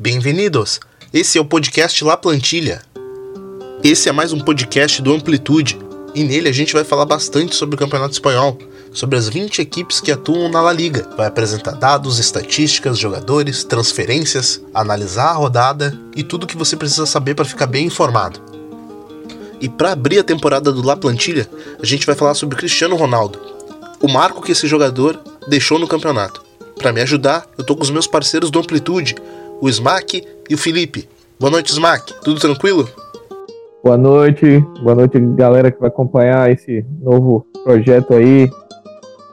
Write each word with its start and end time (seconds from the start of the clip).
Bem-vindos! 0.00 0.78
Esse 1.12 1.38
é 1.38 1.40
o 1.40 1.44
podcast 1.44 2.04
La 2.04 2.16
Plantilha. 2.16 2.82
Esse 3.82 4.08
é 4.08 4.12
mais 4.12 4.32
um 4.32 4.38
podcast 4.38 5.02
do 5.02 5.12
Amplitude 5.12 5.76
e 6.14 6.22
nele 6.22 6.48
a 6.48 6.52
gente 6.52 6.72
vai 6.72 6.84
falar 6.84 7.04
bastante 7.04 7.56
sobre 7.56 7.74
o 7.74 7.78
Campeonato 7.78 8.12
Espanhol, 8.12 8.56
sobre 8.92 9.18
as 9.18 9.28
20 9.28 9.60
equipes 9.60 10.00
que 10.00 10.12
atuam 10.12 10.48
na 10.48 10.60
La 10.60 10.72
Liga. 10.72 11.10
Vai 11.16 11.26
apresentar 11.26 11.72
dados, 11.72 12.20
estatísticas, 12.20 12.96
jogadores, 12.96 13.64
transferências, 13.64 14.62
analisar 14.72 15.30
a 15.30 15.34
rodada 15.34 15.98
e 16.14 16.22
tudo 16.22 16.44
o 16.44 16.46
que 16.46 16.56
você 16.56 16.76
precisa 16.76 17.04
saber 17.04 17.34
para 17.34 17.44
ficar 17.44 17.66
bem 17.66 17.86
informado. 17.86 18.40
E 19.60 19.68
para 19.68 19.90
abrir 19.90 20.20
a 20.20 20.24
temporada 20.24 20.70
do 20.70 20.86
La 20.86 20.96
Plantilha, 20.96 21.50
a 21.82 21.84
gente 21.84 22.06
vai 22.06 22.14
falar 22.14 22.34
sobre 22.34 22.56
Cristiano 22.56 22.94
Ronaldo, 22.94 23.40
o 24.00 24.06
marco 24.06 24.42
que 24.42 24.52
esse 24.52 24.68
jogador 24.68 25.20
deixou 25.48 25.76
no 25.76 25.88
campeonato. 25.88 26.46
Para 26.78 26.92
me 26.92 27.00
ajudar, 27.00 27.44
eu 27.58 27.64
tô 27.64 27.74
com 27.74 27.82
os 27.82 27.90
meus 27.90 28.06
parceiros 28.06 28.52
do 28.52 28.60
Amplitude, 28.60 29.16
o 29.60 29.68
Smack 29.68 30.22
e 30.48 30.54
o 30.54 30.58
Felipe. 30.58 31.08
Boa 31.38 31.50
noite, 31.50 31.70
Smack. 31.72 32.14
Tudo 32.22 32.40
tranquilo? 32.40 32.88
Boa 33.82 33.96
noite, 33.96 34.58
boa 34.82 34.94
noite, 34.94 35.18
galera 35.36 35.70
que 35.70 35.80
vai 35.80 35.88
acompanhar 35.88 36.50
esse 36.50 36.84
novo 37.00 37.46
projeto 37.64 38.14
aí 38.14 38.50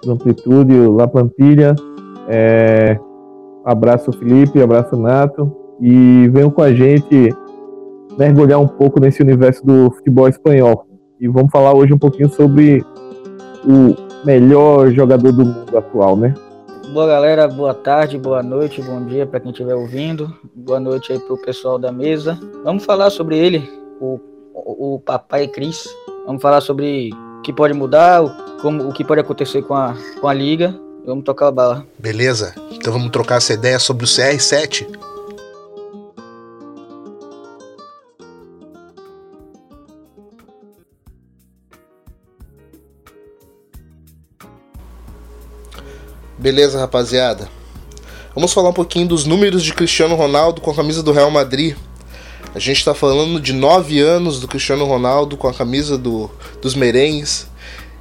do 0.04 0.12
Amplitude, 0.14 0.74
o 0.74 0.96
La 0.96 1.08
Plantilha. 1.08 1.76
É... 2.28 2.98
Abraço, 3.64 4.12
Felipe, 4.14 4.62
abraço, 4.62 4.96
Nato. 4.96 5.52
E 5.82 6.30
venham 6.32 6.52
com 6.52 6.62
a 6.62 6.74
gente 6.74 7.36
mergulhar 8.18 8.60
um 8.60 8.68
pouco 8.68 9.00
nesse 9.00 9.22
universo 9.22 9.66
do 9.66 9.92
futebol 9.92 10.28
espanhol. 10.28 10.88
E 11.20 11.28
vamos 11.28 11.52
falar 11.52 11.74
hoje 11.74 11.94
um 11.94 11.98
pouquinho 11.98 12.30
sobre 12.30 12.86
o 13.66 13.96
melhor 14.26 14.92
jogador 14.92 15.32
do 15.32 15.46
mundo 15.46 15.78
atual, 15.78 16.16
né? 16.16 16.34
Boa 16.96 17.08
galera, 17.08 17.46
boa 17.46 17.74
tarde, 17.74 18.18
boa 18.18 18.42
noite, 18.42 18.82
bom 18.82 19.06
dia 19.06 19.28
para 19.28 19.42
quem 19.42 19.52
estiver 19.52 19.76
ouvindo. 19.76 20.34
Boa 20.56 20.80
noite 20.80 21.12
aí 21.12 21.20
pro 21.20 21.36
pessoal 21.38 21.78
da 21.78 21.92
mesa. 21.92 22.40
Vamos 22.64 22.86
falar 22.86 23.10
sobre 23.10 23.38
ele, 23.38 23.70
o, 24.00 24.18
o, 24.54 24.96
o 24.96 25.00
papai 25.02 25.46
Cris. 25.46 25.90
Vamos 26.26 26.42
falar 26.42 26.62
sobre 26.62 27.10
o 27.14 27.42
que 27.42 27.52
pode 27.52 27.74
mudar, 27.74 28.24
o, 28.24 28.62
como, 28.62 28.88
o 28.88 28.94
que 28.94 29.04
pode 29.04 29.20
acontecer 29.20 29.62
com 29.64 29.74
a, 29.74 29.94
com 30.22 30.28
a 30.30 30.34
liga. 30.34 30.74
Vamos 31.06 31.26
tocar 31.26 31.48
a 31.48 31.52
bala. 31.52 31.86
Beleza? 32.00 32.56
Então 32.72 32.94
vamos 32.94 33.10
trocar 33.10 33.40
essa 33.40 33.52
ideia 33.52 33.78
sobre 33.78 34.06
o 34.06 34.08
CR7. 34.08 34.88
Beleza, 46.38 46.80
rapaziada. 46.80 47.50
Vamos 48.34 48.52
falar 48.52 48.70
um 48.70 48.74
pouquinho 48.74 49.08
dos 49.08 49.26
números 49.26 49.64
de 49.64 49.74
Cristiano 49.74 50.16
Ronaldo 50.16 50.60
com 50.60 50.70
a 50.70 50.76
camisa 50.76 51.02
do 51.02 51.14
Real 51.14 51.32
Madrid. 51.32 51.76
A 52.54 52.60
gente 52.60 52.78
está 52.78 52.94
falando 52.94 53.40
de 53.40 53.54
nove 53.54 54.02
anos 54.02 54.40
do 54.40 54.48
Cristiano 54.48 54.86
Ronaldo 54.86 55.38
com 55.38 55.48
a 55.48 55.54
camisa 55.54 55.98
do, 55.98 56.30
dos 56.62 56.76
merengues, 56.76 57.48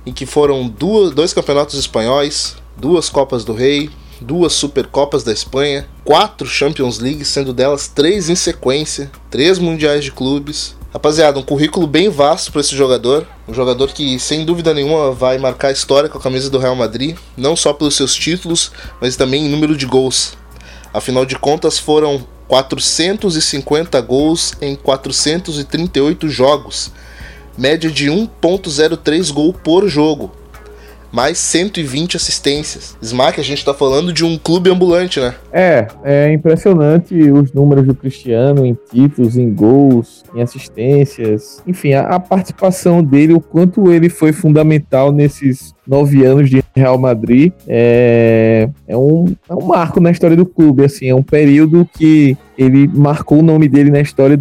em 0.05 0.13
que 0.13 0.27
foram 0.27 0.69
duas, 0.69 1.15
dois 1.15 1.33
campeonatos 1.33 1.79
espanhóis, 1.79 2.57
duas 2.77 3.09
Copas 3.09 3.45
do 3.45 3.53
Rei, 3.53 3.89
duas 4.21 4.53
Supercopas 4.53 5.23
da 5.23 5.33
Espanha, 5.33 5.87
quatro 6.05 6.47
Champions 6.47 6.99
League, 6.99 7.25
sendo 7.25 7.53
delas 7.53 7.87
três 7.87 8.29
em 8.29 8.35
sequência, 8.35 9.11
três 9.31 9.59
Mundiais 9.59 10.05
de 10.05 10.11
Clubes, 10.11 10.75
Rapaziada, 10.95 11.41
um 11.41 11.43
currículo 11.43 11.89
bem 11.89 12.09
vasto 12.09 12.53
para 12.53 12.61
esse 12.61 12.77
jogador. 12.77 13.27
Um 13.47 13.53
jogador 13.53 13.93
que, 13.93 14.19
sem 14.19 14.45
dúvida 14.45 14.73
nenhuma, 14.73 15.13
vai 15.13 15.39
marcar 15.39 15.69
a 15.69 15.73
história 15.73 16.09
com 16.09 16.19
a 16.19 16.21
camisa 16.21 16.49
do 16.49 16.59
Real 16.59 16.75
Madrid. 16.75 17.17
Não 17.37 17.55
só 17.55 17.73
pelos 17.73 17.97
seus 17.97 18.15
títulos, 18.15 18.73
mas 19.01 19.17
também 19.17 19.47
em 19.47 19.51
número 19.51 19.77
de 19.77 19.87
gols. 19.87 20.37
Afinal 20.93 21.27
de 21.27 21.37
contas, 21.37 21.79
foram 21.79 22.27
450 22.49 24.01
gols 24.01 24.55
em 24.61 24.75
438 24.75 26.29
jogos. 26.29 26.91
Média 27.57 27.91
de 27.91 28.07
1.03 28.07 29.33
gol 29.33 29.53
por 29.53 29.89
jogo 29.89 30.44
mais 31.15 31.39
120 31.39 32.17
assistências. 32.17 32.99
Smack, 33.01 33.41
a 33.41 33.45
gente 33.45 33.59
está 33.59 33.73
falando 33.73 34.13
de 34.13 34.25
um 34.25 34.37
clube 34.37 34.69
ambulante, 34.69 35.21
né? 35.21 35.33
É, 35.53 35.87
é 36.03 36.33
impressionante 36.33 37.15
os 37.31 37.53
números 37.53 37.87
do 37.87 37.95
Cristiano 37.95 38.67
em 38.67 38.77
títulos, 38.91 39.37
em 39.37 39.55
gols, 39.55 40.25
em 40.35 40.43
assistências. 40.43 41.63
Enfim, 41.65 41.93
a, 41.93 42.03
a 42.09 42.19
participação 42.19 43.03
dele, 43.03 43.33
o 43.33 43.41
quanto 43.41 43.93
ele 43.93 44.09
foi 44.09 44.33
fundamental 44.33 45.13
nesses 45.13 45.73
nove 45.87 46.25
anos 46.25 46.51
de 46.51 46.65
Real 46.75 46.99
Madrid 46.99 47.53
é, 47.69 48.69
é, 48.89 48.97
um, 48.97 49.27
é 49.49 49.55
um 49.55 49.67
marco 49.67 50.01
na 50.01 50.11
história 50.11 50.37
do 50.37 50.47
clube, 50.47 50.85
assim, 50.85 51.09
é 51.09 51.15
um 51.15 51.23
período 51.23 51.89
que 51.97 52.37
ele 52.59 52.89
marcou 52.89 53.39
o 53.39 53.43
nome 53.43 53.69
dele 53.69 53.91
na 53.91 54.01
história 54.01 54.41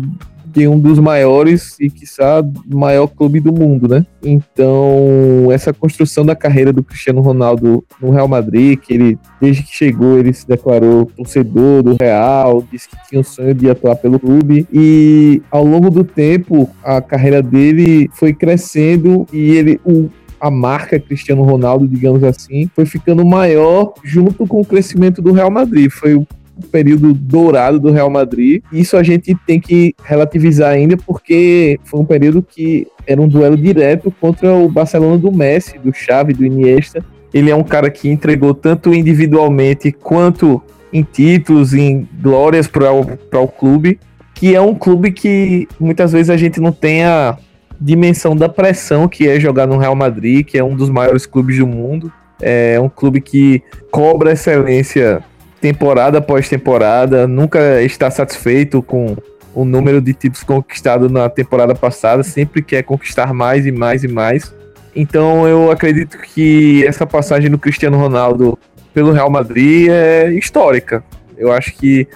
de 0.54 0.68
um 0.68 0.80
dos 0.80 1.00
maiores 1.00 1.76
e, 1.80 1.90
quiçá, 1.90 2.44
maior 2.68 3.08
clube 3.08 3.40
do 3.40 3.52
mundo, 3.52 3.88
né? 3.88 4.06
Então, 4.24 5.50
essa 5.52 5.74
construção 5.74 6.24
da 6.24 6.36
carreira 6.36 6.72
do 6.72 6.84
Cristiano 6.84 7.22
Ronaldo 7.22 7.84
no 8.00 8.12
Real 8.12 8.28
Madrid, 8.28 8.80
que 8.80 8.94
ele, 8.94 9.18
desde 9.42 9.64
que 9.64 9.76
chegou, 9.76 10.20
ele 10.20 10.32
se 10.32 10.48
declarou 10.48 11.06
torcedor 11.06 11.82
do 11.82 11.98
Real, 12.00 12.64
disse 12.72 12.88
que 12.88 12.96
tinha 13.10 13.22
o 13.22 13.24
sonho 13.24 13.54
de 13.54 13.70
atuar 13.70 13.96
pelo 13.96 14.20
clube, 14.20 14.68
e 14.72 15.42
ao 15.50 15.66
longo 15.66 15.90
do 15.90 16.04
tempo, 16.04 16.70
a 16.84 17.02
carreira 17.02 17.42
dele 17.42 18.10
foi 18.14 18.34
crescendo 18.34 19.26
e 19.34 19.56
ele, 19.56 19.80
o, 19.84 20.10
a 20.40 20.52
marca 20.52 21.00
Cristiano 21.00 21.42
Ronaldo, 21.44 21.88
digamos 21.88 22.24
assim, 22.24 22.70
foi 22.76 22.86
ficando 22.86 23.26
maior 23.26 23.94
junto 24.04 24.46
com 24.46 24.62
o 24.62 24.66
crescimento 24.66 25.22
do 25.22 25.32
Real 25.32 25.50
Madrid. 25.50 25.90
Foi 25.90 26.14
o 26.16 26.28
período 26.72 27.14
dourado 27.14 27.80
do 27.80 27.92
Real 27.92 28.10
Madrid. 28.10 28.62
Isso 28.72 28.98
a 28.98 29.04
gente 29.04 29.36
tem 29.46 29.60
que 29.60 29.94
relativizar 30.04 30.72
ainda, 30.72 30.98
porque 30.98 31.80
foi 31.84 32.00
um 32.00 32.06
período 32.06 32.42
que 32.42 32.88
era 33.06 33.22
um 33.22 33.28
duelo 33.28 33.58
direto 33.58 34.14
contra 34.20 34.54
o 34.54 34.70
Barcelona 34.70 35.18
do 35.18 35.32
Messi, 35.32 35.78
do 35.80 35.94
Xavi, 35.94 36.34
do 36.34 36.46
Iniesta. 36.46 37.04
Ele 37.34 37.50
é 37.50 37.56
um 37.56 37.64
cara 37.64 37.90
que 37.90 38.10
entregou 38.10 38.54
tanto 38.54 38.94
individualmente 38.94 39.92
quanto 39.92 40.62
em 40.92 41.02
títulos, 41.02 41.74
em 41.74 42.08
glórias 42.22 42.68
para 42.68 42.92
o 42.92 43.48
clube, 43.48 44.00
que 44.36 44.54
é 44.54 44.62
um 44.62 44.76
clube 44.76 45.12
que 45.12 45.68
muitas 45.80 46.12
vezes 46.12 46.30
a 46.30 46.38
gente 46.38 46.60
não 46.62 46.72
tem 46.72 47.04
a 47.04 47.38
dimensão 47.82 48.36
da 48.36 48.48
pressão 48.48 49.08
que 49.08 49.28
é 49.28 49.40
jogar 49.40 49.68
no 49.68 49.78
Real 49.78 49.96
Madrid, 49.96 50.46
que 50.46 50.58
é 50.58 50.64
um 50.64 50.76
dos 50.76 50.90
maiores 50.90 51.26
clubes 51.26 51.58
do 51.58 51.68
mundo. 51.68 52.12
É 52.42 52.80
um 52.80 52.90
clube 52.90 53.22
que 53.22 53.62
cobra 53.90 54.34
excelência 54.34 55.24
temporada 55.64 56.18
após 56.18 56.50
temporada, 56.50 57.26
nunca 57.26 57.82
está 57.82 58.12
satisfeito 58.12 58.84
com 58.84 59.16
o 59.56 59.64
número 59.64 60.02
de 60.02 60.14
títulos 60.14 60.44
conquistados 60.44 61.10
na 61.10 61.30
temporada 61.30 61.74
passada, 61.74 62.22
sempre 62.22 62.62
quer 62.62 62.84
conquistar 62.84 63.34
mais 63.34 63.66
e 63.66 63.72
mais 63.72 64.04
e 64.04 64.10
mais. 64.10 64.54
Então 64.94 65.48
eu 65.48 65.72
acredito 65.72 66.18
que 66.18 66.86
essa 66.86 67.08
passagem 67.08 67.50
do 67.50 67.58
Cristiano 67.58 67.98
Ronaldo 67.98 68.60
pelo 68.94 69.14
Real 69.14 69.30
Madrid 69.30 69.88
é 69.90 70.34
histórica. 70.34 71.02
Eu 71.38 71.50
acho 71.54 71.74
que 71.78 72.10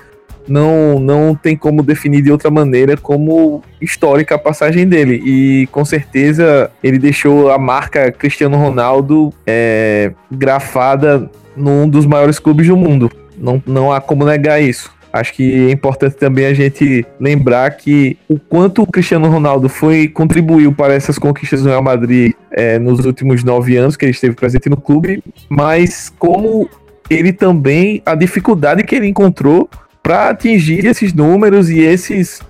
não, 0.45 0.99
não 0.99 1.33
tem 1.33 1.55
como 1.55 1.81
definir 1.81 2.21
de 2.21 2.31
outra 2.33 2.51
maneira 2.51 2.97
como 2.97 3.63
histórica 3.79 4.35
a 4.35 4.37
passagem 4.37 4.85
dele. 4.85 5.21
E 5.25 5.67
com 5.67 5.85
certeza 5.85 6.69
ele 6.83 6.99
deixou 6.99 7.49
a 7.49 7.57
marca 7.57 8.11
Cristiano 8.11 8.57
Ronaldo 8.57 9.33
é, 9.45 10.11
grafada 10.29 11.31
num 11.55 11.87
dos 11.87 12.05
maiores 12.05 12.39
clubes 12.39 12.67
do 12.67 12.75
mundo. 12.75 13.09
Não, 13.37 13.61
não 13.65 13.91
há 13.91 14.01
como 14.01 14.25
negar 14.25 14.61
isso. 14.61 14.91
Acho 15.11 15.33
que 15.33 15.67
é 15.67 15.71
importante 15.71 16.15
também 16.15 16.45
a 16.45 16.53
gente 16.53 17.05
lembrar 17.19 17.71
que 17.71 18.17
o 18.27 18.37
quanto 18.37 18.81
o 18.81 18.87
Cristiano 18.87 19.29
Ronaldo 19.29 19.69
foi 19.69 20.07
contribuiu 20.07 20.71
para 20.73 20.93
essas 20.93 21.17
conquistas 21.17 21.61
do 21.61 21.69
Real 21.69 21.81
Madrid 21.81 22.33
é, 22.51 22.77
nos 22.77 23.03
últimos 23.05 23.43
nove 23.43 23.77
anos 23.77 23.95
que 23.95 24.05
ele 24.05 24.11
esteve 24.11 24.35
presente 24.35 24.69
no 24.69 24.77
clube, 24.77 25.23
mas 25.49 26.13
como 26.19 26.69
ele 27.09 27.31
também 27.31 28.01
a 28.05 28.15
dificuldade 28.15 28.83
que 28.83 28.95
ele 28.95 29.07
encontrou 29.07 29.69
para 30.03 30.29
atingir 30.29 30.85
esses 30.85 31.13
números 31.13 31.69
e 31.69 31.79
esses 31.79 32.41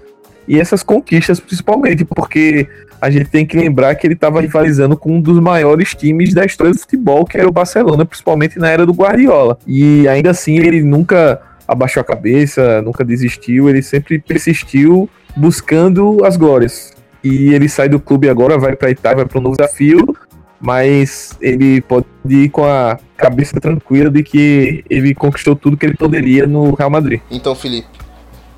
e 0.48 0.60
essas 0.60 0.82
conquistas 0.82 1.40
principalmente, 1.40 2.06
porque 2.06 2.68
a 3.00 3.10
gente 3.10 3.30
tem 3.30 3.46
que 3.46 3.58
lembrar 3.58 3.96
que 3.96 4.06
ele 4.06 4.14
estava 4.14 4.42
rivalizando 4.42 4.98
com 4.98 5.18
um 5.18 5.22
dos 5.22 5.40
maiores 5.40 5.94
times 5.94 6.34
da 6.34 6.46
história 6.46 6.74
do 6.74 6.80
futebol, 6.80 7.26
que 7.26 7.38
era 7.38 7.48
o 7.48 7.52
Barcelona, 7.52 8.06
principalmente 8.06 8.58
na 8.58 8.70
era 8.70 8.86
do 8.86 8.94
Guardiola. 8.94 9.58
E 9.66 10.08
ainda 10.08 10.32
assim 10.32 10.58
ele 10.58 10.84
nunca 10.84 11.42
abaixou 11.68 12.02
a 12.02 12.04
cabeça, 12.04 12.82
nunca 12.82 13.04
desistiu, 13.04 13.70
ele 13.70 13.82
sempre 13.82 14.20
persistiu 14.20 15.10
buscando 15.36 16.26
as 16.26 16.38
glórias. 16.38 16.94
E 17.24 17.54
ele 17.54 17.68
sai 17.68 17.90
do 17.90 18.00
clube 18.00 18.30
agora, 18.30 18.58
vai 18.58 18.76
para 18.76 18.90
Itália, 18.90 19.18
vai 19.18 19.26
para 19.26 19.40
um 19.40 19.42
novo 19.44 19.58
desafio, 19.58 20.16
mas 20.60 21.38
ele 21.42 21.82
pode 21.82 22.06
ir 22.28 22.50
com 22.50 22.64
a 22.64 22.98
cabeça 23.16 23.60
tranquila 23.60 24.10
de 24.10 24.24
que 24.24 24.84
ele 24.90 25.14
conquistou 25.14 25.56
tudo 25.56 25.78
que 25.78 25.86
ele 25.86 25.96
poderia 25.96 26.48
no 26.48 26.74
Real 26.74 26.90
Madrid. 26.90 27.20
Então, 27.30 27.54
Felipe, 27.54 27.88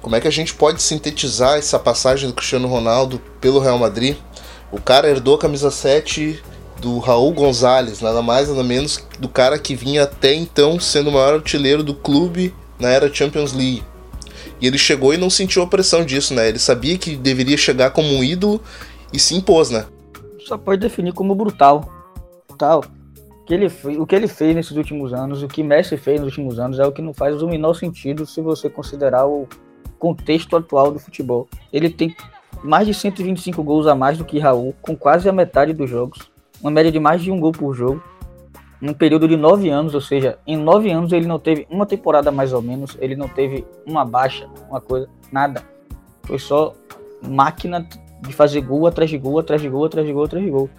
como 0.02 0.16
é 0.16 0.22
que 0.22 0.28
a 0.28 0.32
gente 0.32 0.54
pode 0.54 0.82
sintetizar 0.82 1.58
essa 1.58 1.78
passagem 1.78 2.30
do 2.30 2.36
Cristiano 2.36 2.68
Ronaldo 2.68 3.22
pelo 3.42 3.60
Real 3.60 3.78
Madrid? 3.78 4.16
O 4.72 4.80
cara 4.80 5.10
herdou 5.10 5.36
a 5.36 5.40
camisa 5.40 5.70
7 5.70 6.42
do 6.80 7.00
Raul 7.00 7.34
Gonzalez, 7.34 8.00
nada 8.00 8.22
mais 8.22 8.48
nada 8.48 8.64
menos 8.64 9.06
do 9.20 9.28
cara 9.28 9.60
que 9.60 9.76
vinha 9.76 10.04
até 10.04 10.34
então 10.34 10.80
sendo 10.80 11.10
o 11.10 11.14
maior 11.14 11.34
artilheiro 11.34 11.84
do 11.84 11.94
clube 11.94 12.54
na 12.80 12.90
era 12.90 13.14
Champions 13.14 13.52
League. 13.52 13.84
E 14.62 14.68
ele 14.68 14.78
chegou 14.78 15.14
e 15.14 15.18
não 15.18 15.30
sentiu 15.30 15.62
a 15.62 15.68
pressão 15.68 16.06
disso, 16.06 16.34
né? 16.34 16.48
Ele 16.48 16.60
sabia 16.60 16.98
que 16.98 17.16
deveria 17.16 17.58
chegar 17.58 17.92
como 17.92 18.08
um 18.08 18.24
ídolo 18.24 18.62
e 19.12 19.20
se 19.20 19.36
impôs, 19.36 19.70
né? 19.70 19.86
Só 20.40 20.58
pode 20.58 20.82
definir 20.82 21.14
como 21.14 21.36
brutal. 21.36 21.90
Brutal. 22.48 22.84
O 23.42 23.46
que, 23.46 23.54
ele, 23.54 23.72
o 23.98 24.06
que 24.06 24.16
ele 24.16 24.28
fez 24.28 24.56
nesses 24.56 24.78
últimos 24.78 25.14
anos, 25.14 25.42
o 25.42 25.48
que 25.48 25.64
Messi 25.64 25.98
fez 25.98 26.20
nos 26.20 26.30
últimos 26.30 26.60
anos, 26.60 26.80
é 26.80 26.86
o 26.86 26.92
que 26.92 27.02
não 27.02 27.14
faz 27.14 27.42
o 27.42 27.48
menor 27.48 27.74
sentido 27.74 28.26
se 28.26 28.42
você 28.42 28.70
considerar 28.70 29.26
o 29.26 29.48
contexto 30.00 30.56
atual 30.56 30.92
do 30.92 31.00
futebol. 31.00 31.48
Ele 31.72 31.90
tem 31.90 32.16
mais 32.64 32.88
de 32.88 32.94
125 32.94 33.62
gols 33.64 33.86
a 33.86 33.94
mais 33.94 34.18
do 34.18 34.26
que 34.26 34.40
Raul, 34.40 34.74
com 34.82 34.96
quase 34.96 35.30
a 35.30 35.32
metade 35.32 35.74
dos 35.74 35.90
jogos, 35.90 36.32
uma 36.62 36.72
média 36.72 36.92
de 36.92 37.00
mais 37.00 37.22
de 37.22 37.32
um 37.32 37.40
gol 37.40 37.52
por 37.52 37.74
jogo, 37.74 38.02
num 38.82 38.94
período 38.94 39.28
de 39.28 39.36
nove 39.36 39.70
anos, 39.70 39.94
ou 39.94 40.02
seja, 40.02 40.40
em 40.48 40.56
nove 40.56 40.90
anos 40.90 41.12
ele 41.12 41.28
não 41.28 41.38
teve 41.38 41.68
uma 41.70 41.86
temporada 41.86 42.32
mais 42.32 42.54
ou 42.54 42.62
menos, 42.62 42.98
ele 43.02 43.16
não 43.16 43.28
teve 43.28 43.66
uma 43.86 44.06
baixa, 44.06 44.48
uma 44.70 44.80
coisa, 44.80 45.10
nada. 45.32 45.64
Foi 46.24 46.40
só 46.40 46.74
máquina 47.22 47.88
de 48.22 48.34
fazer 48.34 48.62
gol 48.62 48.88
atrás 48.88 49.10
de 49.10 49.18
gol, 49.18 49.40
atrás 49.40 49.62
de 49.62 49.70
gol, 49.70 49.86
atrás 49.86 50.08
de 50.08 50.14
gol, 50.14 50.24
atrás 50.24 50.46
de 50.46 50.52
gol. 50.52 50.70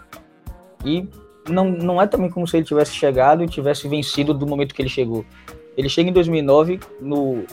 E 0.85 1.07
não, 1.49 1.71
não 1.71 2.01
é 2.01 2.07
também 2.07 2.31
como 2.31 2.47
se 2.47 2.57
ele 2.57 2.65
tivesse 2.65 2.95
chegado 2.95 3.43
e 3.43 3.49
tivesse 3.49 3.87
vencido 3.87 4.33
do 4.33 4.47
momento 4.47 4.75
que 4.75 4.81
ele 4.81 4.89
chegou. 4.89 5.25
Ele 5.77 5.89
chega 5.89 6.09
em 6.09 6.13
2009 6.13 6.81
no 7.01 7.45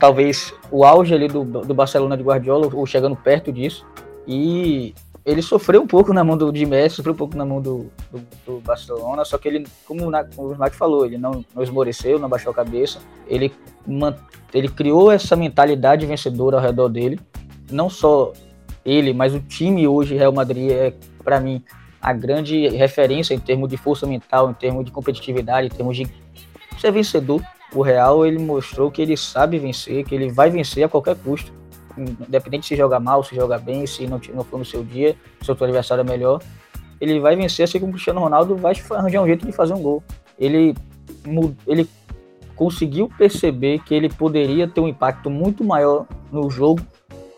talvez 0.00 0.52
o 0.70 0.84
auge 0.84 1.14
ali 1.14 1.28
do, 1.28 1.44
do 1.44 1.74
Barcelona 1.74 2.16
de 2.16 2.22
Guardiola, 2.22 2.68
ou 2.72 2.86
chegando 2.86 3.14
perto 3.14 3.52
disso, 3.52 3.86
e 4.26 4.94
ele 5.24 5.42
sofreu 5.42 5.82
um 5.82 5.86
pouco 5.86 6.12
na 6.14 6.24
mão 6.24 6.36
do 6.36 6.50
de 6.50 6.64
Messi, 6.64 6.96
sofreu 6.96 7.12
um 7.12 7.16
pouco 7.16 7.36
na 7.36 7.44
mão 7.44 7.60
do, 7.60 7.90
do, 8.10 8.20
do 8.46 8.60
Barcelona, 8.60 9.24
só 9.24 9.36
que 9.36 9.46
ele, 9.46 9.66
como, 9.86 10.10
na, 10.10 10.24
como 10.24 10.52
o 10.52 10.70
falou, 10.70 11.04
ele 11.04 11.18
não, 11.18 11.44
não 11.54 11.62
esmoreceu, 11.62 12.18
não 12.18 12.28
baixou 12.28 12.50
a 12.50 12.54
cabeça, 12.54 12.98
ele, 13.28 13.52
ele 14.54 14.68
criou 14.68 15.12
essa 15.12 15.36
mentalidade 15.36 16.06
vencedora 16.06 16.56
ao 16.56 16.62
redor 16.62 16.88
dele, 16.88 17.20
não 17.70 17.90
só 17.90 18.32
ele, 18.84 19.12
mas 19.12 19.34
o 19.34 19.40
time 19.40 19.86
hoje, 19.86 20.16
Real 20.16 20.32
Madrid, 20.32 20.70
é, 20.70 20.94
para 21.22 21.38
mim, 21.38 21.62
a 22.00 22.14
grande 22.14 22.68
referência 22.68 23.34
em 23.34 23.38
termos 23.38 23.68
de 23.68 23.76
força 23.76 24.06
mental, 24.06 24.50
em 24.50 24.54
termos 24.54 24.86
de 24.86 24.90
competitividade, 24.90 25.66
em 25.66 25.70
termos 25.70 25.94
de 25.94 26.08
ser 26.78 26.90
vencedor. 26.90 27.42
O 27.74 27.82
Real, 27.82 28.26
ele 28.26 28.38
mostrou 28.38 28.90
que 28.90 29.00
ele 29.00 29.16
sabe 29.16 29.58
vencer, 29.58 30.04
que 30.04 30.14
ele 30.14 30.30
vai 30.30 30.50
vencer 30.50 30.84
a 30.84 30.88
qualquer 30.88 31.16
custo. 31.16 31.52
Independente 31.96 32.66
se 32.66 32.76
joga 32.76 32.98
mal, 32.98 33.22
se 33.22 33.34
joga 33.34 33.58
bem, 33.58 33.86
se 33.86 34.06
não, 34.06 34.20
não 34.34 34.44
for 34.44 34.58
no 34.58 34.64
seu 34.64 34.82
dia, 34.82 35.16
se 35.40 35.50
o 35.50 35.56
seu 35.56 35.66
adversário 35.66 36.02
é 36.02 36.04
melhor. 36.04 36.40
Ele 37.00 37.18
vai 37.20 37.36
vencer, 37.36 37.64
assim 37.64 37.78
como 37.78 37.90
o 37.90 37.94
Cristiano 37.94 38.20
Ronaldo 38.20 38.56
vai 38.56 38.74
arranjar 38.90 39.22
um 39.22 39.26
jeito 39.26 39.46
de 39.46 39.52
fazer 39.52 39.74
um 39.74 39.82
gol. 39.82 40.02
Ele, 40.38 40.74
ele 41.66 41.88
conseguiu 42.56 43.08
perceber 43.16 43.78
que 43.80 43.94
ele 43.94 44.08
poderia 44.08 44.68
ter 44.68 44.80
um 44.80 44.88
impacto 44.88 45.30
muito 45.30 45.64
maior 45.64 46.06
no 46.30 46.50
jogo 46.50 46.80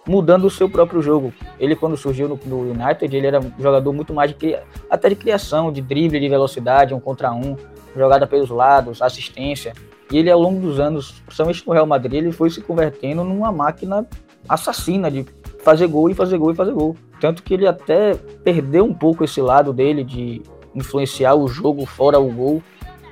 mudando 0.06 0.46
o 0.46 0.50
seu 0.50 0.68
próprio 0.68 1.00
jogo. 1.00 1.32
Ele, 1.58 1.76
quando 1.76 1.96
surgiu 1.96 2.28
no, 2.28 2.38
no 2.44 2.70
United, 2.70 3.14
ele 3.14 3.26
era 3.26 3.40
um 3.40 3.52
jogador 3.58 3.92
muito 3.92 4.12
mais 4.12 4.34
de 4.34 4.58
até 4.90 5.08
de 5.08 5.16
criação, 5.16 5.72
de 5.72 5.80
drible, 5.80 6.18
de 6.18 6.28
velocidade, 6.28 6.92
um 6.92 7.00
contra 7.00 7.32
um, 7.32 7.56
jogada 7.96 8.26
pelos 8.26 8.50
lados, 8.50 9.00
assistência. 9.00 9.72
E 10.12 10.18
ele, 10.18 10.30
ao 10.30 10.38
longo 10.38 10.60
dos 10.60 10.78
anos, 10.78 11.22
principalmente 11.24 11.66
no 11.66 11.72
Real 11.72 11.86
Madrid, 11.86 12.12
ele 12.14 12.32
foi 12.32 12.50
se 12.50 12.60
convertendo 12.60 13.24
numa 13.24 13.50
máquina 13.50 14.06
assassina 14.46 15.10
de 15.10 15.24
fazer 15.64 15.86
gol 15.86 16.10
e 16.10 16.14
fazer 16.14 16.36
gol 16.36 16.52
e 16.52 16.54
fazer 16.54 16.72
gol. 16.72 16.94
Tanto 17.18 17.42
que 17.42 17.54
ele 17.54 17.66
até 17.66 18.14
perdeu 18.44 18.84
um 18.84 18.92
pouco 18.92 19.24
esse 19.24 19.40
lado 19.40 19.72
dele 19.72 20.04
de 20.04 20.42
influenciar 20.74 21.34
o 21.34 21.48
jogo 21.48 21.86
fora 21.86 22.18
o 22.18 22.30
gol, 22.30 22.62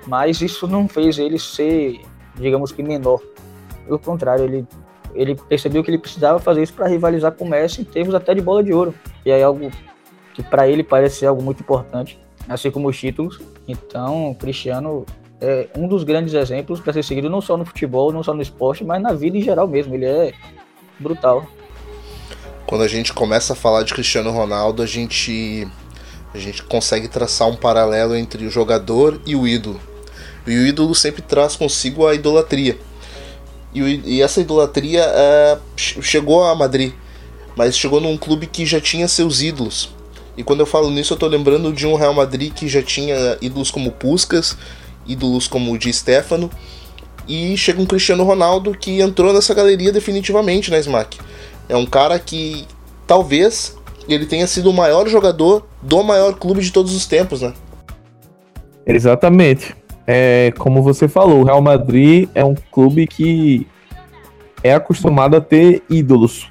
mas 0.06 0.42
isso 0.42 0.66
não 0.66 0.86
fez 0.86 1.18
ele 1.18 1.38
ser, 1.38 2.00
digamos 2.34 2.70
que, 2.70 2.82
menor. 2.82 3.20
Pelo 3.86 3.98
contrário, 3.98 4.44
ele 4.44 4.66
ele 5.14 5.34
percebeu 5.34 5.82
que 5.82 5.90
ele 5.90 5.98
precisava 5.98 6.38
fazer 6.38 6.62
isso 6.62 6.74
para 6.74 6.86
rivalizar 6.86 7.32
com 7.32 7.44
o 7.44 7.48
Messi 7.48 7.80
em 7.80 7.84
termos 7.84 8.14
até 8.14 8.34
de 8.34 8.40
bola 8.40 8.62
de 8.62 8.72
ouro. 8.72 8.94
E 9.24 9.30
é 9.30 9.42
algo 9.42 9.70
que 10.34 10.42
para 10.42 10.68
ele 10.68 10.82
parece 10.82 11.16
ser 11.16 11.26
algo 11.26 11.42
muito 11.42 11.60
importante, 11.60 12.18
assim 12.48 12.70
como 12.70 12.88
os 12.88 12.98
títulos. 12.98 13.40
Então, 13.66 14.34
Cristiano 14.38 15.04
é 15.40 15.68
um 15.76 15.88
dos 15.88 16.04
grandes 16.04 16.34
exemplos 16.34 16.80
para 16.80 16.92
ser 16.92 17.02
seguido 17.02 17.30
não 17.30 17.40
só 17.40 17.56
no 17.56 17.64
futebol, 17.64 18.12
não 18.12 18.22
só 18.22 18.34
no 18.34 18.42
esporte, 18.42 18.84
mas 18.84 19.00
na 19.00 19.12
vida 19.12 19.36
em 19.36 19.42
geral 19.42 19.66
mesmo. 19.66 19.94
Ele 19.94 20.04
é 20.04 20.32
brutal. 20.98 21.46
Quando 22.66 22.82
a 22.82 22.88
gente 22.88 23.12
começa 23.12 23.54
a 23.54 23.56
falar 23.56 23.82
de 23.82 23.92
Cristiano 23.92 24.30
Ronaldo, 24.30 24.82
a 24.82 24.86
gente 24.86 25.66
a 26.32 26.38
gente 26.38 26.62
consegue 26.62 27.08
traçar 27.08 27.48
um 27.48 27.56
paralelo 27.56 28.14
entre 28.14 28.46
o 28.46 28.50
jogador 28.50 29.20
e 29.26 29.34
o 29.34 29.48
ídolo. 29.48 29.80
E 30.46 30.56
o 30.56 30.66
ídolo 30.66 30.94
sempre 30.94 31.22
traz 31.22 31.56
consigo 31.56 32.06
a 32.06 32.14
idolatria. 32.14 32.78
E, 33.74 34.00
e 34.04 34.22
essa 34.22 34.40
idolatria 34.40 35.02
é, 35.02 35.58
chegou 35.76 36.44
a 36.44 36.54
Madrid, 36.54 36.92
mas 37.56 37.76
chegou 37.76 38.00
num 38.00 38.16
clube 38.16 38.46
que 38.46 38.64
já 38.64 38.80
tinha 38.80 39.08
seus 39.08 39.42
ídolos. 39.42 39.90
E 40.36 40.42
quando 40.42 40.60
eu 40.60 40.66
falo 40.66 40.90
nisso, 40.90 41.14
eu 41.14 41.18
tô 41.18 41.26
lembrando 41.26 41.72
de 41.72 41.86
um 41.86 41.94
Real 41.94 42.14
Madrid 42.14 42.52
que 42.52 42.68
já 42.68 42.82
tinha 42.82 43.36
ídolos 43.40 43.70
como 43.70 43.90
Puskas, 43.90 44.56
ídolos 45.06 45.48
como 45.48 45.72
o 45.72 45.78
Di 45.78 45.92
Stefano, 45.92 46.50
e 47.28 47.56
chega 47.56 47.80
um 47.80 47.86
Cristiano 47.86 48.24
Ronaldo 48.24 48.72
que 48.72 49.00
entrou 49.00 49.32
nessa 49.32 49.54
galeria 49.54 49.92
definitivamente, 49.92 50.70
né, 50.70 50.80
Smack? 50.80 51.18
É 51.68 51.76
um 51.76 51.86
cara 51.86 52.18
que 52.18 52.66
talvez 53.06 53.76
ele 54.08 54.26
tenha 54.26 54.46
sido 54.46 54.70
o 54.70 54.72
maior 54.72 55.08
jogador 55.08 55.66
do 55.80 56.02
maior 56.02 56.34
clube 56.34 56.60
de 56.60 56.72
todos 56.72 56.94
os 56.94 57.06
tempos, 57.06 57.42
né? 57.42 57.52
Exatamente 58.86 59.76
é, 60.12 60.52
como 60.58 60.82
você 60.82 61.06
falou, 61.06 61.40
o 61.40 61.44
Real 61.44 61.62
Madrid 61.62 62.28
é 62.34 62.44
um 62.44 62.56
clube 62.72 63.06
que 63.06 63.64
é 64.60 64.74
acostumado 64.74 65.36
a 65.36 65.40
ter 65.40 65.84
ídolos. 65.88 66.50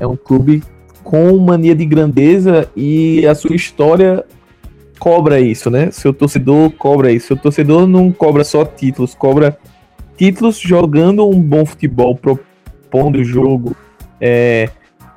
É 0.00 0.06
um 0.06 0.16
clube 0.16 0.62
com 1.04 1.36
mania 1.38 1.74
de 1.74 1.84
grandeza 1.84 2.70
e 2.74 3.26
a 3.26 3.34
sua 3.34 3.54
história 3.54 4.24
cobra 5.00 5.40
isso, 5.40 5.70
né? 5.70 5.90
Seu 5.90 6.12
torcedor 6.12 6.70
cobra 6.72 7.10
isso. 7.10 7.28
Seu 7.28 7.36
torcedor 7.36 7.86
não 7.86 8.12
cobra 8.12 8.44
só 8.44 8.64
títulos, 8.66 9.14
cobra 9.14 9.58
títulos 10.16 10.58
jogando 10.58 11.26
um 11.26 11.40
bom 11.40 11.64
futebol, 11.64 12.14
propondo 12.14 13.16
o 13.16 13.24
jogo. 13.24 13.74
É, 14.20 14.68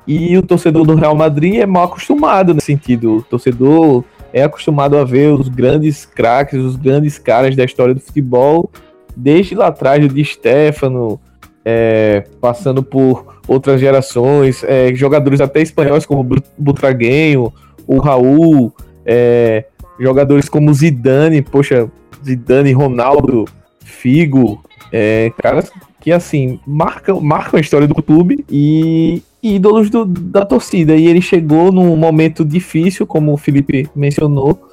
e 0.06 0.36
o 0.38 0.42
torcedor 0.42 0.86
do 0.86 0.94
Real 0.94 1.14
Madrid 1.14 1.56
é 1.56 1.66
mal 1.66 1.84
acostumado 1.84 2.54
nesse 2.54 2.66
sentido. 2.66 3.18
O 3.18 3.22
torcedor 3.22 4.02
é 4.32 4.42
acostumado 4.42 4.96
a 4.96 5.04
ver 5.04 5.32
os 5.32 5.48
grandes 5.48 6.06
craques, 6.06 6.58
os 6.58 6.76
grandes 6.76 7.18
caras 7.18 7.54
da 7.54 7.64
história 7.64 7.94
do 7.94 8.00
futebol, 8.00 8.70
desde 9.14 9.54
lá 9.54 9.68
atrás, 9.68 10.04
o 10.04 10.08
Di 10.08 10.24
Stefano, 10.24 11.20
é, 11.64 12.24
passando 12.40 12.82
por 12.82 13.40
outras 13.46 13.80
gerações, 13.80 14.64
é, 14.64 14.94
jogadores 14.94 15.40
até 15.40 15.60
espanhóis 15.60 16.04
como 16.06 16.22
o 16.22 16.42
Butraguenho, 16.58 17.52
o 17.86 17.98
Raul, 17.98 18.74
é, 19.04 19.66
jogadores 19.98 20.48
como 20.48 20.72
Zidane, 20.72 21.42
poxa, 21.42 21.90
Zidane, 22.24 22.72
Ronaldo, 22.72 23.44
Figo, 23.84 24.62
é, 24.92 25.32
caras 25.38 25.70
que 26.00 26.12
assim 26.12 26.60
marcam, 26.66 27.20
marcam 27.20 27.56
a 27.56 27.60
história 27.60 27.88
do 27.88 27.94
clube 27.94 28.44
e 28.50 29.22
ídolos 29.42 29.88
do, 29.88 30.04
da 30.04 30.44
torcida. 30.44 30.94
E 30.94 31.06
ele 31.06 31.22
chegou 31.22 31.72
num 31.72 31.96
momento 31.96 32.44
difícil, 32.44 33.06
como 33.06 33.32
o 33.32 33.36
Felipe 33.36 33.88
mencionou, 33.96 34.70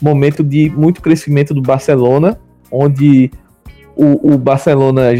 momento 0.00 0.44
de 0.44 0.70
muito 0.70 1.00
crescimento 1.00 1.54
do 1.54 1.62
Barcelona, 1.62 2.38
onde 2.70 3.30
o, 3.96 4.34
o 4.34 4.38
Barcelona 4.38 5.14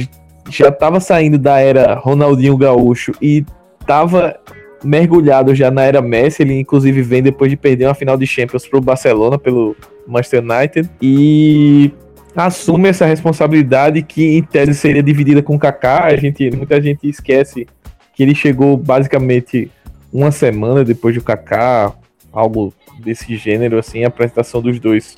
já 0.50 0.68
estava 0.68 1.00
saindo 1.00 1.38
da 1.38 1.58
era 1.58 1.94
Ronaldinho 1.94 2.56
Gaúcho 2.56 3.12
e 3.20 3.44
estava 3.80 4.38
mergulhado 4.84 5.54
já 5.54 5.70
na 5.70 5.82
era 5.82 6.02
Messi. 6.02 6.42
Ele, 6.42 6.60
inclusive, 6.60 7.02
vem 7.02 7.22
depois 7.22 7.50
de 7.50 7.56
perder 7.56 7.86
uma 7.86 7.94
final 7.94 8.16
de 8.16 8.26
Champions 8.26 8.66
para 8.66 8.78
o 8.78 8.82
Barcelona, 8.82 9.38
pelo 9.38 9.76
Manchester 10.06 10.42
United. 10.42 10.90
E 11.00 11.90
assume 12.36 12.88
essa 12.88 13.06
responsabilidade 13.06 14.02
que, 14.02 14.36
em 14.36 14.42
tese, 14.42 14.74
seria 14.74 15.02
dividida 15.02 15.42
com 15.42 15.56
o 15.56 15.58
Kaká. 15.58 16.04
A 16.04 16.16
gente, 16.16 16.50
muita 16.54 16.80
gente 16.80 17.08
esquece 17.08 17.66
que 18.14 18.22
ele 18.22 18.34
chegou 18.34 18.76
basicamente 18.76 19.70
uma 20.12 20.30
semana 20.30 20.84
depois 20.84 21.14
do 21.14 21.22
Kaká, 21.22 21.92
algo 22.32 22.72
desse 23.00 23.36
gênero, 23.36 23.78
assim, 23.78 24.04
a 24.04 24.08
apresentação 24.08 24.62
dos 24.62 24.78
dois 24.78 25.16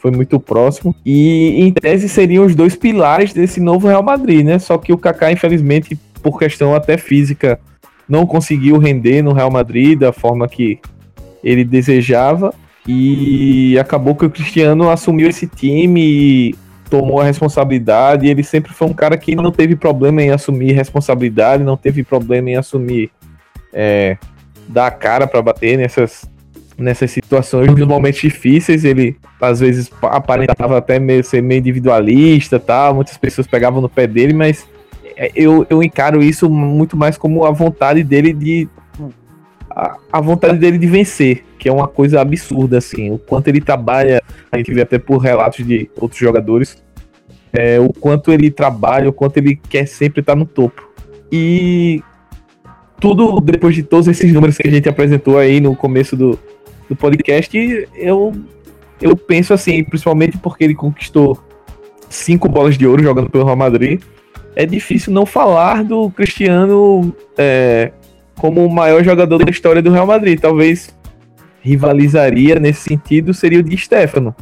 foi 0.00 0.10
muito 0.10 0.40
próximo. 0.40 0.96
E 1.04 1.60
em 1.60 1.72
tese 1.72 2.08
seriam 2.08 2.46
os 2.46 2.54
dois 2.54 2.74
pilares 2.74 3.34
desse 3.34 3.60
novo 3.60 3.86
Real 3.86 4.02
Madrid, 4.02 4.44
né? 4.44 4.58
Só 4.58 4.78
que 4.78 4.92
o 4.92 4.98
Kaká, 4.98 5.30
infelizmente, 5.30 5.94
por 6.22 6.38
questão 6.38 6.74
até 6.74 6.96
física, 6.96 7.60
não 8.10 8.26
conseguiu 8.26 8.76
render 8.76 9.22
no 9.22 9.32
Real 9.32 9.50
Madrid 9.50 9.98
da 9.98 10.12
forma 10.12 10.48
que 10.48 10.80
ele 11.42 11.64
desejava. 11.64 12.52
E 12.86 13.78
acabou 13.78 14.16
que 14.16 14.24
o 14.24 14.30
Cristiano 14.30 14.90
assumiu 14.90 15.28
esse 15.28 15.46
time 15.46 16.00
e 16.02 16.54
tomou 16.88 17.20
a 17.20 17.24
responsabilidade. 17.24 18.26
Ele 18.26 18.42
sempre 18.42 18.72
foi 18.72 18.88
um 18.88 18.92
cara 18.92 19.16
que 19.16 19.36
não 19.36 19.52
teve 19.52 19.76
problema 19.76 20.22
em 20.22 20.30
assumir 20.30 20.72
responsabilidade, 20.72 21.62
não 21.62 21.76
teve 21.76 22.02
problema 22.02 22.50
em 22.50 22.56
assumir 22.56 23.10
é, 23.72 24.16
dar 24.66 24.88
a 24.88 24.90
cara 24.90 25.26
para 25.26 25.40
bater 25.40 25.78
nessas, 25.78 26.28
nessas 26.76 27.12
situações, 27.12 27.70
nos 27.70 27.86
momentos 27.86 28.20
difíceis. 28.20 28.84
Ele 28.84 29.16
às 29.40 29.60
vezes 29.60 29.90
aparentava 30.02 30.78
até 30.78 30.98
meio, 30.98 31.22
ser 31.22 31.42
meio 31.42 31.60
individualista, 31.60 32.58
tal. 32.58 32.94
Muitas 32.94 33.16
pessoas 33.16 33.46
pegavam 33.46 33.80
no 33.80 33.88
pé 33.88 34.06
dele, 34.06 34.32
mas 34.32 34.66
eu, 35.34 35.66
eu 35.68 35.82
encaro 35.82 36.22
isso 36.22 36.48
muito 36.48 36.96
mais 36.96 37.18
como 37.18 37.44
a 37.44 37.50
vontade 37.50 38.02
dele 38.02 38.32
de. 38.32 38.66
A, 39.68 39.98
a, 40.12 40.20
vontade 40.20 40.58
dele 40.58 40.78
de 40.78 40.86
vencer, 40.86 41.44
que 41.58 41.68
é 41.68 41.72
uma 41.72 41.86
coisa 41.86 42.22
absurda, 42.22 42.78
assim. 42.78 43.10
O 43.10 43.18
quanto 43.18 43.48
ele 43.48 43.60
trabalha, 43.60 44.22
a 44.50 44.56
gente 44.56 44.72
vê 44.72 44.80
até 44.80 44.98
por 44.98 45.18
relatos 45.18 45.64
de 45.64 45.90
outros 45.96 46.18
jogadores, 46.18 46.82
é, 47.52 47.78
o 47.78 47.92
quanto 47.92 48.32
ele 48.32 48.50
trabalha, 48.50 49.10
o 49.10 49.12
quanto 49.12 49.36
ele 49.36 49.56
quer 49.68 49.86
sempre 49.86 50.20
estar 50.20 50.34
no 50.34 50.46
topo. 50.46 50.88
E 51.30 52.02
tudo 52.98 53.40
depois 53.40 53.74
de 53.74 53.82
todos 53.82 54.08
esses 54.08 54.32
números 54.32 54.56
que 54.56 54.66
a 54.66 54.70
gente 54.70 54.88
apresentou 54.88 55.38
aí 55.38 55.60
no 55.60 55.76
começo 55.76 56.16
do, 56.16 56.38
do 56.88 56.96
podcast, 56.96 57.56
eu, 57.94 58.32
eu 59.00 59.14
penso 59.16 59.52
assim, 59.52 59.84
principalmente 59.84 60.38
porque 60.38 60.64
ele 60.64 60.74
conquistou 60.74 61.38
cinco 62.08 62.48
bolas 62.48 62.76
de 62.76 62.86
ouro 62.86 63.02
jogando 63.02 63.30
pelo 63.30 63.44
Real 63.44 63.56
Madrid 63.56 64.00
é 64.56 64.66
difícil 64.66 65.12
não 65.12 65.24
falar 65.24 65.84
do 65.84 66.10
Cristiano 66.10 67.14
é, 67.38 67.92
como 68.36 68.64
o 68.64 68.72
maior 68.72 69.04
jogador 69.04 69.44
da 69.44 69.50
história 69.50 69.82
do 69.82 69.90
Real 69.90 70.06
Madrid. 70.06 70.38
Talvez 70.40 70.94
rivalizaria 71.60 72.58
nesse 72.58 72.80
sentido 72.80 73.34
seria 73.34 73.60
o 73.60 73.62
de 73.62 73.76
Stefano. 73.76 74.34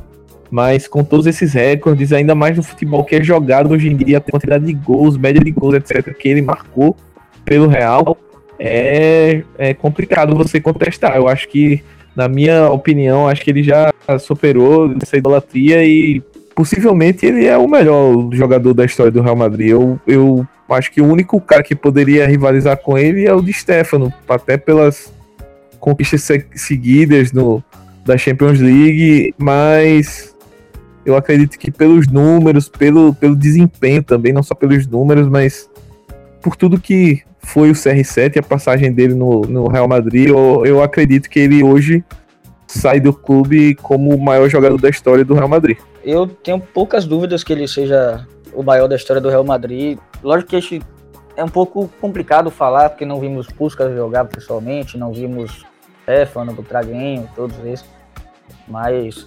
Mas 0.50 0.88
com 0.88 1.04
todos 1.04 1.26
esses 1.26 1.52
recordes, 1.52 2.12
ainda 2.12 2.34
mais 2.34 2.56
no 2.56 2.62
futebol 2.62 3.04
que 3.04 3.16
é 3.16 3.22
jogado 3.22 3.72
hoje 3.72 3.88
em 3.88 3.96
dia, 3.96 4.18
a 4.18 4.20
quantidade 4.20 4.64
de 4.64 4.72
gols, 4.72 5.16
média 5.16 5.42
de 5.42 5.50
gols, 5.50 5.74
etc., 5.74 6.14
que 6.16 6.28
ele 6.28 6.40
marcou 6.40 6.96
pelo 7.44 7.66
Real, 7.66 8.16
é, 8.58 9.42
é 9.58 9.74
complicado 9.74 10.34
você 10.34 10.58
contestar. 10.60 11.16
Eu 11.16 11.28
acho 11.28 11.48
que, 11.48 11.82
na 12.16 12.28
minha 12.28 12.70
opinião, 12.70 13.28
acho 13.28 13.42
que 13.42 13.50
ele 13.50 13.62
já 13.62 13.92
superou 14.18 14.94
essa 15.02 15.18
idolatria 15.18 15.84
e 15.84 16.22
possivelmente 16.58 17.24
ele 17.24 17.46
é 17.46 17.56
o 17.56 17.68
melhor 17.68 18.30
jogador 18.32 18.74
da 18.74 18.84
história 18.84 19.12
do 19.12 19.22
Real 19.22 19.36
Madrid. 19.36 19.68
Eu, 19.68 20.00
eu 20.04 20.44
acho 20.70 20.90
que 20.90 21.00
o 21.00 21.06
único 21.06 21.40
cara 21.40 21.62
que 21.62 21.72
poderia 21.72 22.26
rivalizar 22.26 22.76
com 22.76 22.98
ele 22.98 23.24
é 23.24 23.32
o 23.32 23.40
de 23.40 23.52
Stefano, 23.52 24.12
até 24.28 24.56
pelas 24.56 25.12
conquistas 25.78 26.28
seguidas 26.56 27.30
no, 27.30 27.62
da 28.04 28.18
Champions 28.18 28.58
League, 28.58 29.32
mas 29.38 30.34
eu 31.06 31.16
acredito 31.16 31.56
que 31.60 31.70
pelos 31.70 32.08
números, 32.08 32.68
pelo, 32.68 33.14
pelo 33.14 33.36
desempenho 33.36 34.02
também, 34.02 34.32
não 34.32 34.42
só 34.42 34.52
pelos 34.52 34.84
números, 34.84 35.28
mas 35.28 35.70
por 36.42 36.56
tudo 36.56 36.80
que 36.80 37.22
foi 37.38 37.70
o 37.70 37.74
CR7 37.74 38.34
e 38.34 38.38
a 38.40 38.42
passagem 38.42 38.92
dele 38.92 39.14
no, 39.14 39.42
no 39.42 39.68
Real 39.68 39.86
Madrid, 39.86 40.30
eu, 40.30 40.66
eu 40.66 40.82
acredito 40.82 41.30
que 41.30 41.38
ele 41.38 41.62
hoje 41.62 42.02
sai 42.68 43.00
do 43.00 43.12
clube 43.12 43.74
como 43.76 44.14
o 44.14 44.20
maior 44.20 44.48
jogador 44.48 44.80
da 44.80 44.88
história 44.88 45.24
do 45.24 45.34
Real 45.34 45.48
Madrid. 45.48 45.78
Eu 46.04 46.26
tenho 46.26 46.60
poucas 46.60 47.06
dúvidas 47.06 47.42
que 47.42 47.52
ele 47.52 47.66
seja 47.66 48.26
o 48.52 48.62
maior 48.62 48.86
da 48.86 48.94
história 48.94 49.20
do 49.20 49.28
Real 49.28 49.42
Madrid. 49.42 49.98
Lógico 50.22 50.50
que 50.50 50.82
é 51.36 51.42
um 51.42 51.48
pouco 51.48 51.88
complicado 52.00 52.50
falar, 52.50 52.90
porque 52.90 53.06
não 53.06 53.18
vimos 53.18 53.46
Puskas 53.46 53.94
jogar 53.94 54.26
pessoalmente, 54.26 54.98
não 54.98 55.12
vimos 55.12 55.64
Stefano, 56.02 56.52
Butraguinho, 56.52 57.28
todos 57.34 57.58
esses. 57.64 57.88
Mas 58.66 59.26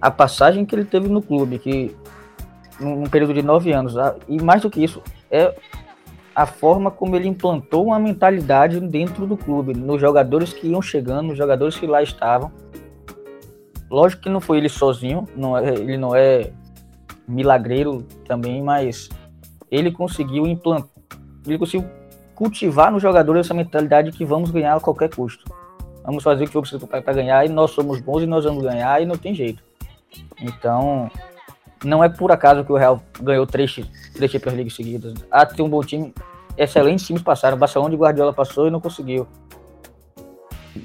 a 0.00 0.10
passagem 0.10 0.64
que 0.64 0.74
ele 0.74 0.84
teve 0.84 1.08
no 1.08 1.20
clube, 1.20 1.58
que 1.58 1.96
num 2.78 3.04
período 3.04 3.34
de 3.34 3.42
nove 3.42 3.72
anos, 3.72 3.94
e 4.28 4.42
mais 4.42 4.62
do 4.62 4.70
que 4.70 4.82
isso, 4.82 5.02
é 5.30 5.54
a 6.34 6.46
forma 6.46 6.90
como 6.90 7.16
ele 7.16 7.28
implantou 7.28 7.86
uma 7.86 7.98
mentalidade 7.98 8.80
dentro 8.80 9.26
do 9.26 9.36
clube, 9.36 9.74
nos 9.74 10.00
jogadores 10.00 10.52
que 10.52 10.68
iam 10.68 10.80
chegando, 10.80 11.28
nos 11.28 11.38
jogadores 11.38 11.76
que 11.78 11.86
lá 11.86 12.02
estavam. 12.02 12.50
Lógico 13.90 14.22
que 14.22 14.28
não 14.30 14.40
foi 14.40 14.58
ele 14.58 14.68
sozinho, 14.68 15.28
não 15.36 15.56
é, 15.56 15.74
ele 15.74 15.98
não 15.98 16.14
é 16.14 16.50
milagreiro 17.28 18.02
também, 18.26 18.62
mas 18.62 19.10
ele 19.70 19.90
conseguiu 19.90 20.46
implantar, 20.46 20.88
ele 21.46 21.58
conseguiu 21.58 21.88
cultivar 22.34 22.90
nos 22.90 23.02
jogadores 23.02 23.46
essa 23.46 23.54
mentalidade 23.54 24.10
de 24.10 24.16
que 24.16 24.24
vamos 24.24 24.50
ganhar 24.50 24.74
a 24.74 24.80
qualquer 24.80 25.10
custo. 25.14 25.44
Vamos 26.04 26.24
fazer 26.24 26.44
o 26.44 26.46
que 26.46 26.52
for 26.52 26.62
preciso 26.62 26.86
para 26.86 27.00
ganhar 27.12 27.44
e 27.44 27.48
nós 27.48 27.70
somos 27.70 28.00
bons 28.00 28.22
e 28.22 28.26
nós 28.26 28.44
vamos 28.44 28.62
ganhar 28.62 29.00
e 29.00 29.06
não 29.06 29.16
tem 29.16 29.34
jeito. 29.34 29.62
Então, 30.40 31.10
não 31.84 32.02
é 32.02 32.08
por 32.08 32.30
acaso 32.32 32.64
que 32.64 32.72
o 32.72 32.76
Real 32.76 33.02
ganhou 33.20 33.46
três, 33.46 33.78
três 34.14 34.30
Champions 34.30 34.54
League 34.54 34.70
seguidas. 34.70 35.14
Há 35.30 35.44
de 35.44 35.54
ter 35.56 35.62
um 35.62 35.68
bom 35.68 35.82
time, 35.82 36.12
excelentes 36.56 37.06
times 37.06 37.22
passaram. 37.22 37.56
Barcelona 37.56 37.90
de 37.90 37.96
Guardiola 37.96 38.32
passou 38.32 38.66
e 38.66 38.70
não 38.70 38.80
conseguiu. 38.80 39.26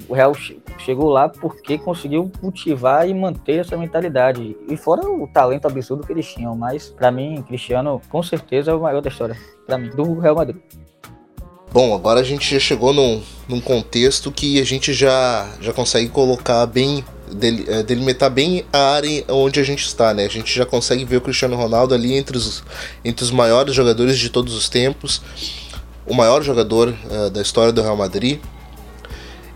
O 0.08 0.14
Real 0.14 0.34
chegou 0.78 1.08
lá 1.08 1.28
porque 1.28 1.78
conseguiu 1.78 2.30
cultivar 2.40 3.08
e 3.08 3.14
manter 3.14 3.60
essa 3.60 3.76
mentalidade. 3.76 4.56
E 4.68 4.76
fora 4.76 5.08
o 5.08 5.26
talento 5.26 5.66
absurdo 5.66 6.06
que 6.06 6.12
eles 6.12 6.26
tinham. 6.26 6.54
Mas, 6.54 6.88
para 6.88 7.10
mim, 7.10 7.42
Cristiano, 7.46 8.00
com 8.08 8.22
certeza, 8.22 8.70
é 8.70 8.74
o 8.74 8.80
maior 8.80 9.00
da 9.00 9.08
história. 9.08 9.36
para 9.66 9.78
mim, 9.78 9.90
do 9.90 10.18
Real 10.18 10.34
Madrid. 10.34 10.60
Bom, 11.70 11.94
agora 11.94 12.20
a 12.20 12.22
gente 12.22 12.50
já 12.54 12.58
chegou 12.58 12.94
num, 12.94 13.22
num 13.46 13.60
contexto 13.60 14.32
que 14.32 14.60
a 14.60 14.64
gente 14.64 14.92
já, 14.92 15.48
já 15.60 15.72
consegue 15.72 16.08
colocar 16.08 16.64
bem 16.66 17.04
delimitar 17.86 18.30
bem 18.30 18.64
a 18.72 18.78
área 18.92 19.24
onde 19.28 19.60
a 19.60 19.62
gente 19.62 19.86
está, 19.86 20.12
né? 20.14 20.24
A 20.24 20.28
gente 20.28 20.54
já 20.54 20.64
consegue 20.66 21.04
ver 21.04 21.16
o 21.16 21.20
Cristiano 21.20 21.56
Ronaldo 21.56 21.94
ali 21.94 22.14
entre 22.14 22.36
os, 22.36 22.62
entre 23.04 23.24
os 23.24 23.30
maiores 23.30 23.74
jogadores 23.74 24.18
de 24.18 24.30
todos 24.30 24.54
os 24.54 24.68
tempos, 24.68 25.20
o 26.06 26.14
maior 26.14 26.42
jogador 26.42 26.88
uh, 26.88 27.30
da 27.30 27.42
história 27.42 27.72
do 27.72 27.82
Real 27.82 27.96
Madrid. 27.96 28.40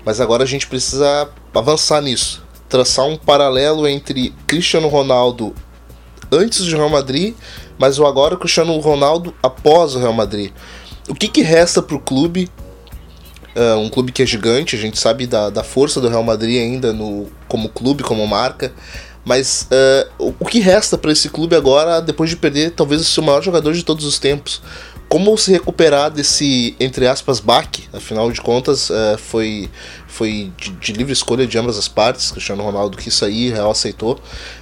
Mas 0.04 0.20
agora 0.20 0.42
a 0.42 0.46
gente 0.46 0.66
precisa 0.66 1.28
avançar 1.54 2.00
nisso, 2.02 2.42
traçar 2.68 3.06
um 3.06 3.16
paralelo 3.16 3.86
entre 3.86 4.34
Cristiano 4.46 4.88
Ronaldo 4.88 5.54
antes 6.30 6.66
do 6.66 6.76
Real 6.76 6.88
Madrid, 6.88 7.34
mas 7.78 7.98
o 7.98 8.06
agora 8.06 8.36
Cristiano 8.36 8.76
Ronaldo 8.78 9.34
após 9.42 9.94
o 9.94 9.98
Real 9.98 10.12
Madrid. 10.12 10.50
O 11.08 11.14
que, 11.14 11.28
que 11.28 11.42
resta 11.42 11.82
para 11.82 11.96
o 11.96 12.00
clube 12.00 12.48
Uh, 13.54 13.78
um 13.78 13.90
clube 13.90 14.12
que 14.12 14.22
é 14.22 14.26
gigante, 14.26 14.76
a 14.76 14.78
gente 14.78 14.98
sabe 14.98 15.26
da, 15.26 15.50
da 15.50 15.62
força 15.62 16.00
do 16.00 16.08
Real 16.08 16.22
Madrid 16.22 16.58
ainda 16.58 16.92
no, 16.92 17.26
como 17.48 17.68
clube, 17.68 18.02
como 18.02 18.26
marca. 18.26 18.72
Mas 19.24 19.68
uh, 19.70 20.34
o 20.40 20.44
que 20.44 20.58
resta 20.58 20.98
para 20.98 21.12
esse 21.12 21.28
clube 21.28 21.54
agora, 21.54 22.00
depois 22.00 22.28
de 22.28 22.36
perder 22.36 22.72
talvez 22.72 23.00
o 23.00 23.04
seu 23.04 23.22
maior 23.22 23.42
jogador 23.42 23.72
de 23.72 23.84
todos 23.84 24.04
os 24.04 24.18
tempos? 24.18 24.60
Como 25.08 25.36
se 25.36 25.52
recuperar 25.52 26.10
desse, 26.10 26.74
entre 26.80 27.06
aspas, 27.06 27.38
baque? 27.38 27.84
Afinal 27.92 28.32
de 28.32 28.40
contas, 28.40 28.88
uh, 28.88 29.18
foi, 29.18 29.70
foi 30.08 30.50
de, 30.56 30.70
de, 30.70 30.92
livre 30.94 31.12
escolha 31.12 31.46
de 31.46 31.58
ambas 31.58 31.76
as 31.76 31.86
partes. 31.86 32.30
Cristiano 32.30 32.64
Ronaldo 32.64 32.96
quis 32.96 33.14
sair, 33.14 33.52
Real 33.52 33.70
aceitou. 33.70 34.18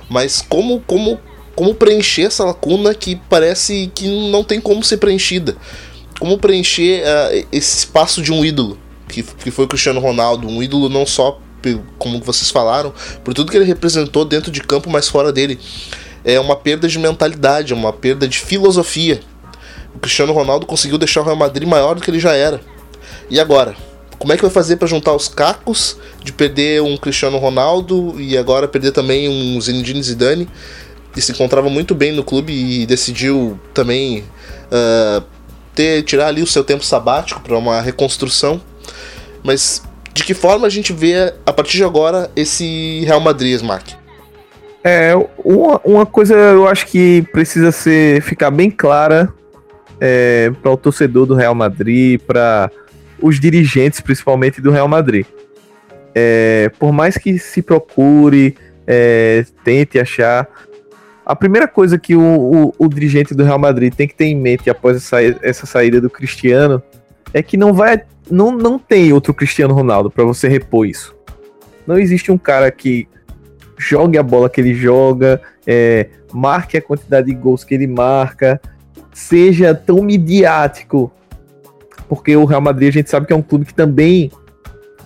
Mas 0.08 0.42
como, 0.42 0.80
como, 0.80 1.20
como 1.54 1.74
preencher 1.74 2.26
essa 2.26 2.44
lacuna 2.44 2.92
que 2.94 3.14
parece 3.30 3.90
que 3.94 4.08
não 4.30 4.42
tem 4.42 4.60
como 4.60 4.82
ser 4.82 4.96
preenchida? 4.96 5.56
Como 6.20 6.38
preencher 6.38 7.02
uh, 7.02 7.46
esse 7.50 7.78
espaço 7.78 8.22
de 8.22 8.30
um 8.30 8.44
ídolo, 8.44 8.78
que, 9.08 9.22
que 9.22 9.50
foi 9.50 9.64
o 9.64 9.68
Cristiano 9.68 9.98
Ronaldo, 9.98 10.46
um 10.46 10.62
ídolo 10.62 10.88
não 10.90 11.06
só, 11.06 11.40
como 11.98 12.20
vocês 12.20 12.50
falaram, 12.50 12.92
por 13.24 13.32
tudo 13.32 13.50
que 13.50 13.56
ele 13.56 13.64
representou 13.64 14.24
dentro 14.24 14.52
de 14.52 14.60
campo, 14.60 14.90
mas 14.90 15.08
fora 15.08 15.32
dele. 15.32 15.58
É 16.22 16.38
uma 16.38 16.54
perda 16.54 16.86
de 16.86 16.98
mentalidade, 16.98 17.72
é 17.72 17.76
uma 17.76 17.92
perda 17.92 18.28
de 18.28 18.38
filosofia. 18.38 19.20
O 19.94 19.98
Cristiano 19.98 20.34
Ronaldo 20.34 20.66
conseguiu 20.66 20.98
deixar 20.98 21.22
o 21.22 21.24
Real 21.24 21.36
Madrid 21.36 21.66
maior 21.66 21.94
do 21.94 22.02
que 22.02 22.10
ele 22.10 22.20
já 22.20 22.34
era. 22.34 22.60
E 23.30 23.40
agora? 23.40 23.74
Como 24.18 24.34
é 24.34 24.36
que 24.36 24.42
vai 24.42 24.50
fazer 24.50 24.76
para 24.76 24.86
juntar 24.86 25.14
os 25.14 25.28
cacos 25.28 25.96
de 26.22 26.30
perder 26.30 26.82
um 26.82 26.98
Cristiano 26.98 27.38
Ronaldo 27.38 28.20
e 28.20 28.36
agora 28.36 28.68
perder 28.68 28.92
também 28.92 29.26
um 29.30 29.58
Zinedine 29.58 30.02
Zidane? 30.02 30.46
E 31.16 31.22
se 31.22 31.32
encontrava 31.32 31.70
muito 31.70 31.94
bem 31.94 32.12
no 32.12 32.22
clube 32.22 32.52
e 32.52 32.84
decidiu 32.84 33.58
também 33.72 34.22
uh, 34.70 35.24
ter 35.74 36.02
tirar 36.02 36.28
ali 36.28 36.42
o 36.42 36.46
seu 36.46 36.64
tempo 36.64 36.84
sabático 36.84 37.40
para 37.40 37.56
uma 37.56 37.80
reconstrução. 37.80 38.60
Mas 39.42 39.82
de 40.12 40.24
que 40.24 40.34
forma 40.34 40.66
a 40.66 40.70
gente 40.70 40.92
vê 40.92 41.32
a 41.46 41.52
partir 41.52 41.76
de 41.76 41.84
agora 41.84 42.30
esse 42.34 43.02
Real 43.04 43.20
Madrid, 43.20 43.54
Smack? 43.54 43.94
É, 44.82 45.12
uma, 45.44 45.80
uma 45.84 46.06
coisa 46.06 46.34
eu 46.34 46.66
acho 46.66 46.86
que 46.86 47.22
precisa 47.32 47.70
ser 47.70 48.22
ficar 48.22 48.50
bem 48.50 48.70
clara 48.70 49.32
é, 50.00 50.50
para 50.62 50.70
o 50.70 50.76
torcedor 50.76 51.26
do 51.26 51.34
Real 51.34 51.54
Madrid, 51.54 52.20
para 52.20 52.70
os 53.20 53.38
dirigentes, 53.38 54.00
principalmente 54.00 54.60
do 54.60 54.70
Real 54.70 54.88
Madrid. 54.88 55.26
É, 56.14 56.70
por 56.78 56.92
mais 56.92 57.16
que 57.18 57.38
se 57.38 57.62
procure, 57.62 58.56
é, 58.86 59.44
tente 59.62 59.98
achar 59.98 60.48
a 61.30 61.36
primeira 61.36 61.68
coisa 61.68 61.96
que 61.96 62.16
o, 62.16 62.20
o, 62.20 62.74
o, 62.76 62.88
dirigente 62.88 63.36
do 63.36 63.44
Real 63.44 63.58
Madrid 63.58 63.94
tem 63.94 64.08
que 64.08 64.16
ter 64.16 64.24
em 64.24 64.34
mente 64.34 64.68
após 64.68 64.96
essa, 64.96 65.22
essa 65.42 65.64
saída 65.64 66.00
do 66.00 66.10
Cristiano 66.10 66.82
é 67.32 67.40
que 67.40 67.56
não 67.56 67.72
vai 67.72 68.02
não, 68.28 68.50
não 68.50 68.80
tem 68.80 69.12
outro 69.12 69.32
Cristiano 69.32 69.72
Ronaldo 69.72 70.10
para 70.10 70.24
você 70.24 70.48
repor 70.48 70.88
isso. 70.88 71.14
Não 71.86 71.96
existe 71.96 72.32
um 72.32 72.38
cara 72.38 72.68
que 72.72 73.06
jogue 73.78 74.18
a 74.18 74.24
bola 74.24 74.50
que 74.50 74.60
ele 74.60 74.74
joga, 74.74 75.40
é, 75.64 76.08
marque 76.32 76.76
a 76.76 76.82
quantidade 76.82 77.28
de 77.28 77.34
gols 77.34 77.62
que 77.62 77.74
ele 77.74 77.86
marca, 77.86 78.60
seja 79.12 79.72
tão 79.72 80.02
midiático, 80.02 81.12
porque 82.08 82.34
o 82.34 82.44
Real 82.44 82.60
Madrid 82.60 82.88
a 82.88 82.92
gente 82.92 83.08
sabe 83.08 83.26
que 83.26 83.32
é 83.32 83.36
um 83.36 83.42
clube 83.42 83.66
que 83.66 83.74
também 83.74 84.32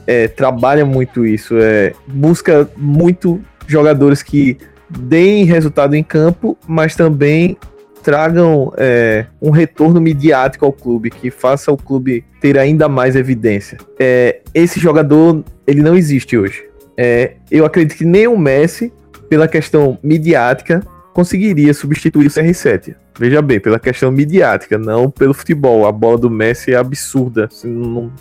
é, 0.07 0.27
trabalha 0.27 0.87
muito 0.87 1.27
isso, 1.27 1.59
é, 1.59 1.93
busca 2.07 2.67
muito 2.79 3.43
jogadores 3.67 4.23
que 4.23 4.57
deem 4.89 5.45
resultado 5.45 5.95
em 5.95 6.03
campo, 6.03 6.57
mas 6.67 6.95
também 6.95 7.57
tragam 8.03 8.73
é, 8.77 9.27
um 9.41 9.51
retorno 9.51 10.01
midiático 10.01 10.65
ao 10.65 10.73
clube, 10.73 11.11
que 11.11 11.31
faça 11.31 11.73
o 11.73 11.77
clube 11.77 12.25
ter 12.41 12.59
ainda 12.59 12.89
mais 12.89 13.17
evidência. 13.17 13.79
É, 13.99 14.41
esse 14.53 14.79
jogador, 14.79 15.43
ele 15.67 15.81
não 15.81 15.97
existe 15.97 16.37
hoje. 16.37 16.65
É, 16.97 17.37
eu 17.51 17.65
acredito 17.65 17.97
que 17.97 18.05
nem 18.05 18.29
o 18.29 18.39
Messi, 18.39 18.93
pela 19.29 19.49
questão 19.49 19.99
midiática, 20.03 20.83
conseguiria 21.15 21.73
substituir 21.73 22.27
o 22.27 22.31
CR7. 22.31 22.95
Veja 23.19 23.41
bem, 23.41 23.59
pela 23.61 23.79
questão 23.79 24.11
midiática, 24.11 24.77
não 24.77 25.11
pelo 25.11 25.33
futebol. 25.33 25.87
A 25.87 25.93
bola 25.93 26.19
do 26.19 26.31
Messi 26.31 26.73
é 26.73 26.77
absurda. 26.77 27.47
Assim, 27.47 27.69
não, 27.69 28.13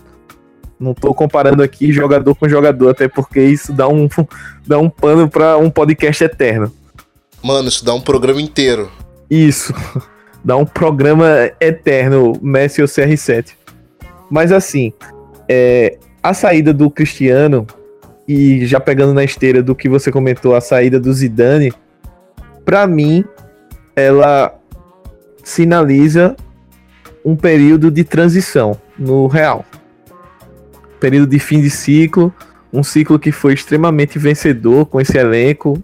não 0.84 0.94
tô 0.94 1.14
comparando 1.14 1.64
aqui 1.64 1.92
jogador 1.92 2.36
com 2.36 2.48
jogador, 2.48 2.90
até 2.90 3.08
porque 3.08 3.42
isso 3.42 3.72
dá 3.72 3.88
um, 3.88 4.08
dá 4.68 4.78
um 4.78 4.90
pano 4.90 5.30
para 5.30 5.58
um 5.58 5.70
podcast 5.70 6.24
eterno. 6.24 6.72
Mano, 7.42 7.70
isso 7.70 7.84
dá 7.84 7.94
um 7.94 8.02
programa 8.02 8.42
inteiro. 8.42 8.92
Isso. 9.30 9.74
Dá 10.46 10.58
um 10.58 10.66
programa 10.66 11.52
eterno, 11.62 12.34
Messi 12.42 12.82
ou 12.82 12.88
CR7. 12.88 13.54
Mas 14.30 14.52
assim, 14.52 14.92
é, 15.48 15.98
a 16.22 16.34
saída 16.34 16.74
do 16.74 16.92
Cristiano, 16.92 17.66
e 18.28 18.66
já 18.66 18.78
pegando 18.78 19.14
na 19.14 19.24
esteira 19.24 19.64
do 19.64 19.74
que 19.74 19.88
você 19.88 20.12
comentou, 20.12 20.54
a 20.54 20.60
saída 20.60 21.00
do 21.00 21.14
Zidane, 21.14 21.72
para 22.66 22.86
mim, 22.86 23.24
ela 23.96 24.54
sinaliza 25.44 26.36
um 27.24 27.36
período 27.36 27.90
de 27.90 28.04
transição 28.04 28.78
no 28.98 29.28
Real. 29.28 29.66
Período 31.04 31.32
de 31.32 31.38
fim 31.38 31.60
de 31.60 31.70
ciclo, 31.70 32.34
um 32.72 32.82
ciclo 32.82 33.20
que 33.20 33.30
foi 33.30 33.54
extremamente 33.54 34.18
vencedor 34.18 34.86
com 34.86 35.02
esse 35.02 35.18
elenco, 35.18 35.84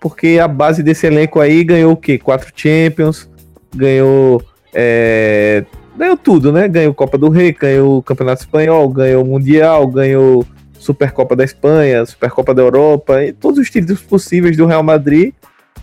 porque 0.00 0.38
a 0.42 0.48
base 0.48 0.82
desse 0.82 1.06
elenco 1.06 1.38
aí 1.38 1.62
ganhou 1.62 1.92
o 1.92 1.96
quê? 1.98 2.16
Quatro 2.16 2.50
Champions, 2.56 3.28
ganhou. 3.76 4.42
É, 4.72 5.66
ganhou 5.94 6.16
tudo, 6.16 6.50
né? 6.50 6.66
Ganhou 6.66 6.94
Copa 6.94 7.18
do 7.18 7.28
Rei, 7.28 7.52
ganhou 7.52 7.98
o 7.98 8.02
Campeonato 8.02 8.40
Espanhol, 8.40 8.88
ganhou 8.88 9.22
o 9.22 9.28
Mundial, 9.28 9.86
ganhou 9.86 10.46
Supercopa 10.78 11.36
da 11.36 11.44
Espanha, 11.44 12.06
Supercopa 12.06 12.54
da 12.54 12.62
Europa, 12.62 13.22
e 13.22 13.34
todos 13.34 13.58
os 13.58 13.68
títulos 13.68 14.00
possíveis 14.00 14.56
do 14.56 14.64
Real 14.64 14.82
Madrid 14.82 15.34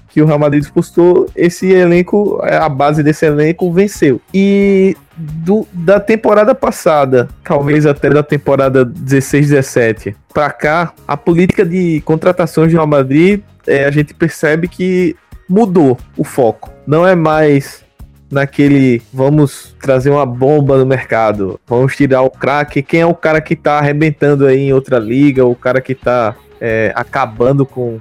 que 0.10 0.22
o 0.22 0.25
Real 0.25 0.39
Madrid 0.39 0.62
disputou, 0.62 1.28
esse 1.36 1.72
elenco, 1.72 2.39
a 2.44 2.68
base 2.68 3.04
desse 3.04 3.25
elenco 3.25 3.72
venceu. 3.72 4.20
E 4.34 4.98
do, 5.16 5.68
da 5.72 6.00
temporada 6.00 6.56
passada, 6.56 7.28
talvez 7.44 7.86
até 7.86 8.10
da 8.10 8.24
temporada 8.24 8.86
16-17 8.86 10.16
para 10.34 10.50
cá, 10.51 10.94
a 11.08 11.16
política 11.16 11.66
de 11.66 12.01
contratações 12.01 12.70
de 12.70 12.75
Real 12.75 12.88
Madrid, 12.88 13.42
é, 13.68 13.86
a 13.86 13.92
gente 13.92 14.13
percebe 14.13 14.68
que 14.68 15.16
mudou 15.48 15.98
o 16.18 16.24
foco. 16.24 16.72
Não 16.88 17.06
é 17.06 17.16
mais 17.16 17.84
naquele 18.32 19.01
vamos 19.12 19.75
trazer 19.82 20.12
uma 20.12 20.25
bomba 20.25 20.78
no 20.78 20.86
mercado, 20.86 21.60
vamos 21.68 21.96
tirar 21.96 22.22
o 22.22 22.30
craque. 22.30 22.82
Quem 22.82 23.01
é 23.01 23.06
o 23.06 23.16
cara 23.16 23.42
que 23.42 23.56
tá 23.56 23.80
arrebentando 23.80 24.46
aí 24.46 24.60
em 24.60 24.74
outra 24.74 25.00
liga, 25.00 25.46
o 25.46 25.56
cara 25.56 25.82
que 25.82 25.96
tá 25.96 26.36
é, 26.62 26.92
acabando 26.96 27.66
com 27.66 28.00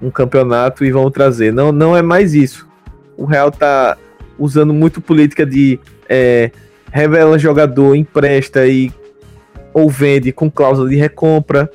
um 0.00 0.10
campeonato 0.10 0.84
e 0.84 0.90
vão 0.90 1.10
trazer. 1.10 1.52
Não, 1.52 1.72
não 1.72 1.96
é 1.96 2.02
mais 2.02 2.34
isso. 2.34 2.68
O 3.16 3.24
Real 3.24 3.50
tá 3.50 3.96
usando 4.38 4.72
muito 4.72 5.00
política 5.00 5.44
de 5.44 5.78
é, 6.08 6.50
revela 6.92 7.38
jogador, 7.38 7.94
empresta 7.94 8.66
e 8.66 8.92
ou 9.72 9.88
vende 9.88 10.32
com 10.32 10.50
cláusula 10.50 10.88
de 10.88 10.96
recompra. 10.96 11.70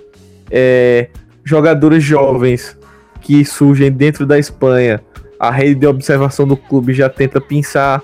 É, 0.49 1.09
jogadores 1.43 2.03
jovens 2.03 2.77
que 3.21 3.43
surgem 3.45 3.91
dentro 3.91 4.25
da 4.25 4.37
Espanha, 4.37 5.01
a 5.39 5.51
rede 5.51 5.75
de 5.75 5.87
observação 5.87 6.47
do 6.47 6.57
clube 6.57 6.93
já 6.93 7.09
tenta 7.09 7.39
pensar. 7.39 8.01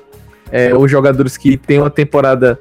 É, 0.51 0.75
os 0.75 0.89
jogadores 0.89 1.37
que 1.37 1.57
têm 1.57 1.79
uma 1.79 1.89
temporada 1.89 2.59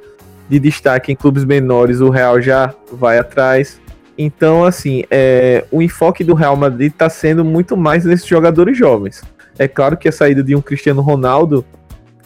de 0.48 0.58
destaque 0.58 1.12
em 1.12 1.16
clubes 1.16 1.44
menores, 1.44 2.00
o 2.00 2.10
Real 2.10 2.40
já 2.40 2.74
vai 2.92 3.18
atrás. 3.18 3.80
Então, 4.20 4.64
assim, 4.64 5.04
é, 5.08 5.64
o 5.70 5.80
enfoque 5.80 6.24
do 6.24 6.34
Real 6.34 6.56
Madrid 6.56 6.90
está 6.90 7.08
sendo 7.08 7.44
muito 7.44 7.76
mais 7.76 8.04
nesses 8.04 8.26
jogadores 8.26 8.76
jovens. 8.76 9.22
É 9.56 9.68
claro 9.68 9.96
que 9.96 10.08
a 10.08 10.12
saída 10.12 10.42
de 10.42 10.56
um 10.56 10.60
Cristiano 10.60 11.00
Ronaldo 11.00 11.64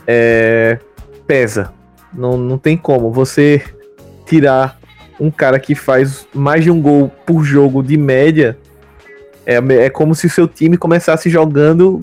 é, 0.07 0.79
pesa. 1.27 1.71
Não, 2.13 2.39
não 2.39 2.57
tem 2.57 2.79
como 2.79 3.13
você 3.13 3.63
tirar 4.27 4.79
um 5.21 5.31
cara 5.31 5.59
que 5.61 5.75
faz 5.75 6.27
mais 6.35 6.65
de 6.65 6.71
um 6.71 6.81
gol 6.81 7.11
por 7.27 7.45
jogo 7.45 7.83
de 7.83 7.99
média. 7.99 8.57
É, 9.45 9.57
é 9.57 9.91
como 9.91 10.15
se 10.15 10.27
o 10.27 10.31
seu 10.31 10.49
time 10.49 10.79
começasse 10.79 11.29
jogando 11.29 12.01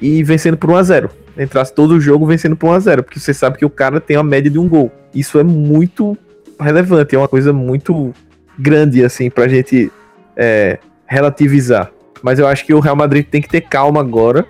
e 0.00 0.22
vencendo 0.22 0.56
por 0.56 0.70
1x0. 0.70 1.10
Entrasse 1.36 1.74
todo 1.74 1.92
o 1.92 2.00
jogo 2.00 2.24
vencendo 2.24 2.54
por 2.54 2.68
1x0, 2.68 3.02
porque 3.02 3.18
você 3.18 3.34
sabe 3.34 3.58
que 3.58 3.64
o 3.64 3.70
cara 3.70 4.00
tem 4.00 4.16
a 4.16 4.22
média 4.22 4.50
de 4.50 4.60
um 4.60 4.68
gol. 4.68 4.92
Isso 5.12 5.40
é 5.40 5.42
muito 5.42 6.16
relevante, 6.60 7.16
é 7.16 7.18
uma 7.18 7.28
coisa 7.28 7.52
muito 7.52 8.14
grande, 8.62 9.04
assim, 9.04 9.28
pra 9.28 9.48
gente 9.48 9.90
é, 10.36 10.78
relativizar. 11.06 11.90
Mas 12.22 12.38
eu 12.38 12.46
acho 12.46 12.64
que 12.64 12.72
o 12.72 12.80
Real 12.80 12.96
Madrid 12.96 13.26
tem 13.26 13.42
que 13.42 13.48
ter 13.48 13.62
calma 13.62 14.00
agora. 14.00 14.46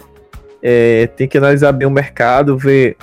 É, 0.63 1.09
tem 1.09 1.27
que 1.27 1.39
analisar 1.39 1.73
bem 1.73 1.89
o 1.89 1.91
mercado, 1.91 2.57
ver, 2.57 2.97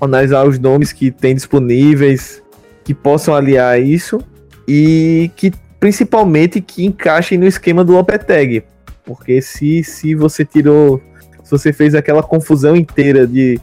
analisar 0.00 0.46
os 0.46 0.58
nomes 0.58 0.92
que 0.92 1.10
tem 1.10 1.34
disponíveis, 1.34 2.42
que 2.84 2.94
possam 2.94 3.34
aliar 3.34 3.80
isso 3.80 4.20
e 4.66 5.30
que 5.36 5.52
principalmente 5.78 6.60
que 6.60 6.86
encaixem 6.86 7.36
no 7.36 7.46
esquema 7.46 7.84
do 7.84 7.92
Lopetegui. 7.92 8.62
Porque 9.04 9.42
se, 9.42 9.82
se 9.82 10.14
você 10.14 10.44
tirou, 10.44 11.02
se 11.42 11.50
você 11.50 11.72
fez 11.72 11.94
aquela 11.94 12.22
confusão 12.22 12.76
inteira 12.76 13.26
de 13.26 13.60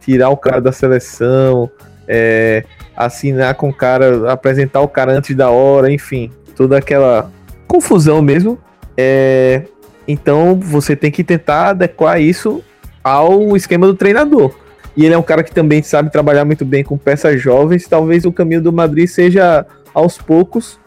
tirar 0.00 0.28
o 0.28 0.36
cara 0.36 0.60
da 0.60 0.70
seleção, 0.70 1.70
é, 2.06 2.64
assinar 2.94 3.54
com 3.54 3.70
o 3.70 3.74
cara, 3.74 4.30
apresentar 4.30 4.80
o 4.80 4.88
cara 4.88 5.12
antes 5.12 5.34
da 5.34 5.50
hora, 5.50 5.90
enfim, 5.90 6.30
toda 6.52 6.78
aquela 6.78 7.30
confusão 7.66 8.20
mesmo. 8.22 8.58
É, 8.96 9.62
então 10.06 10.58
você 10.58 10.94
tem 10.94 11.10
que 11.10 11.24
tentar 11.24 11.70
adequar 11.70 12.20
isso 12.20 12.62
ao 13.02 13.56
esquema 13.56 13.86
do 13.86 13.94
treinador. 13.94 14.54
E 14.96 15.04
ele 15.04 15.14
é 15.14 15.18
um 15.18 15.22
cara 15.22 15.42
que 15.42 15.52
também 15.52 15.82
sabe 15.82 16.10
trabalhar 16.10 16.44
muito 16.44 16.64
bem 16.64 16.84
com 16.84 16.98
peças 16.98 17.40
jovens. 17.40 17.88
Talvez 17.88 18.24
o 18.24 18.32
caminho 18.32 18.60
do 18.60 18.72
Madrid 18.72 19.08
seja 19.08 19.64
aos 19.94 20.18
poucos 20.18 20.78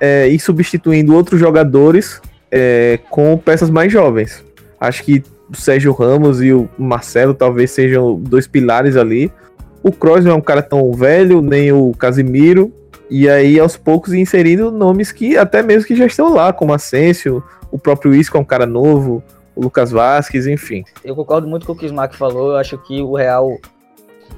é, 0.00 0.28
ir 0.28 0.40
substituindo 0.40 1.14
outros 1.14 1.38
jogadores 1.38 2.20
é, 2.50 2.98
com 3.08 3.38
peças 3.38 3.70
mais 3.70 3.92
jovens. 3.92 4.44
Acho 4.80 5.04
que 5.04 5.22
o 5.48 5.56
Sérgio 5.56 5.92
Ramos 5.92 6.42
e 6.42 6.52
o 6.52 6.68
Marcelo 6.76 7.34
talvez 7.34 7.70
sejam 7.70 8.16
dois 8.16 8.48
pilares 8.48 8.96
ali. 8.96 9.30
O 9.82 9.92
Kroos 9.92 10.24
não 10.24 10.32
é 10.32 10.34
um 10.34 10.40
cara 10.40 10.62
tão 10.62 10.92
velho, 10.92 11.40
nem 11.40 11.70
o 11.72 11.92
Casimiro. 11.92 12.72
E 13.10 13.28
aí, 13.28 13.60
aos 13.60 13.76
poucos, 13.76 14.12
inserindo 14.12 14.70
nomes 14.70 15.12
que 15.12 15.36
até 15.36 15.62
mesmo 15.62 15.86
que 15.86 15.94
já 15.94 16.06
estão 16.06 16.32
lá, 16.32 16.52
como 16.52 16.72
Asensio, 16.72 17.42
o 17.70 17.78
próprio 17.78 18.14
Isco 18.14 18.36
é 18.36 18.40
um 18.40 18.44
cara 18.44 18.66
novo, 18.66 19.22
o 19.54 19.62
Lucas 19.62 19.90
Vasquez, 19.90 20.46
enfim. 20.46 20.84
Eu 21.04 21.14
concordo 21.14 21.46
muito 21.46 21.66
com 21.66 21.72
o 21.72 21.76
que 21.76 21.84
o 21.84 21.86
Smack 21.86 22.16
falou. 22.16 22.52
Eu 22.52 22.56
acho 22.56 22.78
que 22.78 23.02
o 23.02 23.14
Real, 23.14 23.58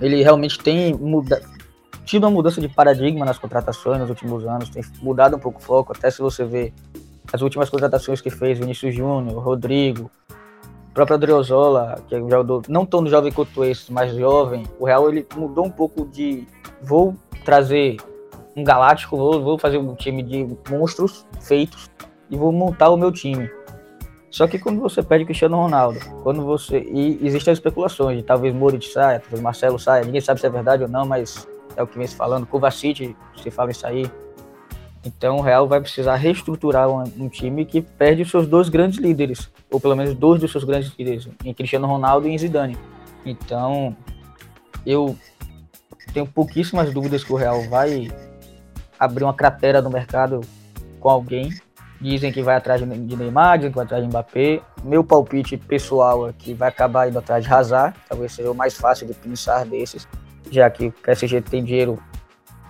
ele 0.00 0.22
realmente 0.22 0.58
tem 0.58 0.94
muda... 0.94 1.40
tido 2.04 2.24
uma 2.24 2.30
mudança 2.30 2.60
de 2.60 2.68
paradigma 2.68 3.24
nas 3.24 3.38
contratações 3.38 4.00
nos 4.00 4.10
últimos 4.10 4.44
anos, 4.46 4.68
tem 4.68 4.82
mudado 5.00 5.36
um 5.36 5.38
pouco 5.38 5.60
o 5.60 5.62
foco, 5.62 5.92
até 5.96 6.10
se 6.10 6.20
você 6.20 6.44
ver 6.44 6.72
as 7.32 7.42
últimas 7.42 7.70
contratações 7.70 8.20
que 8.20 8.30
fez, 8.30 8.58
Vinícius 8.58 8.94
Júnior, 8.94 9.42
Rodrigo, 9.42 10.10
próprio 10.92 11.16
Adriozola, 11.16 11.98
que 12.08 12.14
é 12.14 12.18
um 12.18 12.30
jogador 12.30 12.62
não 12.68 12.86
tão 12.86 13.04
jovem 13.06 13.32
quanto 13.32 13.64
esse, 13.64 13.92
mas 13.92 14.14
jovem, 14.14 14.64
o 14.78 14.84
Real 14.84 15.08
ele 15.08 15.26
mudou 15.36 15.66
um 15.66 15.70
pouco 15.70 16.06
de 16.06 16.46
vou 16.80 17.16
trazer 17.44 17.96
um 18.56 18.62
galáctico, 18.62 19.16
vou, 19.16 19.42
vou 19.42 19.58
fazer 19.58 19.78
um 19.78 19.94
time 19.94 20.22
de 20.22 20.46
monstros 20.70 21.26
feitos 21.40 21.90
e 22.30 22.36
vou 22.36 22.52
montar 22.52 22.90
o 22.90 22.96
meu 22.96 23.10
time. 23.10 23.50
Só 24.30 24.48
que 24.48 24.58
quando 24.58 24.80
você 24.80 25.02
perde 25.02 25.24
Cristiano 25.24 25.56
Ronaldo, 25.56 26.00
quando 26.22 26.44
você 26.44 26.80
e 26.80 27.24
existem 27.24 27.52
as 27.52 27.58
especulações 27.58 28.18
de 28.18 28.24
talvez 28.24 28.52
Moritz 28.52 28.92
saia, 28.92 29.20
talvez 29.20 29.40
Marcelo 29.40 29.78
saia, 29.78 30.04
ninguém 30.04 30.20
sabe 30.20 30.40
se 30.40 30.46
é 30.46 30.50
verdade 30.50 30.82
ou 30.82 30.88
não, 30.88 31.06
mas 31.06 31.46
é 31.76 31.82
o 31.82 31.86
que 31.86 31.96
vem 31.96 32.06
se 32.06 32.16
falando. 32.16 32.46
Kovacic 32.46 33.16
se 33.40 33.50
fala 33.50 33.70
em 33.70 33.74
sair. 33.74 34.10
Então 35.04 35.36
o 35.36 35.40
Real 35.40 35.68
vai 35.68 35.80
precisar 35.80 36.16
reestruturar 36.16 36.88
um, 36.88 37.02
um, 37.16 37.28
time 37.28 37.64
que 37.64 37.80
perde 37.80 38.22
os 38.22 38.30
seus 38.30 38.46
dois 38.46 38.68
grandes 38.68 38.98
líderes, 38.98 39.50
ou 39.70 39.78
pelo 39.78 39.94
menos 39.94 40.14
dois 40.14 40.40
dos 40.40 40.50
seus 40.50 40.64
grandes 40.64 40.92
líderes, 40.98 41.28
em 41.44 41.52
Cristiano 41.52 41.86
Ronaldo 41.86 42.26
e 42.26 42.32
em 42.32 42.38
Zidane. 42.38 42.76
Então 43.24 43.94
eu 44.84 45.16
tenho 46.12 46.26
pouquíssimas 46.26 46.92
dúvidas 46.92 47.22
que 47.22 47.32
o 47.32 47.36
Real 47.36 47.62
vai 47.68 48.10
abrir 49.04 49.24
uma 49.24 49.34
cratera 49.34 49.80
no 49.80 49.90
mercado 49.90 50.40
com 51.00 51.08
alguém. 51.08 51.50
Dizem 52.00 52.32
que 52.32 52.42
vai 52.42 52.56
atrás 52.56 52.80
de 52.80 52.86
Neymar, 52.86 53.58
dizem 53.58 53.70
que 53.70 53.76
vai 53.76 53.84
atrás 53.84 54.02
de 54.02 54.08
Mbappé. 54.08 54.60
Meu 54.82 55.02
palpite 55.02 55.56
pessoal 55.56 56.28
é 56.28 56.32
que 56.36 56.52
vai 56.52 56.68
acabar 56.68 57.08
indo 57.08 57.18
atrás 57.18 57.44
de 57.44 57.52
Hazard, 57.52 57.96
talvez 58.08 58.32
seja 58.32 58.50
o 58.50 58.54
mais 58.54 58.74
fácil 58.74 59.06
de 59.06 59.14
pensar 59.14 59.64
desses, 59.64 60.06
já 60.50 60.68
que 60.68 60.88
o 60.88 60.92
PSG 60.92 61.40
tem 61.40 61.64
dinheiro 61.64 61.98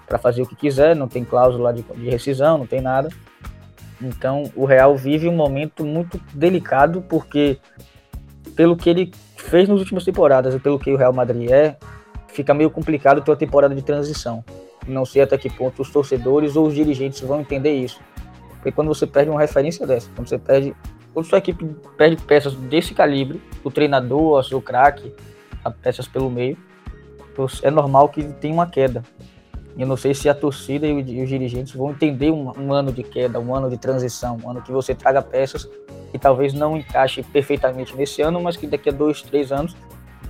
para 0.06 0.18
fazer 0.18 0.42
o 0.42 0.46
que 0.46 0.54
quiser, 0.54 0.94
não 0.94 1.08
tem 1.08 1.24
cláusula 1.24 1.72
de, 1.72 1.82
de 1.82 2.10
rescisão, 2.10 2.58
não 2.58 2.66
tem 2.66 2.80
nada. 2.80 3.08
Então 4.00 4.50
o 4.54 4.64
Real 4.64 4.96
vive 4.96 5.28
um 5.28 5.34
momento 5.34 5.84
muito 5.84 6.20
delicado 6.32 7.02
porque 7.02 7.58
pelo 8.54 8.76
que 8.76 8.90
ele 8.90 9.12
fez 9.36 9.68
nas 9.68 9.78
últimas 9.78 10.04
temporadas 10.04 10.54
e 10.54 10.58
pelo 10.58 10.78
que 10.78 10.92
o 10.92 10.96
Real 10.96 11.12
Madrid 11.12 11.50
é, 11.50 11.76
fica 12.28 12.52
meio 12.52 12.70
complicado 12.70 13.20
ter 13.22 13.30
uma 13.30 13.36
temporada 13.36 13.74
de 13.74 13.82
transição. 13.82 14.44
Não 14.86 15.04
sei 15.04 15.22
até 15.22 15.38
que 15.38 15.48
ponto 15.50 15.82
os 15.82 15.90
torcedores 15.90 16.56
ou 16.56 16.66
os 16.66 16.74
dirigentes 16.74 17.20
vão 17.20 17.40
entender 17.40 17.72
isso. 17.72 18.00
Porque 18.56 18.72
quando 18.72 18.88
você 18.88 19.06
perde 19.06 19.30
uma 19.30 19.40
referência 19.40 19.86
dessa, 19.86 20.08
quando 20.14 20.28
você 20.28 20.38
perde. 20.38 20.74
Quando 21.12 21.26
sua 21.26 21.38
equipe 21.38 21.64
perde 21.96 22.16
peças 22.22 22.54
desse 22.54 22.92
calibre, 22.92 23.40
o 23.62 23.70
treinador, 23.70 24.38
o 24.38 24.42
seu 24.42 24.60
craque, 24.60 25.14
peças 25.80 26.08
pelo 26.08 26.28
meio, 26.28 26.58
é 27.62 27.70
normal 27.70 28.08
que 28.08 28.24
tenha 28.24 28.52
uma 28.52 28.66
queda. 28.66 29.04
Eu 29.78 29.86
não 29.86 29.96
sei 29.96 30.12
se 30.14 30.28
a 30.28 30.34
torcida 30.34 30.86
e 30.86 31.22
os 31.22 31.28
dirigentes 31.28 31.72
vão 31.72 31.90
entender 31.90 32.30
um, 32.30 32.52
um, 32.58 32.72
ano 32.72 32.92
de 32.92 33.02
queda, 33.02 33.38
um 33.38 33.54
ano 33.54 33.70
de 33.70 33.76
transição, 33.76 34.38
um 34.44 34.50
ano 34.50 34.62
que 34.62 34.72
você 34.72 34.94
traga 34.94 35.20
peças 35.20 35.68
que 36.14 36.18
talvez 36.18 36.54
não 36.54 36.76
encaixe 36.76 37.24
perfeitamente 37.24 37.96
nesse 37.96 38.22
ano, 38.22 38.40
mas 38.40 38.56
que 38.56 38.68
daqui 38.68 38.88
a 38.88 38.92
dois, 38.92 39.20
três 39.20 39.50
anos 39.50 39.76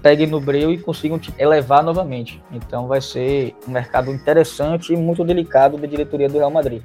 peguem 0.05 0.27
no 0.27 0.39
breu 0.39 0.71
e 0.71 0.77
consigam 0.77 1.19
elevar 1.39 1.83
novamente. 1.83 2.39
Então 2.53 2.87
vai 2.87 3.01
ser 3.01 3.55
um 3.67 3.73
mercado 3.73 4.13
interessante 4.13 4.93
e 4.93 4.97
muito 4.99 5.25
delicado 5.25 5.79
da 5.79 5.87
diretoria 5.87 6.29
do 6.29 6.37
Real 6.37 6.51
Madrid. 6.51 6.83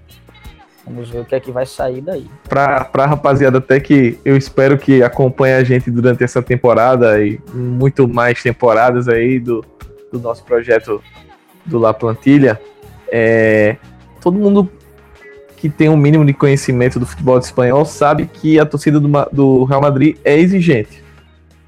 Vamos 0.87 1.09
ver 1.09 1.19
o 1.19 1.25
que 1.25 1.35
é 1.35 1.39
que 1.41 1.51
vai 1.51 1.65
sair 1.65 1.99
daí. 1.99 2.25
Pra, 2.47 2.85
pra 2.85 3.05
rapaziada, 3.05 3.57
até 3.57 3.77
que 3.77 4.17
eu 4.23 4.37
espero 4.37 4.77
que 4.77 5.03
acompanhe 5.03 5.55
a 5.55 5.63
gente 5.65 5.91
durante 5.91 6.23
essa 6.23 6.41
temporada 6.41 7.21
e 7.21 7.41
muito 7.53 8.07
mais 8.07 8.41
temporadas 8.41 9.09
aí 9.09 9.37
do, 9.37 9.65
do 10.13 10.17
nosso 10.17 10.45
projeto 10.45 11.03
do 11.65 11.77
La 11.77 11.93
Plantilha, 11.93 12.59
é, 13.11 13.75
todo 14.21 14.39
mundo 14.39 14.71
que 15.57 15.67
tem 15.67 15.89
um 15.89 15.97
mínimo 15.97 16.25
de 16.25 16.33
conhecimento 16.33 16.97
do 16.97 17.05
futebol 17.05 17.37
espanhol 17.37 17.83
sabe 17.83 18.27
que 18.27 18.57
a 18.57 18.65
torcida 18.65 18.97
do, 18.97 19.09
do 19.29 19.65
Real 19.65 19.81
Madrid 19.81 20.15
é 20.23 20.39
exigente 20.39 21.08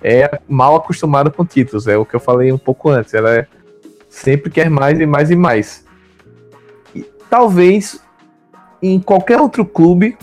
é 0.04 0.40
mal 0.48 0.76
acostumada 0.76 1.30
com 1.30 1.46
títulos, 1.46 1.88
é 1.88 1.98
o 1.98 2.06
que 2.06 2.16
eu 2.16 2.20
falei 2.20 2.52
um 2.52 2.58
pouco 2.58 2.90
antes. 2.90 3.14
Ela 3.14 3.36
é, 3.36 3.48
sempre 4.10 4.50
quer 4.50 4.70
mais 4.70 5.00
e 5.00 5.06
mais 5.06 5.32
e 5.32 5.36
mais. 5.36 5.86
E, 6.96 7.06
talvez 7.30 8.02
em 8.82 9.00
qualquer 9.00 9.40
outro 9.40 9.64
clube, 9.66 10.18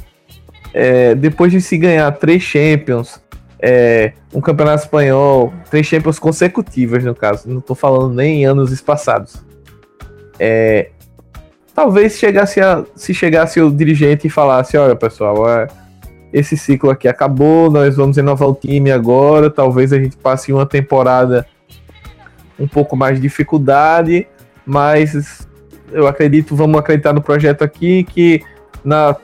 é, 0.74 1.14
depois 1.14 1.52
de 1.52 1.60
se 1.60 1.78
ganhar 1.78 2.10
três 2.12 2.42
Champions, 2.42 3.20
é, 3.60 4.12
um 4.32 4.40
campeonato 4.40 4.84
espanhol, 4.84 5.52
três 5.70 5.86
Champions 5.86 6.18
consecutivas 6.18 7.04
no 7.04 7.14
caso, 7.14 7.48
não 7.48 7.58
estou 7.58 7.76
falando 7.76 8.14
nem 8.14 8.42
em 8.42 8.44
anos 8.44 8.80
passados. 8.80 9.44
É, 10.38 10.90
talvez 11.74 12.14
chegasse 12.18 12.60
a, 12.60 12.84
se 12.94 13.14
chegasse 13.14 13.60
o 13.60 13.70
dirigente 13.70 14.26
e 14.26 14.30
falasse, 14.30 14.76
olha 14.76 14.94
pessoal, 14.96 15.48
é, 15.48 15.66
esse 16.32 16.56
ciclo 16.56 16.90
aqui 16.90 17.08
acabou, 17.08 17.70
nós 17.70 17.96
vamos 17.96 18.16
renovar 18.16 18.48
o 18.48 18.54
time 18.54 18.90
agora, 18.90 19.50
talvez 19.50 19.92
a 19.92 19.98
gente 19.98 20.16
passe 20.16 20.52
uma 20.52 20.66
temporada 20.66 21.46
um 22.58 22.66
pouco 22.66 22.96
mais 22.96 23.16
de 23.16 23.22
dificuldade, 23.22 24.26
mas 24.66 25.46
eu 25.92 26.06
acredito, 26.06 26.54
vamos 26.54 26.78
acreditar 26.78 27.12
no 27.12 27.22
projeto 27.22 27.62
aqui 27.62 28.04
que 28.04 28.42
na 28.84 29.16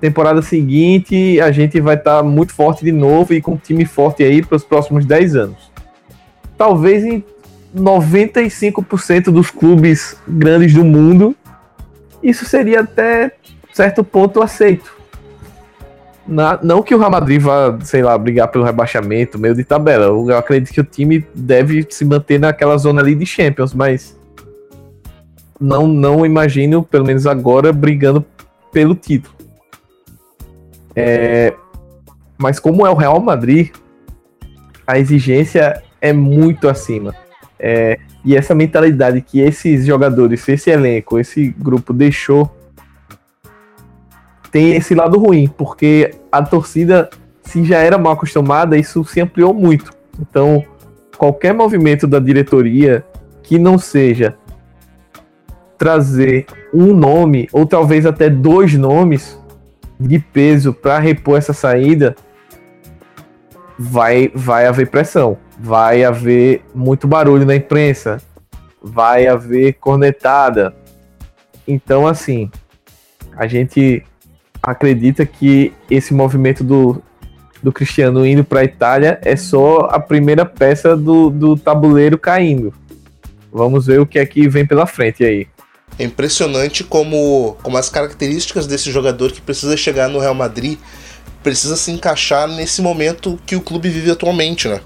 temporada 0.00 0.42
seguinte 0.42 1.40
a 1.40 1.50
gente 1.50 1.80
vai 1.80 1.94
estar 1.94 2.18
tá 2.18 2.22
muito 2.22 2.52
forte 2.52 2.84
de 2.84 2.92
novo 2.92 3.32
e 3.34 3.40
com 3.40 3.52
um 3.52 3.56
time 3.56 3.84
forte 3.84 4.22
aí 4.22 4.44
para 4.44 4.56
os 4.56 4.64
próximos 4.64 5.04
10 5.04 5.36
anos. 5.36 5.72
Talvez 6.56 7.04
em 7.04 7.24
95% 7.74 9.30
dos 9.30 9.50
clubes 9.50 10.16
grandes 10.28 10.74
do 10.74 10.84
mundo, 10.84 11.34
isso 12.22 12.44
seria 12.44 12.80
até 12.80 13.32
certo 13.72 14.04
ponto 14.04 14.42
aceito. 14.42 15.01
Na, 16.26 16.58
não 16.62 16.82
que 16.82 16.94
o 16.94 16.98
Real 16.98 17.10
Madrid 17.10 17.40
vá, 17.40 17.78
sei 17.82 18.02
lá, 18.02 18.16
brigar 18.16 18.48
pelo 18.48 18.64
rebaixamento, 18.64 19.38
meio 19.38 19.54
de 19.54 19.64
tabela. 19.64 20.04
Eu 20.04 20.36
acredito 20.36 20.72
que 20.72 20.80
o 20.80 20.84
time 20.84 21.26
deve 21.34 21.86
se 21.90 22.04
manter 22.04 22.38
naquela 22.38 22.76
zona 22.78 23.00
ali 23.00 23.14
de 23.14 23.26
Champions, 23.26 23.74
mas 23.74 24.16
não, 25.60 25.86
não 25.86 26.24
imagino, 26.24 26.82
pelo 26.82 27.04
menos 27.04 27.26
agora, 27.26 27.72
brigando 27.72 28.24
pelo 28.72 28.94
título. 28.94 29.34
É, 30.94 31.54
mas 32.38 32.58
como 32.58 32.86
é 32.86 32.90
o 32.90 32.94
Real 32.94 33.20
Madrid, 33.20 33.70
a 34.86 34.98
exigência 34.98 35.82
é 36.00 36.12
muito 36.12 36.68
acima. 36.68 37.14
É, 37.58 37.98
e 38.24 38.36
essa 38.36 38.54
mentalidade 38.54 39.20
que 39.20 39.40
esses 39.40 39.86
jogadores, 39.86 40.48
esse 40.48 40.70
elenco, 40.70 41.18
esse 41.18 41.48
grupo 41.48 41.92
deixou 41.92 42.50
tem 44.52 44.76
esse 44.76 44.94
lado 44.94 45.18
ruim, 45.18 45.48
porque 45.56 46.14
a 46.30 46.42
torcida, 46.42 47.08
se 47.42 47.64
já 47.64 47.78
era 47.78 47.96
mal 47.96 48.12
acostumada, 48.12 48.76
isso 48.76 49.02
se 49.02 49.18
ampliou 49.18 49.54
muito. 49.54 49.90
Então, 50.20 50.62
qualquer 51.16 51.54
movimento 51.54 52.06
da 52.06 52.20
diretoria 52.20 53.02
que 53.42 53.58
não 53.58 53.78
seja 53.78 54.36
trazer 55.78 56.46
um 56.72 56.94
nome, 56.94 57.48
ou 57.50 57.66
talvez 57.66 58.04
até 58.04 58.28
dois 58.28 58.74
nomes 58.74 59.40
de 59.98 60.18
peso 60.18 60.72
para 60.74 60.98
repor 60.98 61.38
essa 61.38 61.54
saída, 61.54 62.14
vai, 63.78 64.30
vai 64.34 64.66
haver 64.66 64.90
pressão, 64.90 65.38
vai 65.58 66.04
haver 66.04 66.62
muito 66.74 67.08
barulho 67.08 67.46
na 67.46 67.56
imprensa, 67.56 68.20
vai 68.82 69.26
haver 69.26 69.72
cornetada. 69.74 70.74
Então, 71.66 72.06
assim, 72.06 72.50
a 73.34 73.46
gente 73.46 74.04
acredita 74.62 75.26
que 75.26 75.72
esse 75.90 76.14
movimento 76.14 76.62
do, 76.62 77.02
do 77.62 77.72
Cristiano 77.72 78.26
indo 78.26 78.44
para 78.44 78.60
a 78.60 78.64
Itália 78.64 79.18
é 79.22 79.34
só 79.36 79.88
a 79.90 79.98
primeira 79.98 80.44
peça 80.46 80.96
do, 80.96 81.30
do 81.30 81.56
tabuleiro 81.56 82.18
caindo. 82.18 82.72
Vamos 83.52 83.86
ver 83.86 84.00
o 84.00 84.06
que 84.06 84.18
é 84.18 84.24
que 84.24 84.48
vem 84.48 84.64
pela 84.64 84.86
frente 84.86 85.24
aí. 85.24 85.46
É 85.98 86.04
impressionante 86.04 86.82
como, 86.82 87.56
como 87.62 87.76
as 87.76 87.90
características 87.90 88.66
desse 88.66 88.90
jogador 88.90 89.30
que 89.30 89.42
precisa 89.42 89.76
chegar 89.76 90.08
no 90.08 90.18
Real 90.18 90.34
Madrid 90.34 90.78
precisa 91.42 91.76
se 91.76 91.90
encaixar 91.90 92.48
nesse 92.48 92.80
momento 92.80 93.38
que 93.44 93.56
o 93.56 93.60
clube 93.60 93.88
vive 93.88 94.10
atualmente, 94.10 94.68
né? 94.68 94.80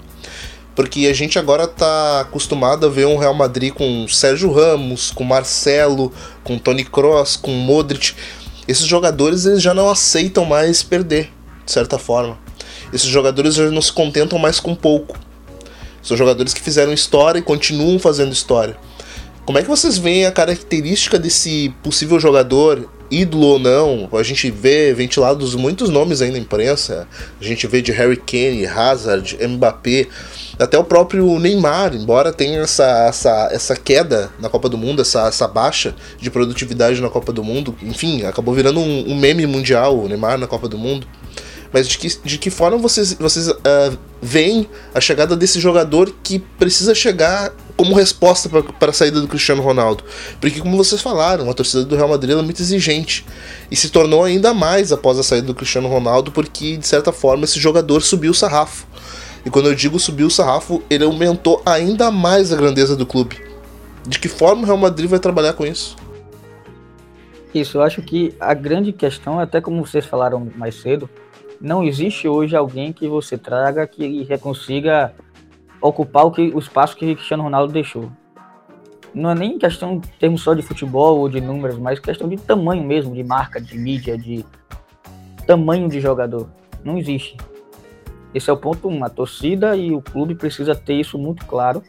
Porque 0.75 1.07
a 1.07 1.13
gente 1.13 1.39
agora 1.39 1.67
tá 1.67 2.21
acostumado 2.21 2.85
a 2.85 2.89
ver 2.89 3.07
um 3.07 3.17
Real 3.17 3.33
Madrid 3.33 3.73
com 3.73 4.07
Sérgio 4.07 4.51
Ramos, 4.51 5.11
com 5.11 5.23
Marcelo, 5.23 6.13
com 6.43 6.57
Tony 6.57 6.83
Kroos, 6.83 7.35
com 7.35 7.51
Modric 7.51 8.13
esses 8.67 8.85
jogadores 8.85 9.45
eles 9.45 9.61
já 9.61 9.73
não 9.73 9.89
aceitam 9.89 10.45
mais 10.45 10.83
perder, 10.83 11.31
de 11.65 11.71
certa 11.71 11.97
forma. 11.97 12.37
Esses 12.91 13.07
jogadores 13.07 13.55
já 13.55 13.69
não 13.69 13.81
se 13.81 13.91
contentam 13.91 14.37
mais 14.37 14.59
com 14.59 14.75
pouco. 14.75 15.17
São 16.01 16.15
jogadores 16.15 16.53
que 16.53 16.61
fizeram 16.61 16.93
história 16.93 17.39
e 17.39 17.41
continuam 17.41 17.99
fazendo 17.99 18.31
história. 18.31 18.77
Como 19.45 19.57
é 19.57 19.61
que 19.61 19.69
vocês 19.69 19.97
veem 19.97 20.25
a 20.25 20.31
característica 20.31 21.17
desse 21.17 21.73
possível 21.81 22.19
jogador, 22.19 22.89
ídolo 23.09 23.45
ou 23.47 23.59
não? 23.59 24.09
A 24.11 24.23
gente 24.23 24.51
vê 24.51 24.93
ventilados 24.93 25.55
muitos 25.55 25.89
nomes 25.89 26.21
aí 26.21 26.31
na 26.31 26.37
imprensa. 26.37 27.07
A 27.39 27.43
gente 27.43 27.65
vê 27.67 27.81
de 27.81 27.91
Harry 27.93 28.17
Kane, 28.17 28.65
Hazard, 28.65 29.37
Mbappé. 29.47 30.07
Até 30.59 30.77
o 30.77 30.83
próprio 30.83 31.37
Neymar, 31.39 31.93
embora 31.93 32.33
tenha 32.33 32.61
essa, 32.61 33.05
essa, 33.07 33.49
essa 33.51 33.75
queda 33.75 34.31
na 34.39 34.49
Copa 34.49 34.67
do 34.67 34.77
Mundo, 34.77 35.01
essa, 35.01 35.27
essa 35.27 35.47
baixa 35.47 35.93
de 36.19 36.31
produtividade 36.31 36.99
na 36.99 37.09
Copa 37.09 37.31
do 37.31 37.43
Mundo, 37.43 37.75
enfim, 37.83 38.23
acabou 38.23 38.55
virando 38.55 38.79
um, 38.79 39.11
um 39.11 39.15
meme 39.15 39.45
mundial 39.45 39.97
o 39.97 40.07
Neymar 40.07 40.37
na 40.37 40.47
Copa 40.47 40.67
do 40.67 40.77
Mundo. 40.77 41.05
Mas 41.71 41.87
de 41.87 41.97
que, 41.97 42.07
de 42.23 42.37
que 42.37 42.49
forma 42.49 42.77
vocês, 42.77 43.13
vocês 43.13 43.49
uh, 43.49 43.97
veem 44.21 44.67
a 44.93 45.01
chegada 45.01 45.35
desse 45.35 45.59
jogador 45.59 46.13
que 46.23 46.39
precisa 46.39 46.95
chegar 46.95 47.53
como 47.75 47.93
resposta 47.93 48.49
para 48.49 48.89
a 48.89 48.93
saída 48.93 49.21
do 49.21 49.27
Cristiano 49.27 49.61
Ronaldo? 49.61 50.03
Porque, 50.39 50.59
como 50.59 50.77
vocês 50.77 51.01
falaram, 51.01 51.49
a 51.49 51.53
torcida 51.53 51.83
do 51.83 51.95
Real 51.95 52.07
Madrid 52.07 52.37
é 52.37 52.41
muito 52.41 52.61
exigente 52.61 53.25
e 53.69 53.75
se 53.75 53.89
tornou 53.89 54.23
ainda 54.23 54.53
mais 54.53 54.91
após 54.91 55.19
a 55.19 55.23
saída 55.23 55.47
do 55.47 55.53
Cristiano 55.53 55.87
Ronaldo, 55.87 56.31
porque 56.31 56.77
de 56.77 56.87
certa 56.87 57.11
forma 57.11 57.43
esse 57.43 57.59
jogador 57.59 58.01
subiu 58.01 58.31
o 58.31 58.35
sarrafo. 58.35 58.87
E 59.47 59.49
quando 59.49 59.69
eu 59.69 59.73
digo 59.73 59.97
subir 59.97 60.25
o 60.25 60.29
sarrafo, 60.29 60.83
ele 60.89 61.05
aumentou 61.05 61.61
ainda 61.65 62.11
mais 62.11 62.51
a 62.51 62.57
grandeza 62.57 62.97
do 62.97 63.05
clube. 63.05 63.41
De 64.05 64.19
que 64.19 64.27
forma 64.27 64.63
o 64.63 64.65
Real 64.65 64.75
Madrid 64.75 65.09
vai 65.09 65.19
trabalhar 65.19 65.53
com 65.53 65.65
isso? 65.65 65.95
Isso, 67.53 67.77
eu 67.77 67.81
acho 67.81 68.01
que 68.01 68.35
a 68.41 68.53
grande 68.53 68.91
questão, 68.91 69.39
até 69.39 69.61
como 69.61 69.85
vocês 69.85 70.05
falaram 70.05 70.51
mais 70.57 70.75
cedo, 70.75 71.09
não 71.61 71.81
existe 71.81 72.27
hoje 72.27 72.57
alguém 72.57 72.91
que 72.91 73.07
você 73.07 73.37
traga 73.37 73.87
que 73.87 74.27
consiga 74.39 75.13
ocupar 75.79 76.25
o, 76.25 76.31
que, 76.31 76.51
o 76.53 76.59
espaço 76.59 76.97
que 76.97 77.15
Cristiano 77.15 77.43
Ronaldo 77.43 77.71
deixou. 77.71 78.11
Não 79.13 79.29
é 79.29 79.35
nem 79.35 79.57
questão 79.57 79.93
em 79.93 80.01
termos 80.19 80.41
só 80.41 80.53
de 80.53 80.61
futebol 80.61 81.19
ou 81.19 81.29
de 81.29 81.39
números, 81.39 81.77
mas 81.77 82.01
questão 82.01 82.27
de 82.27 82.35
tamanho 82.35 82.83
mesmo, 82.83 83.15
de 83.15 83.23
marca, 83.23 83.61
de 83.61 83.77
mídia, 83.77 84.17
de 84.17 84.43
tamanho 85.45 85.87
de 85.87 86.01
jogador. 86.01 86.49
Não 86.83 86.97
existe. 86.97 87.37
Esse 88.33 88.49
é 88.49 88.53
o 88.53 88.57
ponto 88.57 88.87
um. 88.87 89.03
A 89.03 89.09
torcida 89.09 89.75
e 89.75 89.93
o 89.93 90.01
clube 90.01 90.35
precisa 90.35 90.75
ter 90.75 90.95
isso 90.95 91.17
muito 91.17 91.45
claro. 91.45 91.81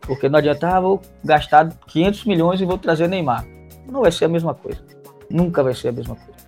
Porque 0.00 0.28
não 0.28 0.38
adianta, 0.38 0.68
ah, 0.68 0.80
vou 0.80 1.02
gastar 1.24 1.68
500 1.88 2.24
milhões 2.26 2.60
e 2.60 2.64
vou 2.64 2.78
trazer 2.78 3.08
Neymar. 3.08 3.44
Não 3.90 4.02
vai 4.02 4.12
ser 4.12 4.26
a 4.26 4.28
mesma 4.28 4.54
coisa. 4.54 4.80
Nunca 5.28 5.62
vai 5.62 5.74
ser 5.74 5.88
a 5.88 5.92
mesma 5.92 6.14
coisa. 6.14 6.46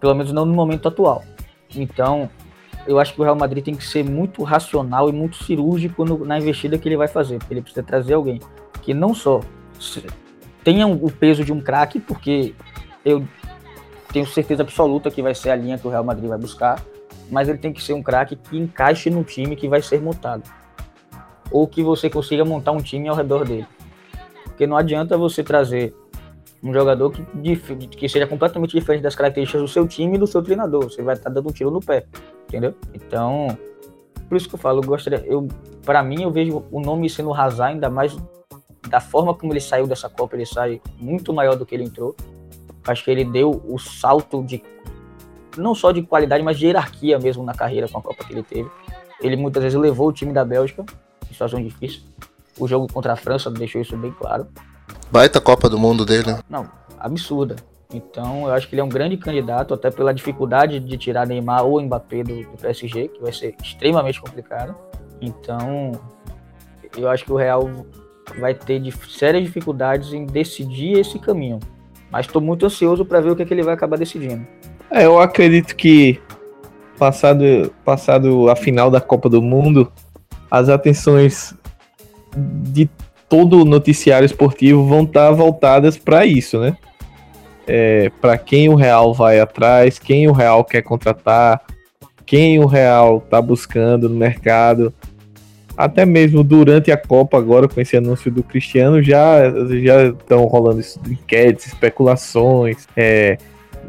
Pelo 0.00 0.14
menos 0.14 0.32
não 0.32 0.44
no 0.44 0.54
momento 0.54 0.88
atual. 0.88 1.22
Então, 1.74 2.30
eu 2.86 2.98
acho 2.98 3.14
que 3.14 3.20
o 3.20 3.24
Real 3.24 3.36
Madrid 3.36 3.64
tem 3.64 3.74
que 3.74 3.84
ser 3.84 4.04
muito 4.04 4.42
racional 4.42 5.08
e 5.08 5.12
muito 5.12 5.42
cirúrgico 5.44 6.04
no, 6.04 6.24
na 6.24 6.38
investida 6.38 6.78
que 6.78 6.88
ele 6.88 6.96
vai 6.96 7.08
fazer, 7.08 7.38
porque 7.38 7.54
ele 7.54 7.62
precisa 7.62 7.82
trazer 7.82 8.14
alguém 8.14 8.40
que 8.82 8.92
não 8.92 9.14
só 9.14 9.40
tenha 10.64 10.86
o 10.86 11.10
peso 11.10 11.44
de 11.44 11.52
um 11.52 11.60
craque, 11.60 12.00
porque 12.00 12.54
eu 13.04 13.26
tenho 14.12 14.26
certeza 14.26 14.62
absoluta 14.62 15.10
que 15.10 15.22
vai 15.22 15.34
ser 15.34 15.50
a 15.50 15.56
linha 15.56 15.78
que 15.78 15.86
o 15.86 15.90
Real 15.90 16.04
Madrid 16.04 16.28
vai 16.28 16.38
buscar, 16.38 16.82
mas 17.32 17.48
ele 17.48 17.56
tem 17.56 17.72
que 17.72 17.82
ser 17.82 17.94
um 17.94 18.02
craque 18.02 18.36
que 18.36 18.58
encaixe 18.58 19.08
no 19.08 19.24
time 19.24 19.56
que 19.56 19.66
vai 19.66 19.80
ser 19.80 20.02
montado. 20.02 20.42
Ou 21.50 21.66
que 21.66 21.82
você 21.82 22.10
consiga 22.10 22.44
montar 22.44 22.72
um 22.72 22.82
time 22.82 23.08
ao 23.08 23.16
redor 23.16 23.46
dele. 23.46 23.66
Porque 24.44 24.66
não 24.66 24.76
adianta 24.76 25.16
você 25.16 25.42
trazer 25.42 25.94
um 26.62 26.74
jogador 26.74 27.10
que, 27.10 27.86
que 27.86 28.08
seja 28.08 28.26
completamente 28.26 28.78
diferente 28.78 29.02
das 29.02 29.14
características 29.14 29.62
do 29.62 29.66
seu 29.66 29.88
time 29.88 30.16
e 30.16 30.18
do 30.18 30.26
seu 30.26 30.42
treinador. 30.42 30.84
Você 30.84 31.02
vai 31.02 31.14
estar 31.14 31.30
dando 31.30 31.48
um 31.48 31.52
tiro 31.52 31.70
no 31.70 31.80
pé, 31.80 32.04
entendeu? 32.46 32.74
Então, 32.92 33.56
por 34.28 34.36
isso 34.36 34.46
que 34.46 34.54
eu 34.54 34.58
falo, 34.58 34.82
eu 34.82 34.86
gostaria, 34.86 35.24
eu, 35.26 35.48
para 35.86 36.02
mim, 36.02 36.22
eu 36.22 36.30
vejo 36.30 36.64
o 36.70 36.80
nome 36.80 37.08
sendo 37.08 37.32
Hazard, 37.32 37.72
ainda 37.72 37.88
mais 37.88 38.14
da 38.88 39.00
forma 39.00 39.34
como 39.34 39.54
ele 39.54 39.60
saiu 39.60 39.86
dessa 39.86 40.08
Copa, 40.08 40.36
ele 40.36 40.44
sai 40.44 40.82
muito 40.98 41.32
maior 41.32 41.56
do 41.56 41.64
que 41.64 41.74
ele 41.74 41.84
entrou. 41.84 42.14
Acho 42.86 43.02
que 43.02 43.10
ele 43.10 43.24
deu 43.24 43.62
o 43.66 43.78
salto 43.78 44.44
de 44.44 44.62
não 45.56 45.74
só 45.74 45.92
de 45.92 46.02
qualidade, 46.02 46.42
mas 46.42 46.58
de 46.58 46.66
hierarquia 46.66 47.18
mesmo 47.18 47.42
na 47.42 47.54
carreira 47.54 47.88
com 47.88 47.98
a 47.98 48.02
Copa 48.02 48.24
que 48.24 48.32
ele 48.32 48.42
teve. 48.42 48.70
Ele 49.20 49.36
muitas 49.36 49.62
vezes 49.62 49.78
levou 49.78 50.08
o 50.08 50.12
time 50.12 50.32
da 50.32 50.44
Bélgica 50.44 50.84
em 51.28 51.32
situação 51.32 51.62
difícil. 51.62 52.02
O 52.58 52.66
jogo 52.68 52.86
contra 52.92 53.12
a 53.12 53.16
França 53.16 53.50
deixou 53.50 53.80
isso 53.80 53.96
bem 53.96 54.12
claro. 54.12 54.46
Baita 55.10 55.40
Copa 55.40 55.68
do 55.68 55.78
Mundo 55.78 56.04
dele, 56.04 56.32
né? 56.32 56.40
Não, 56.48 56.68
absurda. 56.98 57.56
Então, 57.92 58.46
eu 58.46 58.52
acho 58.52 58.68
que 58.68 58.74
ele 58.74 58.80
é 58.80 58.84
um 58.84 58.88
grande 58.88 59.16
candidato, 59.16 59.74
até 59.74 59.90
pela 59.90 60.14
dificuldade 60.14 60.80
de 60.80 60.96
tirar 60.96 61.26
Neymar 61.26 61.64
ou 61.64 61.80
Mbappé 61.80 62.22
do, 62.22 62.34
do 62.34 62.56
PSG, 62.58 63.08
que 63.08 63.20
vai 63.20 63.32
ser 63.32 63.54
extremamente 63.62 64.20
complicado. 64.20 64.74
Então, 65.20 65.92
eu 66.96 67.08
acho 67.08 67.24
que 67.24 67.32
o 67.32 67.36
Real 67.36 67.70
vai 68.38 68.54
ter 68.54 68.80
de, 68.80 68.92
sérias 69.10 69.44
dificuldades 69.44 70.12
em 70.12 70.24
decidir 70.24 70.98
esse 70.98 71.18
caminho. 71.18 71.60
Mas 72.10 72.26
estou 72.26 72.42
muito 72.42 72.66
ansioso 72.66 73.04
para 73.04 73.20
ver 73.20 73.30
o 73.30 73.36
que, 73.36 73.42
é 73.42 73.44
que 73.44 73.54
ele 73.54 73.62
vai 73.62 73.74
acabar 73.74 73.96
decidindo. 73.96 74.46
É, 74.92 75.06
eu 75.06 75.18
acredito 75.18 75.74
que 75.74 76.20
passado, 76.98 77.72
passado 77.84 78.50
a 78.50 78.54
final 78.54 78.90
da 78.90 79.00
Copa 79.00 79.28
do 79.28 79.40
Mundo, 79.40 79.90
as 80.50 80.68
atenções 80.68 81.54
de 82.36 82.88
todo 83.28 83.62
o 83.62 83.64
noticiário 83.64 84.26
esportivo 84.26 84.86
vão 84.86 85.04
estar 85.04 85.28
tá 85.28 85.32
voltadas 85.32 85.96
para 85.96 86.26
isso, 86.26 86.60
né? 86.60 86.76
É, 87.66 88.10
para 88.20 88.36
quem 88.36 88.68
o 88.68 88.74
Real 88.74 89.14
vai 89.14 89.40
atrás, 89.40 89.98
quem 89.98 90.28
o 90.28 90.32
Real 90.32 90.62
quer 90.62 90.82
contratar, 90.82 91.62
quem 92.26 92.58
o 92.58 92.66
Real 92.66 93.18
está 93.24 93.40
buscando 93.40 94.08
no 94.08 94.16
mercado. 94.16 94.92
Até 95.74 96.04
mesmo 96.04 96.44
durante 96.44 96.92
a 96.92 96.98
Copa, 96.98 97.38
agora 97.38 97.66
com 97.66 97.80
esse 97.80 97.96
anúncio 97.96 98.30
do 98.30 98.42
Cristiano, 98.42 99.02
já 99.02 99.50
já 99.82 100.08
estão 100.08 100.44
rolando 100.44 100.82
enquetes, 101.08 101.66
especulações. 101.66 102.86
É, 102.94 103.38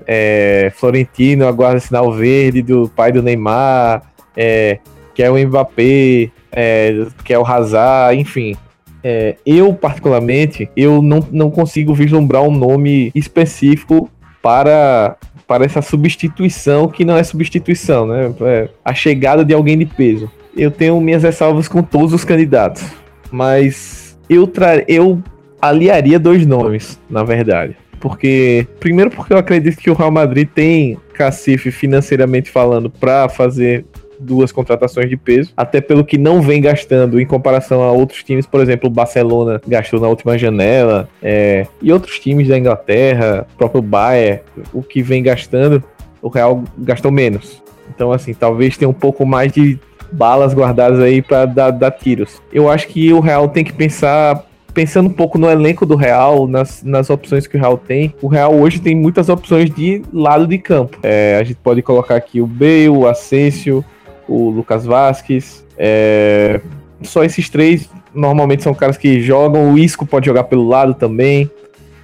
é, 0.07 0.71
Florentino 0.75 1.47
aguarda 1.47 1.79
sinal 1.79 2.11
verde 2.11 2.61
do 2.61 2.89
pai 2.89 3.11
do 3.11 3.21
Neymar, 3.21 4.03
é, 4.35 4.79
que 5.13 5.21
é 5.21 5.29
o 5.29 5.37
Mbappé, 5.37 6.31
é, 6.51 7.05
que 7.23 7.33
é 7.33 7.39
o 7.39 7.45
Hazard, 7.45 8.19
enfim. 8.19 8.55
É, 9.03 9.35
eu, 9.45 9.73
particularmente, 9.73 10.69
eu 10.77 11.01
não, 11.01 11.27
não 11.31 11.51
consigo 11.51 11.93
vislumbrar 11.93 12.41
um 12.41 12.51
nome 12.51 13.11
específico 13.13 14.09
para, 14.41 15.17
para 15.45 15.65
essa 15.65 15.81
substituição, 15.81 16.87
que 16.87 17.03
não 17.03 17.17
é 17.17 17.23
substituição, 17.23 18.07
né? 18.07 18.33
É 18.41 18.69
a 18.83 18.93
chegada 18.93 19.43
de 19.43 19.53
alguém 19.53 19.77
de 19.77 19.85
peso. 19.85 20.31
Eu 20.55 20.71
tenho 20.71 20.99
minhas 21.01 21.23
ressalvas 21.23 21.67
com 21.67 21.81
todos 21.83 22.13
os 22.13 22.23
candidatos, 22.23 22.83
mas 23.31 24.17
eu, 24.29 24.47
tra 24.47 24.83
eu 24.87 25.21
aliaria 25.61 26.19
dois 26.19 26.45
nomes, 26.45 26.99
na 27.09 27.23
verdade. 27.23 27.75
Porque, 28.03 28.67
primeiro, 28.81 29.09
porque 29.09 29.31
eu 29.31 29.37
acredito 29.37 29.77
que 29.77 29.89
o 29.89 29.93
Real 29.93 30.11
Madrid 30.11 30.45
tem 30.53 30.97
cacife 31.13 31.71
financeiramente 31.71 32.51
falando 32.51 32.89
para 32.89 33.29
fazer 33.29 33.85
duas 34.19 34.51
contratações 34.51 35.09
de 35.09 35.15
peso, 35.15 35.53
até 35.55 35.79
pelo 35.79 36.03
que 36.03 36.17
não 36.17 36.41
vem 36.41 36.61
gastando 36.61 37.17
em 37.17 37.25
comparação 37.25 37.81
a 37.81 37.93
outros 37.93 38.21
times, 38.21 38.45
por 38.45 38.59
exemplo, 38.59 38.89
o 38.89 38.91
Barcelona 38.91 39.61
gastou 39.65 40.01
na 40.01 40.09
última 40.09 40.37
janela, 40.37 41.07
é, 41.21 41.65
e 41.81 41.93
outros 41.93 42.19
times 42.19 42.49
da 42.49 42.57
Inglaterra, 42.57 43.47
o 43.53 43.57
próprio 43.57 43.81
Bayern, 43.81 44.41
o 44.73 44.83
que 44.83 45.01
vem 45.01 45.23
gastando, 45.23 45.81
o 46.21 46.27
Real 46.27 46.61
gastou 46.77 47.09
menos. 47.09 47.63
Então, 47.95 48.11
assim, 48.11 48.33
talvez 48.33 48.75
tenha 48.75 48.89
um 48.89 48.93
pouco 48.93 49.25
mais 49.25 49.49
de 49.49 49.79
balas 50.11 50.53
guardadas 50.53 50.99
aí 50.99 51.21
para 51.21 51.45
dar, 51.45 51.71
dar 51.71 51.91
tiros. 51.91 52.41
Eu 52.51 52.69
acho 52.69 52.85
que 52.89 53.13
o 53.13 53.21
Real 53.21 53.47
tem 53.47 53.63
que 53.63 53.71
pensar 53.71 54.45
pensando 54.73 55.07
um 55.07 55.13
pouco 55.13 55.37
no 55.37 55.49
elenco 55.49 55.85
do 55.85 55.95
Real, 55.95 56.47
nas, 56.47 56.83
nas 56.83 57.09
opções 57.09 57.45
que 57.45 57.55
o 57.55 57.59
Real 57.59 57.77
tem, 57.77 58.13
o 58.21 58.27
Real 58.27 58.53
hoje 58.53 58.81
tem 58.81 58.95
muitas 58.95 59.29
opções 59.29 59.69
de 59.69 60.01
lado 60.11 60.47
de 60.47 60.57
campo. 60.57 60.97
É, 61.03 61.37
a 61.39 61.43
gente 61.43 61.57
pode 61.57 61.81
colocar 61.81 62.15
aqui 62.15 62.41
o 62.41 62.47
Bale, 62.47 62.89
o 62.89 63.07
Asensio, 63.07 63.85
o 64.27 64.49
Lucas 64.49 64.85
Vasquez. 64.85 65.65
É, 65.77 66.59
só 67.01 67.23
esses 67.23 67.49
três 67.49 67.89
normalmente 68.13 68.63
são 68.63 68.73
caras 68.73 68.97
que 68.97 69.21
jogam. 69.21 69.71
O 69.71 69.77
Isco 69.77 70.05
pode 70.05 70.25
jogar 70.25 70.45
pelo 70.45 70.67
lado 70.67 70.93
também. 70.93 71.49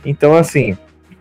Então, 0.05 0.35
assim, 0.35 0.77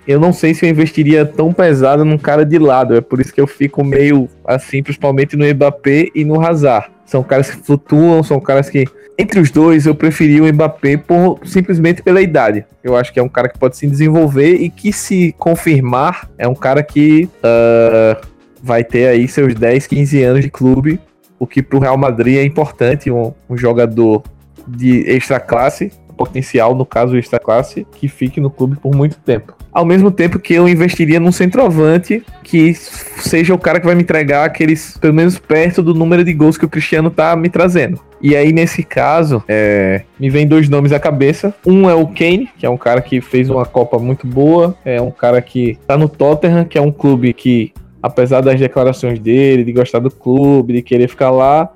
eu 0.07 0.21
não 0.21 0.33
sei 0.33 0.55
se 0.55 0.65
eu 0.65 0.71
investiria 0.71 1.25
tão 1.25 1.53
pesado 1.53 2.05
num 2.05 2.19
cara 2.19 2.45
de 2.45 2.59
lado. 2.59 2.95
É 2.95 3.01
por 3.01 3.21
isso 3.21 3.33
que 3.33 3.41
eu 3.41 3.47
fico 3.47 3.85
meio 3.85 4.29
assim, 4.45 4.83
principalmente 4.83 5.37
no 5.37 5.47
Mbappé 5.47 6.09
e 6.15 6.25
no 6.25 6.41
Hazard. 6.41 6.89
São 7.09 7.23
caras 7.23 7.51
que 7.51 7.57
flutuam, 7.65 8.23
são 8.23 8.39
caras 8.39 8.69
que 8.69 8.87
entre 9.19 9.41
os 9.41 9.51
dois, 9.51 9.85
eu 9.85 9.97
preferi 9.97 10.41
o 10.41 10.53
Mbappé 10.53 10.97
por, 10.97 11.41
simplesmente 11.45 12.03
pela 12.03 12.23
idade. 12.23 12.65
Eu 12.85 12.97
acho 12.97 13.13
que 13.13 13.19
é 13.19 13.23
um 13.23 13.29
cara 13.29 13.49
que 13.49 13.59
pode 13.59 13.77
se 13.77 13.85
desenvolver 13.85 14.55
e 14.55 14.71
que, 14.71 14.93
se 14.93 15.35
confirmar, 15.37 16.31
é 16.39 16.47
um 16.47 16.55
cara 16.55 16.85
que 16.85 17.29
uh, 17.39 18.25
vai 18.63 18.85
ter 18.85 19.09
aí 19.09 19.27
seus 19.27 19.57
10, 19.57 19.89
15 19.89 20.23
anos 20.23 20.43
de 20.43 20.51
clube, 20.51 21.01
o 21.37 21.49
que 21.49 21.63
para 21.63 21.77
o 21.77 21.81
Real 21.81 21.99
Madrid 21.99 22.37
é 22.37 22.45
importante, 22.45 23.11
um, 23.11 23.35
um 23.51 23.57
jogador 23.57 24.23
de 24.69 25.01
extra 25.11 25.41
classe, 25.41 25.91
potencial, 26.17 26.77
no 26.77 26.87
caso 26.87 27.17
extra 27.17 27.41
classe, 27.41 27.85
que 27.97 28.07
fique 28.07 28.41
no 28.41 28.51
clube 28.51 28.77
por 28.77 28.95
muito 28.95 29.19
tempo. 29.19 29.58
Ao 29.79 29.85
mesmo 29.85 30.11
tempo 30.11 30.41
que 30.41 30.55
eu 30.55 30.69
investiria 30.69 31.21
num 31.21 31.31
centroavante 31.31 32.21
que 32.43 32.75
seja 32.75 33.55
o 33.55 33.59
cara 33.59 33.79
que 33.79 33.87
vai 33.87 33.95
me 33.95 34.03
entregar 34.03 34.45
aqueles, 34.45 34.99
pelo 34.99 35.15
menos 35.15 35.39
perto 35.39 35.85
do 35.85 35.95
número 35.95 36.25
de 36.25 36.33
gols 36.33 36.59
que 36.59 36.65
o 36.65 36.69
Cristiano 36.69 37.13
tá 37.13 37.37
me 37.37 37.49
trazendo. 37.49 38.01
E 38.21 38.35
aí, 38.35 38.53
nesse 38.53 38.83
caso, 38.83 39.41
é, 39.47 40.03
me 40.19 40.29
vem 40.31 40.49
dois 40.49 40.69
nomes 40.69 40.91
à 40.91 40.99
cabeça. 40.99 41.55
Um 41.65 41.89
é 41.89 41.95
o 41.95 42.09
Kane, 42.09 42.49
que 42.59 42.67
é 42.67 42.69
um 42.69 42.77
cara 42.77 43.01
que 43.01 43.21
fez 43.21 43.49
uma 43.49 43.65
Copa 43.65 44.01
muito 44.01 44.27
boa. 44.27 44.77
É 44.85 45.01
um 45.01 45.13
cara 45.13 45.41
que 45.41 45.79
tá 45.87 45.97
no 45.97 46.09
Tottenham, 46.09 46.65
que 46.65 46.77
é 46.77 46.83
um 46.83 46.91
clube 46.91 47.33
que, 47.33 47.73
apesar 48.03 48.41
das 48.41 48.59
declarações 48.59 49.21
dele, 49.21 49.63
de 49.63 49.71
gostar 49.71 50.01
do 50.01 50.11
clube, 50.11 50.73
de 50.73 50.83
querer 50.83 51.07
ficar 51.07 51.31
lá, 51.31 51.73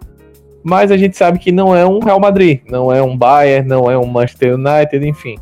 mas 0.64 0.90
a 0.90 0.96
gente 0.96 1.16
sabe 1.16 1.38
que 1.38 1.52
não 1.52 1.72
é 1.72 1.86
um 1.86 2.00
Real 2.00 2.18
Madrid, 2.18 2.62
não 2.68 2.92
é 2.92 3.00
um 3.00 3.16
Bayern, 3.16 3.68
não 3.68 3.88
é 3.88 3.96
um 3.96 4.06
Manchester 4.06 4.54
United, 4.54 5.06
enfim. 5.06 5.36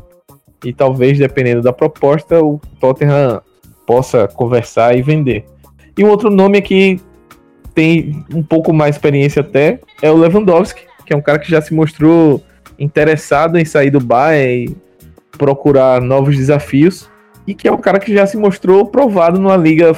E 0.63 0.73
talvez, 0.73 1.17
dependendo 1.17 1.61
da 1.61 1.73
proposta, 1.73 2.43
o 2.43 2.59
Tottenham 2.79 3.41
possa 3.85 4.27
conversar 4.27 4.95
e 4.97 5.01
vender. 5.01 5.45
E 5.97 6.03
um 6.03 6.09
outro 6.09 6.29
nome 6.29 6.61
que 6.61 6.99
tem 7.73 8.25
um 8.33 8.43
pouco 8.43 8.73
mais 8.73 8.95
experiência 8.95 9.41
até 9.41 9.79
é 10.01 10.11
o 10.11 10.17
Lewandowski, 10.17 10.83
que 11.05 11.13
é 11.13 11.17
um 11.17 11.21
cara 11.21 11.39
que 11.39 11.49
já 11.49 11.61
se 11.61 11.73
mostrou 11.73 12.43
interessado 12.77 13.57
em 13.57 13.65
sair 13.65 13.89
do 13.89 13.99
Bayern 13.99 14.65
e 14.65 15.37
procurar 15.37 16.01
novos 16.01 16.37
desafios, 16.37 17.09
e 17.47 17.53
que 17.53 17.67
é 17.67 17.71
um 17.71 17.77
cara 17.77 17.99
que 17.99 18.13
já 18.13 18.25
se 18.25 18.37
mostrou 18.37 18.85
provado 18.85 19.39
numa 19.39 19.57
liga 19.57 19.95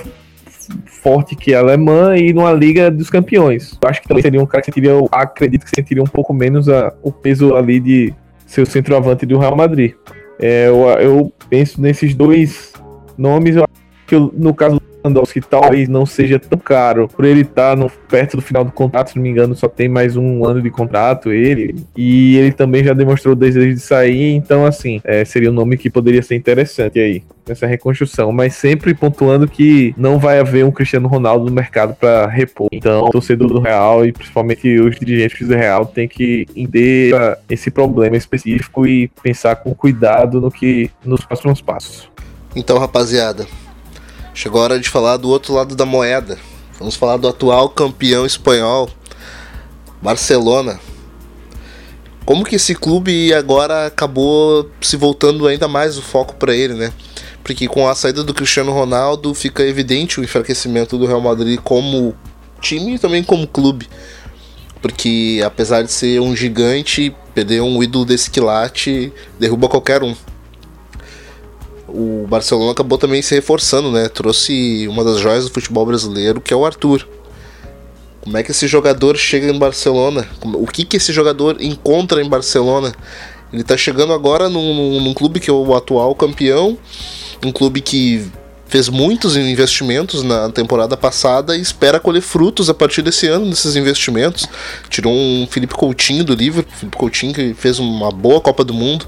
forte 0.85 1.35
que 1.35 1.53
é 1.53 1.57
a 1.57 1.59
alemã 1.59 2.15
e 2.15 2.31
numa 2.31 2.51
liga 2.53 2.89
dos 2.89 3.09
campeões. 3.09 3.77
Eu 3.81 3.89
acho 3.89 4.01
que 4.01 4.07
também 4.07 4.23
seria 4.23 4.41
um 4.41 4.45
cara 4.45 4.61
que 4.61 4.67
sentiria, 4.67 4.93
acredito 5.11 5.65
que 5.65 5.71
sentiria 5.75 6.01
um 6.01 6.07
pouco 6.07 6.33
menos 6.33 6.69
a, 6.69 6.93
o 7.01 7.11
peso 7.11 7.55
ali 7.55 7.79
de 7.79 8.13
ser 8.45 8.61
o 8.61 8.65
centroavante 8.65 9.25
do 9.25 9.37
Real 9.37 9.55
Madrid. 9.55 9.93
É, 10.39 10.67
eu, 10.67 10.83
eu 10.99 11.33
penso 11.49 11.81
nesses 11.81 12.15
dois 12.15 12.73
nomes, 13.17 13.55
eu 13.55 13.63
acho 13.63 14.05
que 14.07 14.15
no 14.15 14.53
caso 14.53 14.81
Lewandowski 15.03 15.41
talvez 15.41 15.89
não 15.89 16.05
seja 16.05 16.39
tão 16.39 16.57
caro 16.57 17.07
por 17.07 17.25
ele 17.25 17.41
estar 17.41 17.77
tá 17.77 17.89
perto 18.07 18.37
do 18.37 18.41
final 18.41 18.63
do 18.63 18.71
contrato, 18.71 19.11
se 19.11 19.15
não 19.17 19.23
me 19.23 19.29
engano, 19.29 19.55
só 19.55 19.67
tem 19.67 19.89
mais 19.89 20.15
um 20.15 20.45
ano 20.45 20.61
de 20.61 20.69
contrato 20.69 21.31
ele. 21.31 21.75
E 21.95 22.37
ele 22.37 22.51
também 22.51 22.83
já 22.83 22.93
demonstrou 22.93 23.33
o 23.33 23.35
desejo 23.35 23.73
de 23.73 23.79
sair, 23.79 24.33
então 24.33 24.65
assim, 24.65 25.01
é, 25.03 25.25
seria 25.25 25.49
um 25.49 25.53
nome 25.53 25.77
que 25.77 25.89
poderia 25.89 26.21
ser 26.21 26.35
interessante 26.35 26.99
aí 26.99 27.23
nessa 27.47 27.67
reconstrução, 27.67 28.31
mas 28.31 28.55
sempre 28.55 28.93
pontuando 28.93 29.47
que 29.47 29.93
não 29.97 30.17
vai 30.17 30.39
haver 30.39 30.63
um 30.63 30.71
Cristiano 30.71 31.09
Ronaldo 31.09 31.45
no 31.45 31.51
mercado 31.51 31.93
para 31.93 32.25
repor. 32.27 32.69
Então, 32.71 33.05
o 33.05 33.09
torcedor 33.09 33.49
do 33.49 33.59
Real 33.59 34.05
e 34.05 34.13
principalmente 34.13 34.79
os 34.79 34.97
dirigentes 34.97 35.45
do 35.45 35.53
Real 35.53 35.85
tem 35.85 36.07
que 36.07 36.45
entender 36.55 37.13
esse 37.49 37.69
problema 37.69 38.15
específico 38.15 38.87
e 38.87 39.09
pensar 39.21 39.57
com 39.57 39.75
cuidado 39.75 40.39
no 40.39 40.49
que 40.49 40.89
nos 41.03 41.25
próximos 41.25 41.61
passos. 41.61 42.09
Então, 42.55 42.77
rapaziada, 42.77 43.45
Chegou 44.33 44.61
a 44.61 44.63
hora 44.63 44.79
de 44.79 44.89
falar 44.89 45.17
do 45.17 45.29
outro 45.29 45.53
lado 45.53 45.75
da 45.75 45.85
moeda, 45.85 46.37
Vamos 46.79 46.95
falar 46.95 47.17
do 47.17 47.27
atual 47.27 47.69
campeão 47.69 48.25
espanhol, 48.25 48.89
Barcelona. 50.01 50.79
Como 52.25 52.43
que 52.43 52.55
esse 52.55 52.73
clube 52.73 53.33
agora 53.33 53.85
acabou 53.85 54.69
se 54.81 54.97
voltando 54.97 55.47
ainda 55.47 55.67
mais 55.67 55.97
o 55.97 56.01
foco 56.01 56.35
para 56.35 56.55
ele, 56.55 56.73
né? 56.73 56.91
Porque 57.43 57.67
com 57.67 57.87
a 57.87 57.93
saída 57.93 58.23
do 58.23 58.33
Cristiano 58.33 58.71
Ronaldo 58.71 59.33
fica 59.33 59.63
evidente 59.63 60.19
o 60.19 60.23
enfraquecimento 60.23 60.97
do 60.97 61.05
Real 61.05 61.21
Madrid 61.21 61.59
como 61.63 62.15
time 62.59 62.95
e 62.95 62.99
também 62.99 63.23
como 63.23 63.47
clube. 63.47 63.87
Porque 64.81 65.41
apesar 65.45 65.83
de 65.83 65.91
ser 65.91 66.19
um 66.19 66.35
gigante, 66.35 67.15
perder 67.35 67.61
um 67.61 67.83
ídolo 67.83 68.03
desse 68.03 68.31
quilate 68.31 69.13
derruba 69.39 69.69
qualquer 69.69 70.01
um 70.03 70.15
o 71.93 72.25
Barcelona 72.27 72.71
acabou 72.71 72.97
também 72.97 73.21
se 73.21 73.35
reforçando, 73.35 73.91
né? 73.91 74.09
Trouxe 74.09 74.87
uma 74.87 75.03
das 75.03 75.19
joias 75.19 75.45
do 75.45 75.51
futebol 75.51 75.85
brasileiro, 75.85 76.41
que 76.41 76.51
é 76.51 76.57
o 76.57 76.65
Arthur. 76.65 77.07
Como 78.21 78.35
é 78.35 78.41
que 78.41 78.51
esse 78.51 78.67
jogador 78.67 79.15
chega 79.15 79.47
em 79.47 79.59
Barcelona? 79.59 80.27
O 80.41 80.65
que, 80.65 80.85
que 80.85 80.97
esse 80.97 81.13
jogador 81.13 81.61
encontra 81.61 82.21
em 82.21 82.27
Barcelona? 82.27 82.93
Ele 83.51 83.61
está 83.61 83.77
chegando 83.77 84.11
agora 84.11 84.49
num, 84.49 85.01
num, 85.01 85.13
clube 85.13 85.39
que 85.39 85.49
é 85.49 85.53
o 85.53 85.75
atual 85.75 86.15
campeão, 86.15 86.75
um 87.45 87.51
clube 87.51 87.81
que 87.81 88.25
fez 88.65 88.89
muitos 88.89 89.35
investimentos 89.35 90.23
na 90.23 90.49
temporada 90.49 90.97
passada 90.97 91.55
e 91.55 91.61
espera 91.61 91.99
colher 91.99 92.21
frutos 92.21 92.71
a 92.71 92.73
partir 92.73 93.03
desse 93.03 93.27
ano 93.27 93.51
desses 93.51 93.75
investimentos. 93.75 94.47
Tirou 94.89 95.13
um 95.13 95.45
Felipe 95.47 95.75
Coutinho 95.75 96.23
do 96.23 96.33
Liverpool, 96.33 96.73
Felipe 96.75 96.97
Coutinho 96.97 97.33
que 97.33 97.53
fez 97.53 97.77
uma 97.77 98.09
boa 98.09 98.41
Copa 98.41 98.63
do 98.63 98.73
Mundo 98.73 99.07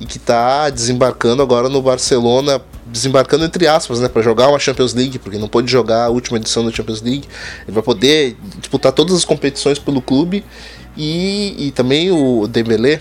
e 0.00 0.06
que 0.06 0.18
está 0.18 0.70
desembarcando 0.70 1.42
agora 1.42 1.68
no 1.68 1.82
Barcelona, 1.82 2.60
desembarcando 2.86 3.44
entre 3.44 3.66
aspas, 3.66 4.00
né, 4.00 4.08
para 4.08 4.22
jogar 4.22 4.48
uma 4.48 4.58
Champions 4.58 4.94
League, 4.94 5.18
porque 5.18 5.38
não 5.38 5.48
pôde 5.48 5.70
jogar 5.70 6.04
a 6.04 6.08
última 6.08 6.38
edição 6.38 6.64
da 6.64 6.70
Champions 6.70 7.02
League. 7.02 7.28
Ele 7.66 7.72
vai 7.72 7.82
poder 7.82 8.36
disputar 8.58 8.92
todas 8.92 9.14
as 9.16 9.24
competições 9.24 9.78
pelo 9.78 10.00
clube 10.00 10.44
e, 10.96 11.54
e 11.66 11.70
também 11.72 12.10
o 12.10 12.46
Dembélé. 12.46 13.00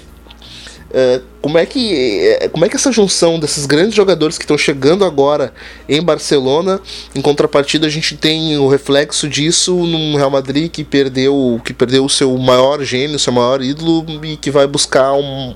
Uh, 0.88 1.21
como 1.41 1.57
é 1.57 1.65
que 1.65 1.93
é, 2.39 2.47
como 2.47 2.63
é 2.63 2.69
que 2.69 2.77
essa 2.77 2.93
junção 2.93 3.38
desses 3.38 3.65
grandes 3.65 3.93
jogadores 3.93 4.38
que 4.38 4.45
estão 4.45 4.57
chegando 4.57 5.03
agora 5.03 5.53
em 5.88 6.01
Barcelona, 6.01 6.79
em 7.13 7.21
contrapartida 7.21 7.86
a 7.86 7.89
gente 7.89 8.15
tem 8.15 8.57
o 8.57 8.69
reflexo 8.69 9.27
disso 9.27 9.75
num 9.75 10.15
Real 10.15 10.29
Madrid 10.29 10.71
que 10.71 10.86
perdeu 10.86 11.60
que 11.65 11.73
perdeu 11.73 12.05
o 12.05 12.10
seu 12.10 12.36
maior 12.38 12.81
gênio, 12.86 13.19
seu 13.19 13.33
maior 13.33 13.62
ídolo 13.62 14.05
e 14.23 14.38
que 14.38 14.49
vai 14.49 14.65
buscar 14.65 15.12
um, 15.12 15.53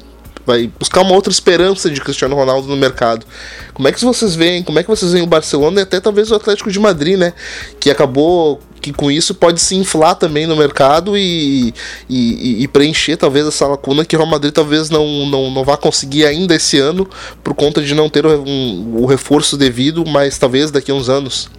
vai 0.52 0.70
buscar 0.80 1.02
uma 1.02 1.14
outra 1.14 1.32
esperança 1.32 1.90
de 1.90 2.02
Cristiano 2.02 2.36
Ronaldo 2.36 2.68
no 2.68 2.76
mercado. 2.76 3.26
Como 3.74 3.88
é 3.88 3.92
que 3.92 4.04
vocês 4.04 4.36
veem? 4.36 4.64
Como 4.64 4.78
é 4.80 4.84
que 4.84 4.90
vocês 4.90 5.14
veem 5.14 5.24
o 5.24 5.28
Barcelona 5.28 5.80
e 5.80 5.84
até 5.84 6.00
talvez 6.00 6.30
o 6.30 6.36
Atlético 6.36 6.70
de 6.70 6.80
Madrid, 6.80 7.18
né? 7.18 7.34
Que 7.80 7.90
acabou 7.90 8.60
que 8.82 8.92
com 8.92 9.12
isso 9.12 9.36
pode 9.36 9.62
se 9.62 9.76
inflar 9.76 10.16
também 10.16 10.48
no 10.48 10.56
mercado 10.56 11.16
e, 11.16 11.74
e, 12.10 12.64
e, 12.64 12.68
preencher 12.68 13.16
talvez 13.16 13.46
essa 13.46 13.68
lacuna 13.68 14.04
que 14.04 14.16
o 14.16 14.20
Real 14.20 14.30
Madrid 14.30 14.52
talvez 14.52 14.90
não, 14.90 15.28
não, 15.28 15.52
não 15.52 15.64
vá 15.64 15.78
conseguir 15.78 16.26
ainda 16.26 16.56
esse 16.56 16.80
ano 16.80 17.08
por 17.44 17.54
conta 17.54 17.80
de 17.80 17.94
não 17.94 18.10
ter 18.10 18.26
um, 18.26 18.96
o 18.96 19.06
reforço 19.06 19.56
devido, 19.56 20.04
mas 20.06 20.40
talvez 20.40 20.72
daqui 20.72 20.90
a 20.90 20.96
uns 20.96 21.10
anos. 21.10 21.50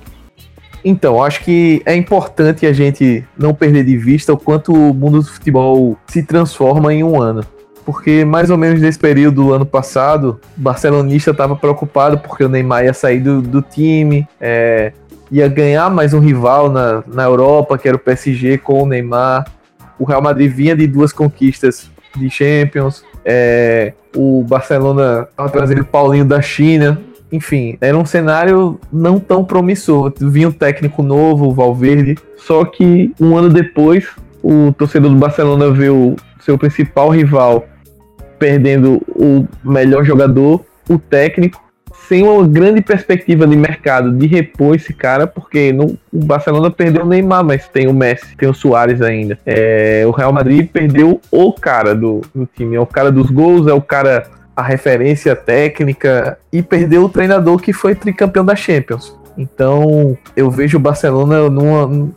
Então, 0.85 1.23
acho 1.23 1.45
que 1.45 1.81
é 1.87 1.95
importante 1.95 2.67
a 2.67 2.73
gente 2.73 3.25
não 3.39 3.55
perder 3.55 3.85
de 3.85 3.97
vista 3.97 4.33
o 4.33 4.37
quanto 4.37 4.73
o 4.73 4.93
mundo 4.93 5.21
do 5.21 5.29
futebol 5.29 5.97
se 6.09 6.25
transforma 6.25 6.93
em 6.93 7.05
um 7.05 7.23
ano 7.23 7.47
porque 7.85 8.25
mais 8.25 8.51
ou 8.51 8.57
menos 8.57 8.81
nesse 8.81 8.99
período 8.99 9.45
do 9.45 9.53
ano 9.53 9.67
passado, 9.67 10.41
o 10.57 10.61
barcelonista 10.61 11.31
estava 11.31 11.57
preocupado 11.57 12.19
porque 12.19 12.45
o 12.45 12.49
Neymar 12.49 12.85
ia 12.85 12.95
sair 12.95 13.21
do, 13.21 13.43
do 13.43 13.63
time, 13.63 14.27
é, 14.41 14.93
ia 15.31 15.49
ganhar 15.49 15.91
mais 15.91 16.13
um 16.13 16.21
rival 16.21 16.71
na, 16.71 17.03
na 17.07 17.25
Europa, 17.25 17.79
que 17.79 17.89
era 17.89 17.97
o 17.97 18.01
PSG 18.01 18.59
com 18.59 18.83
o 18.83 18.87
Neymar. 18.87 19.47
O 19.99 20.05
Real 20.05 20.23
Madrid 20.23 20.53
vinha 20.53 20.77
de 20.77 20.87
duas 20.87 21.13
conquistas 21.13 21.91
de 22.17 22.29
Champions. 22.29 23.05
É, 23.25 23.95
o 24.15 24.45
Barcelona 24.47 25.27
estava 25.31 25.49
trazendo 25.49 25.81
o 25.81 25.87
Paulinho 25.87 26.25
da 26.25 26.43
China. 26.43 27.01
Enfim, 27.31 27.79
era 27.81 27.97
um 27.97 28.05
cenário 28.05 28.79
não 28.93 29.19
tão 29.19 29.43
promissor. 29.43 30.13
Vinha 30.21 30.49
um 30.49 30.53
técnico 30.53 31.03
novo, 31.03 31.49
o 31.49 31.55
Valverde. 31.55 32.19
Só 32.37 32.65
que 32.65 33.15
um 33.19 33.37
ano 33.37 33.49
depois, 33.49 34.07
o 34.43 34.73
torcedor 34.73 35.11
do 35.11 35.17
Barcelona 35.17 35.71
viu 35.71 36.17
seu 36.41 36.59
principal 36.59 37.09
rival 37.09 37.65
perdendo 38.43 39.01
o 39.07 39.47
melhor 39.63 40.05
jogador, 40.05 40.65
o 40.91 40.99
técnico, 40.99 41.63
sem 42.09 42.25
uma 42.25 42.45
grande 42.45 42.81
perspectiva 42.81 43.47
de 43.47 43.57
mercado 43.57 44.11
de 44.11 44.27
repor 44.27 44.75
esse 44.75 44.93
cara, 44.93 45.29
porque 45.29 45.73
no, 45.73 45.97
o 46.13 46.25
Barcelona 46.25 46.69
perdeu 46.69 47.05
o 47.05 47.07
Neymar, 47.07 47.45
mas 47.45 47.69
tem 47.69 47.87
o 47.87 47.95
Messi, 47.95 48.37
tem 48.37 48.49
o 48.49 48.53
Soares 48.53 49.01
ainda. 49.01 49.39
É, 49.47 50.03
o 50.05 50.11
Real 50.11 50.33
Madrid 50.33 50.69
perdeu 50.69 51.21
o 51.31 51.53
cara 51.53 51.95
do, 51.95 52.21
do 52.35 52.45
time, 52.45 52.75
é 52.75 52.81
o 52.81 52.87
cara 52.87 53.13
dos 53.13 53.31
gols, 53.31 53.69
é 53.69 53.73
o 53.73 53.81
cara 53.81 54.25
a 54.57 54.63
referência 54.63 55.37
técnica 55.37 56.37
e 56.53 56.63
perdeu 56.63 57.05
o 57.05 57.09
treinador 57.09 57.59
que 57.59 57.73
foi 57.73 57.95
tricampeão 57.95 58.45
da 58.45 58.57
Champions. 58.57 59.17
Então 59.39 60.19
eu 60.35 60.51
vejo 60.51 60.79
o 60.79 60.81
Barcelona 60.81 61.49
numa 61.49 62.11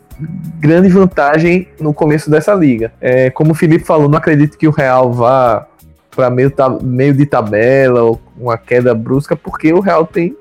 grande 0.58 0.88
vantagem 0.88 1.68
no 1.80 1.94
começo 1.94 2.28
dessa 2.28 2.52
liga. 2.54 2.92
É, 3.00 3.30
como 3.30 3.52
o 3.52 3.54
Felipe 3.54 3.84
falou, 3.84 4.08
não 4.08 4.18
acredito 4.18 4.58
que 4.58 4.66
o 4.66 4.72
Real 4.72 5.12
vá 5.12 5.66
para 6.16 6.30
meio, 6.30 6.50
meio 6.82 7.12
de 7.12 7.26
tabela 7.26 8.02
ou 8.02 8.20
uma 8.36 8.56
queda 8.56 8.94
brusca, 8.94 9.36
porque 9.36 9.72
o 9.72 9.80
Real 9.80 10.06
tem 10.06 10.34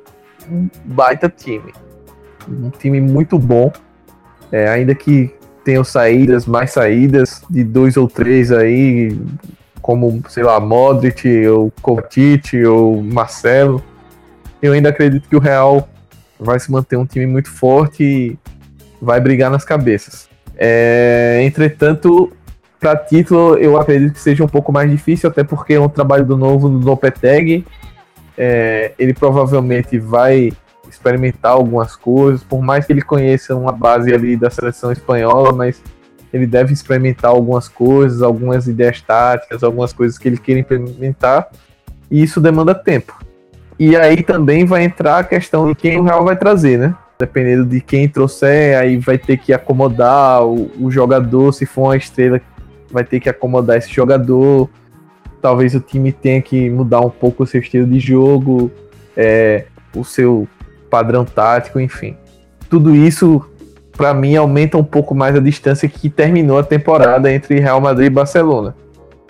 um 0.49 0.69
baita 0.85 1.27
time. 1.29 1.73
Um 2.47 2.69
time 2.69 3.01
muito 3.01 3.37
bom. 3.37 3.71
É, 4.51 4.69
ainda 4.69 4.95
que 4.95 5.35
tenham 5.65 5.83
saídas, 5.83 6.45
mais 6.45 6.71
saídas 6.71 7.43
de 7.49 7.63
dois 7.63 7.97
ou 7.97 8.07
três 8.07 8.51
aí, 8.51 9.19
como, 9.81 10.23
sei 10.29 10.43
lá, 10.43 10.59
Modric, 10.59 11.45
ou 11.47 11.71
Kovacic, 11.81 12.63
ou 12.63 13.03
Marcelo. 13.03 13.83
Eu 14.61 14.71
ainda 14.71 14.89
acredito 14.89 15.27
que 15.27 15.35
o 15.35 15.39
Real 15.39 15.89
vai 16.39 16.59
se 16.59 16.71
manter 16.71 16.95
um 16.95 17.05
time 17.05 17.25
muito 17.25 17.51
forte 17.51 18.03
e 18.03 18.39
vai 19.01 19.19
brigar 19.19 19.51
nas 19.51 19.65
cabeças. 19.65 20.29
É, 20.55 21.41
entretanto, 21.43 22.31
para 22.85 22.97
título, 22.97 23.57
eu 23.57 23.81
acredito 23.81 24.13
que 24.13 24.19
seja 24.19 24.43
um 24.43 24.47
pouco 24.47 24.71
mais 24.71 24.91
difícil, 24.91 25.27
até 25.27 25.43
porque 25.43 25.73
é 25.73 25.79
um 25.79 25.89
trabalho 25.89 26.23
do 26.23 26.37
novo 26.37 26.69
do 26.69 26.85
Lopetegui. 26.85 27.65
É, 28.37 28.91
ele 28.99 29.11
provavelmente 29.11 29.97
vai 29.97 30.53
experimentar 30.87 31.53
algumas 31.53 31.95
coisas, 31.95 32.43
por 32.43 32.61
mais 32.61 32.85
que 32.85 32.93
ele 32.93 33.01
conheça 33.01 33.55
uma 33.55 33.71
base 33.71 34.13
ali 34.13 34.37
da 34.37 34.51
seleção 34.51 34.91
espanhola, 34.91 35.51
mas 35.51 35.81
ele 36.31 36.45
deve 36.45 36.73
experimentar 36.73 37.31
algumas 37.31 37.67
coisas, 37.67 38.21
algumas 38.21 38.67
ideias 38.67 39.01
táticas, 39.01 39.63
algumas 39.63 39.91
coisas 39.91 40.19
que 40.19 40.27
ele 40.27 40.37
quer 40.37 40.55
implementar, 40.55 41.49
e 42.11 42.21
isso 42.21 42.39
demanda 42.39 42.75
tempo. 42.75 43.17
E 43.79 43.95
aí 43.95 44.21
também 44.21 44.63
vai 44.63 44.83
entrar 44.83 45.17
a 45.17 45.23
questão 45.23 45.67
de 45.67 45.73
quem 45.73 45.99
o 45.99 46.03
Real 46.03 46.23
vai 46.23 46.35
trazer, 46.35 46.77
né? 46.77 46.93
Dependendo 47.17 47.65
de 47.65 47.81
quem 47.81 48.07
trouxer, 48.07 48.77
aí 48.77 48.97
vai 48.97 49.17
ter 49.17 49.37
que 49.37 49.51
acomodar 49.51 50.45
o, 50.45 50.69
o 50.79 50.91
jogador, 50.91 51.51
se 51.51 51.65
for 51.65 51.85
uma 51.85 51.97
estrela 51.97 52.39
vai 52.91 53.03
ter 53.03 53.19
que 53.19 53.29
acomodar 53.29 53.77
esse 53.77 53.91
jogador. 53.91 54.69
Talvez 55.41 55.75
o 55.75 55.79
time 55.79 56.11
tenha 56.11 56.41
que 56.41 56.69
mudar 56.69 57.01
um 57.01 57.09
pouco 57.09 57.43
o 57.43 57.47
seu 57.47 57.61
estilo 57.61 57.87
de 57.87 57.99
jogo, 57.99 58.71
é, 59.15 59.65
o 59.95 60.03
seu 60.03 60.47
padrão 60.89 61.23
tático, 61.25 61.79
enfim. 61.79 62.15
Tudo 62.69 62.95
isso, 62.95 63.43
para 63.95 64.13
mim, 64.13 64.35
aumenta 64.35 64.77
um 64.77 64.83
pouco 64.83 65.13
mais 65.13 65.35
a 65.35 65.39
distância 65.39 65.87
que 65.87 66.09
terminou 66.09 66.57
a 66.57 66.63
temporada 66.63 67.31
entre 67.31 67.59
Real 67.59 67.79
Madrid 67.79 68.07
e 68.07 68.09
Barcelona. 68.09 68.75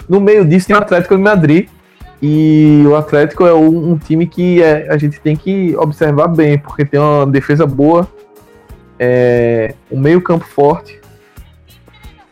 No 0.08 0.22
meio 0.22 0.46
disso 0.46 0.68
tem 0.68 0.76
o 0.76 0.80
Atlético 0.80 1.15
de 1.15 1.22
Madrid, 1.22 1.68
e 2.22 2.84
o 2.88 2.96
Atlético 2.96 3.46
é 3.46 3.54
um, 3.54 3.91
um 3.91 3.98
time 3.98 4.26
que 4.26 4.62
é, 4.62 4.88
a 4.89 4.98
gente 4.98 5.20
tem 5.20 5.36
que 5.36 5.76
observar 5.78 6.28
bem, 6.28 6.58
porque 6.58 6.86
tem 6.86 7.00
uma 7.00 7.26
defesa 7.26 7.65
boa, 7.68 8.08
é, 8.98 9.74
um 9.91 10.00
meio 10.00 10.22
campo 10.22 10.46
forte, 10.46 11.00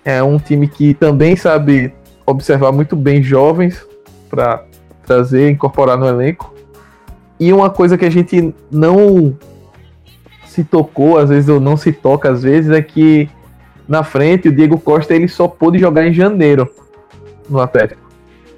é 0.06 0.22
um 0.22 0.38
time 0.38 0.68
que 0.68 0.94
também 0.94 1.36
sabe 1.36 1.94
observar 2.26 2.72
muito 2.72 2.96
bem 2.96 3.22
jovens 3.22 3.86
para 4.30 4.66
trazer, 5.06 5.50
incorporar 5.50 5.98
no 5.98 6.08
elenco. 6.08 6.54
E 7.40 7.52
uma 7.52 7.70
coisa 7.70 7.98
que 7.98 8.06
a 8.06 8.10
gente 8.10 8.54
não 8.72 9.38
se 10.46 10.64
tocou, 10.64 11.18
às 11.18 11.30
vezes 11.30 11.50
ou 11.50 11.60
não 11.60 11.76
se 11.76 11.92
toca 11.92 12.30
às 12.30 12.44
vezes, 12.44 12.72
é 12.72 12.82
que 12.82 13.30
na 13.88 14.04
frente 14.04 14.48
o 14.48 14.56
Diego 14.56 14.80
Costa 14.80 15.14
ele 15.14 15.28
só 15.28 15.48
pôde 15.48 15.80
jogar 15.80 16.08
em 16.08 16.14
janeiro 16.14 16.70
no 17.50 17.60
Atlético. 17.60 18.02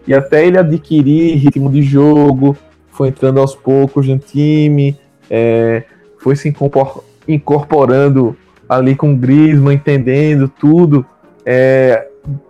E 0.08 0.14
até 0.14 0.46
ele 0.46 0.58
adquirir 0.58 1.36
ritmo 1.38 1.72
de 1.72 1.82
jogo, 1.82 2.56
foi 2.92 3.08
entrando 3.10 3.40
aos 3.40 3.56
poucos 3.56 4.08
no 4.08 4.18
time, 4.20 4.96
é, 5.30 5.84
foi 6.20 6.36
se 6.36 6.54
incorporando 7.28 8.36
ali 8.70 8.96
com 8.96 9.14
o 9.14 9.18
Griezmann, 9.18 9.76
entendendo 9.76 10.48
tudo 10.48 11.06
é, 11.46 12.08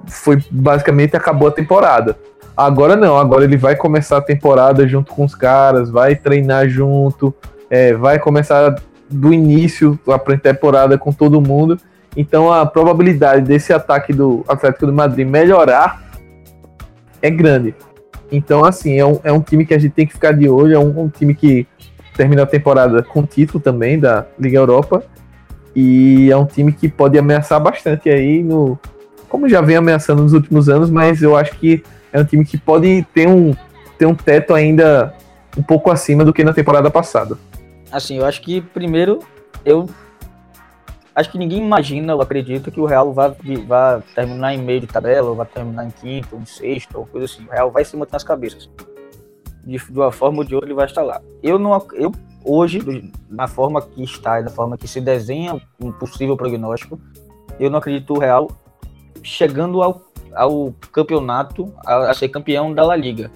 foi 0.07 0.41
basicamente 0.49 1.15
acabou 1.15 1.47
a 1.47 1.51
temporada. 1.51 2.17
Agora 2.55 2.95
não, 2.95 3.17
agora 3.17 3.43
ele 3.43 3.57
vai 3.57 3.75
começar 3.75 4.17
a 4.17 4.21
temporada 4.21 4.87
junto 4.87 5.11
com 5.13 5.25
os 5.25 5.35
caras, 5.35 5.89
vai 5.89 6.15
treinar 6.15 6.69
junto, 6.69 7.33
é, 7.69 7.93
vai 7.93 8.17
começar 8.17 8.75
do 9.09 9.33
início, 9.33 9.99
a 10.07 10.17
pré-temporada 10.17 10.97
com 10.97 11.11
todo 11.11 11.41
mundo. 11.41 11.77
Então 12.15 12.51
a 12.51 12.65
probabilidade 12.65 13.41
desse 13.41 13.73
ataque 13.73 14.13
do 14.13 14.45
Atlético 14.47 14.85
de 14.85 14.93
Madrid 14.93 15.27
melhorar 15.27 16.01
é 17.21 17.29
grande. 17.29 17.75
Então, 18.31 18.65
assim, 18.65 18.97
é 18.97 19.05
um, 19.05 19.19
é 19.23 19.31
um 19.31 19.41
time 19.41 19.65
que 19.65 19.73
a 19.73 19.79
gente 19.79 19.93
tem 19.93 20.07
que 20.07 20.13
ficar 20.13 20.31
de 20.31 20.49
olho, 20.49 20.75
é 20.75 20.79
um, 20.79 21.03
um 21.03 21.09
time 21.09 21.33
que 21.35 21.67
termina 22.15 22.43
a 22.43 22.45
temporada 22.45 23.03
com 23.03 23.23
título 23.23 23.59
também 23.59 23.99
da 23.99 24.25
Liga 24.39 24.57
Europa. 24.57 25.03
E 25.75 26.31
é 26.31 26.37
um 26.37 26.45
time 26.45 26.71
que 26.71 26.87
pode 26.87 27.17
ameaçar 27.17 27.59
bastante 27.59 28.09
aí 28.09 28.41
no. 28.41 28.79
Como 29.27 29.49
já 29.49 29.59
vem 29.59 29.75
ameaçando 29.75 30.23
nos 30.23 30.33
últimos 30.33 30.69
anos, 30.69 30.89
mas 30.89 31.21
eu 31.21 31.35
acho 31.35 31.57
que 31.57 31.83
é 32.13 32.21
um 32.21 32.23
time 32.23 32.45
que 32.45 32.57
pode 32.57 33.05
ter 33.13 33.27
um, 33.27 33.53
ter 33.97 34.05
um 34.05 34.15
teto 34.15 34.53
ainda 34.53 35.13
um 35.57 35.63
pouco 35.63 35.91
acima 35.91 36.23
do 36.23 36.31
que 36.31 36.43
na 36.43 36.53
temporada 36.53 36.89
passada. 36.89 37.37
Assim, 37.91 38.17
eu 38.17 38.25
acho 38.25 38.41
que 38.41 38.61
primeiro 38.61 39.19
eu 39.65 39.89
acho 41.13 41.31
que 41.31 41.37
ninguém 41.37 41.59
imagina 41.59 42.13
ou 42.13 42.21
acredita 42.21 42.69
que 42.69 42.79
o 42.79 42.85
Real 42.85 43.13
vai, 43.13 43.35
vai 43.65 44.01
terminar 44.13 44.53
em 44.53 44.61
meio 44.61 44.81
de 44.81 44.87
tabela, 44.87 45.29
ou 45.29 45.35
vai 45.35 45.45
terminar 45.45 45.85
em 45.85 45.89
quinto, 45.89 46.35
ou 46.35 46.41
em 46.41 46.45
sexto, 46.45 46.97
ou 46.97 47.05
coisa 47.05 47.25
assim. 47.25 47.45
O 47.45 47.51
Real 47.51 47.71
vai 47.71 47.83
se 47.85 47.95
manter 47.95 48.13
nas 48.13 48.23
cabeças. 48.23 48.69
De, 49.63 49.77
de 49.77 49.99
uma 49.99 50.11
forma 50.11 50.39
ou 50.39 50.43
de 50.43 50.53
outra 50.53 50.67
ele 50.67 50.75
vai 50.75 50.85
estar 50.85 51.01
lá. 51.01 51.21
Eu 51.41 51.57
não 51.57 51.71
eu 51.93 52.11
hoje, 52.45 53.11
na 53.29 53.47
forma 53.47 53.81
que 53.81 54.03
está, 54.03 54.41
na 54.41 54.49
forma 54.49 54.77
que 54.77 54.87
se 54.87 55.01
desenha 55.01 55.59
um 55.79 55.91
possível 55.91 56.37
prognóstico, 56.37 56.99
eu 57.59 57.69
não 57.69 57.79
acredito 57.79 58.13
o 58.13 58.19
Real 58.19 58.49
chegando 59.23 59.81
ao, 59.81 60.01
ao 60.33 60.73
campeonato, 60.91 61.73
a, 61.85 62.11
a 62.11 62.13
ser 62.13 62.29
campeão 62.29 62.73
da 62.73 62.83
La 62.85 62.95
Liga. 62.95 63.31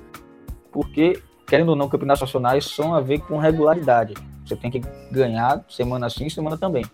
Porque, 0.72 1.22
querendo 1.48 1.70
ou 1.70 1.76
não, 1.76 1.90
campeonatos 1.90 2.22
nacionais 2.22 2.66
são 2.66 2.94
a 2.94 3.02
ver 3.02 3.20
com 3.20 3.38
regularidade. 3.38 4.14
Você 4.46 4.56
tem 4.56 4.70
que 4.70 4.82
ganhar 5.12 5.64
semana 5.68 6.10
sim, 6.10 6.30
semana 6.30 6.58
também. 6.58 6.86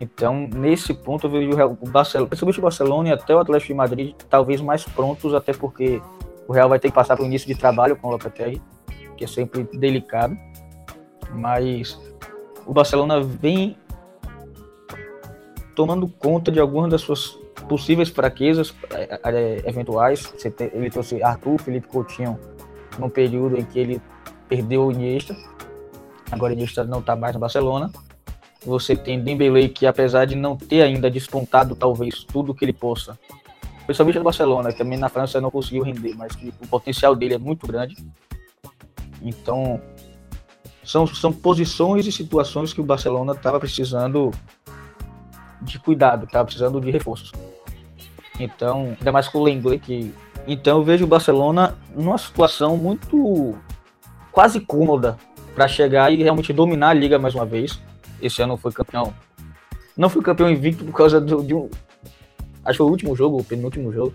Então, 0.00 0.48
nesse 0.54 0.94
ponto, 0.94 1.26
eu 1.26 1.30
vejo 1.30 1.50
o 1.80 1.88
Barcelona, 1.88 2.28
principalmente 2.28 2.58
o 2.58 2.62
Barcelona 2.62 3.08
e 3.08 3.12
até 3.12 3.34
o 3.34 3.38
Atlético 3.38 3.72
de 3.72 3.76
Madrid, 3.76 4.14
talvez 4.28 4.60
mais 4.60 4.84
prontos, 4.84 5.34
até 5.34 5.52
porque 5.52 6.00
o 6.48 6.52
Real 6.52 6.68
vai 6.68 6.78
ter 6.78 6.88
que 6.88 6.94
passar 6.94 7.16
para 7.16 7.22
o 7.22 7.26
início 7.26 7.46
de 7.46 7.54
trabalho 7.54 7.96
com 7.96 8.08
o 8.08 8.10
Lopetegui, 8.10 8.62
que 9.16 9.24
é 9.24 9.26
sempre 9.26 9.64
delicado. 9.74 10.36
Mas 11.34 11.98
o 12.66 12.72
Barcelona 12.72 13.20
vem 13.20 13.76
tomando 15.74 16.08
conta 16.08 16.50
de 16.50 16.60
algumas 16.60 16.90
das 16.90 17.00
suas 17.00 17.38
possíveis 17.68 18.08
fraquezas 18.08 18.74
é, 18.92 19.20
é, 19.24 19.68
eventuais. 19.68 20.32
Ele 20.72 20.90
trouxe 20.90 21.22
Arthur, 21.22 21.60
Felipe 21.60 21.88
Coutinho, 21.88 22.38
num 22.98 23.08
período 23.08 23.56
em 23.56 23.64
que 23.64 23.78
ele 23.78 24.02
perdeu 24.48 24.86
o 24.86 24.92
Iniesta. 24.92 25.36
Agora 26.30 26.52
o 26.52 26.56
Iniesta 26.56 26.84
não 26.84 27.00
está 27.00 27.14
mais 27.16 27.34
no 27.34 27.40
Barcelona. 27.40 27.90
Você 28.64 28.94
tem 28.94 29.22
Dembele 29.22 29.68
que 29.68 29.86
apesar 29.86 30.26
de 30.26 30.34
não 30.34 30.56
ter 30.56 30.82
ainda 30.82 31.10
despontado 31.10 31.74
talvez 31.74 32.24
tudo 32.24 32.54
que 32.54 32.64
ele 32.64 32.74
possa, 32.74 33.18
principalmente 33.86 34.18
no 34.18 34.24
Barcelona, 34.24 34.70
que 34.70 34.78
também 34.78 34.98
na 34.98 35.08
França 35.08 35.40
não 35.40 35.50
conseguiu 35.50 35.82
render, 35.82 36.14
mas 36.14 36.34
o 36.34 36.68
potencial 36.68 37.16
dele 37.16 37.34
é 37.34 37.38
muito 37.38 37.66
grande. 37.66 37.96
Então, 39.22 39.80
são, 40.84 41.06
são 41.06 41.32
posições 41.32 42.06
e 42.06 42.12
situações 42.12 42.72
que 42.72 42.80
o 42.80 42.84
Barcelona 42.84 43.32
estava 43.32 43.60
precisando 43.60 44.30
de 45.60 45.78
cuidado, 45.78 46.24
estava 46.24 46.44
precisando 46.44 46.80
de 46.80 46.90
reforços. 46.90 47.32
Então, 48.38 48.96
ainda 48.98 49.12
mais 49.12 49.28
com 49.28 49.38
o 49.38 49.42
Lenglet, 49.42 49.78
que. 49.78 50.14
Então 50.46 50.78
eu 50.78 50.84
vejo 50.84 51.04
o 51.04 51.08
Barcelona 51.08 51.76
numa 51.94 52.16
situação 52.16 52.76
muito 52.76 53.54
quase 54.32 54.58
cômoda 54.58 55.18
para 55.54 55.68
chegar 55.68 56.10
e 56.10 56.22
realmente 56.22 56.52
dominar 56.52 56.88
a 56.88 56.94
liga 56.94 57.18
mais 57.18 57.34
uma 57.34 57.44
vez. 57.44 57.78
Esse 58.22 58.40
ano 58.40 58.56
foi 58.56 58.72
campeão. 58.72 59.12
Não 59.96 60.08
foi 60.08 60.22
campeão 60.22 60.50
invicto 60.50 60.84
por 60.84 60.94
causa 60.94 61.20
do, 61.20 61.42
de 61.42 61.54
um. 61.54 61.68
Acho 62.64 62.72
que 62.72 62.76
foi 62.78 62.86
o 62.86 62.90
último 62.90 63.14
jogo, 63.14 63.38
o 63.38 63.44
penúltimo 63.44 63.92
jogo. 63.92 64.14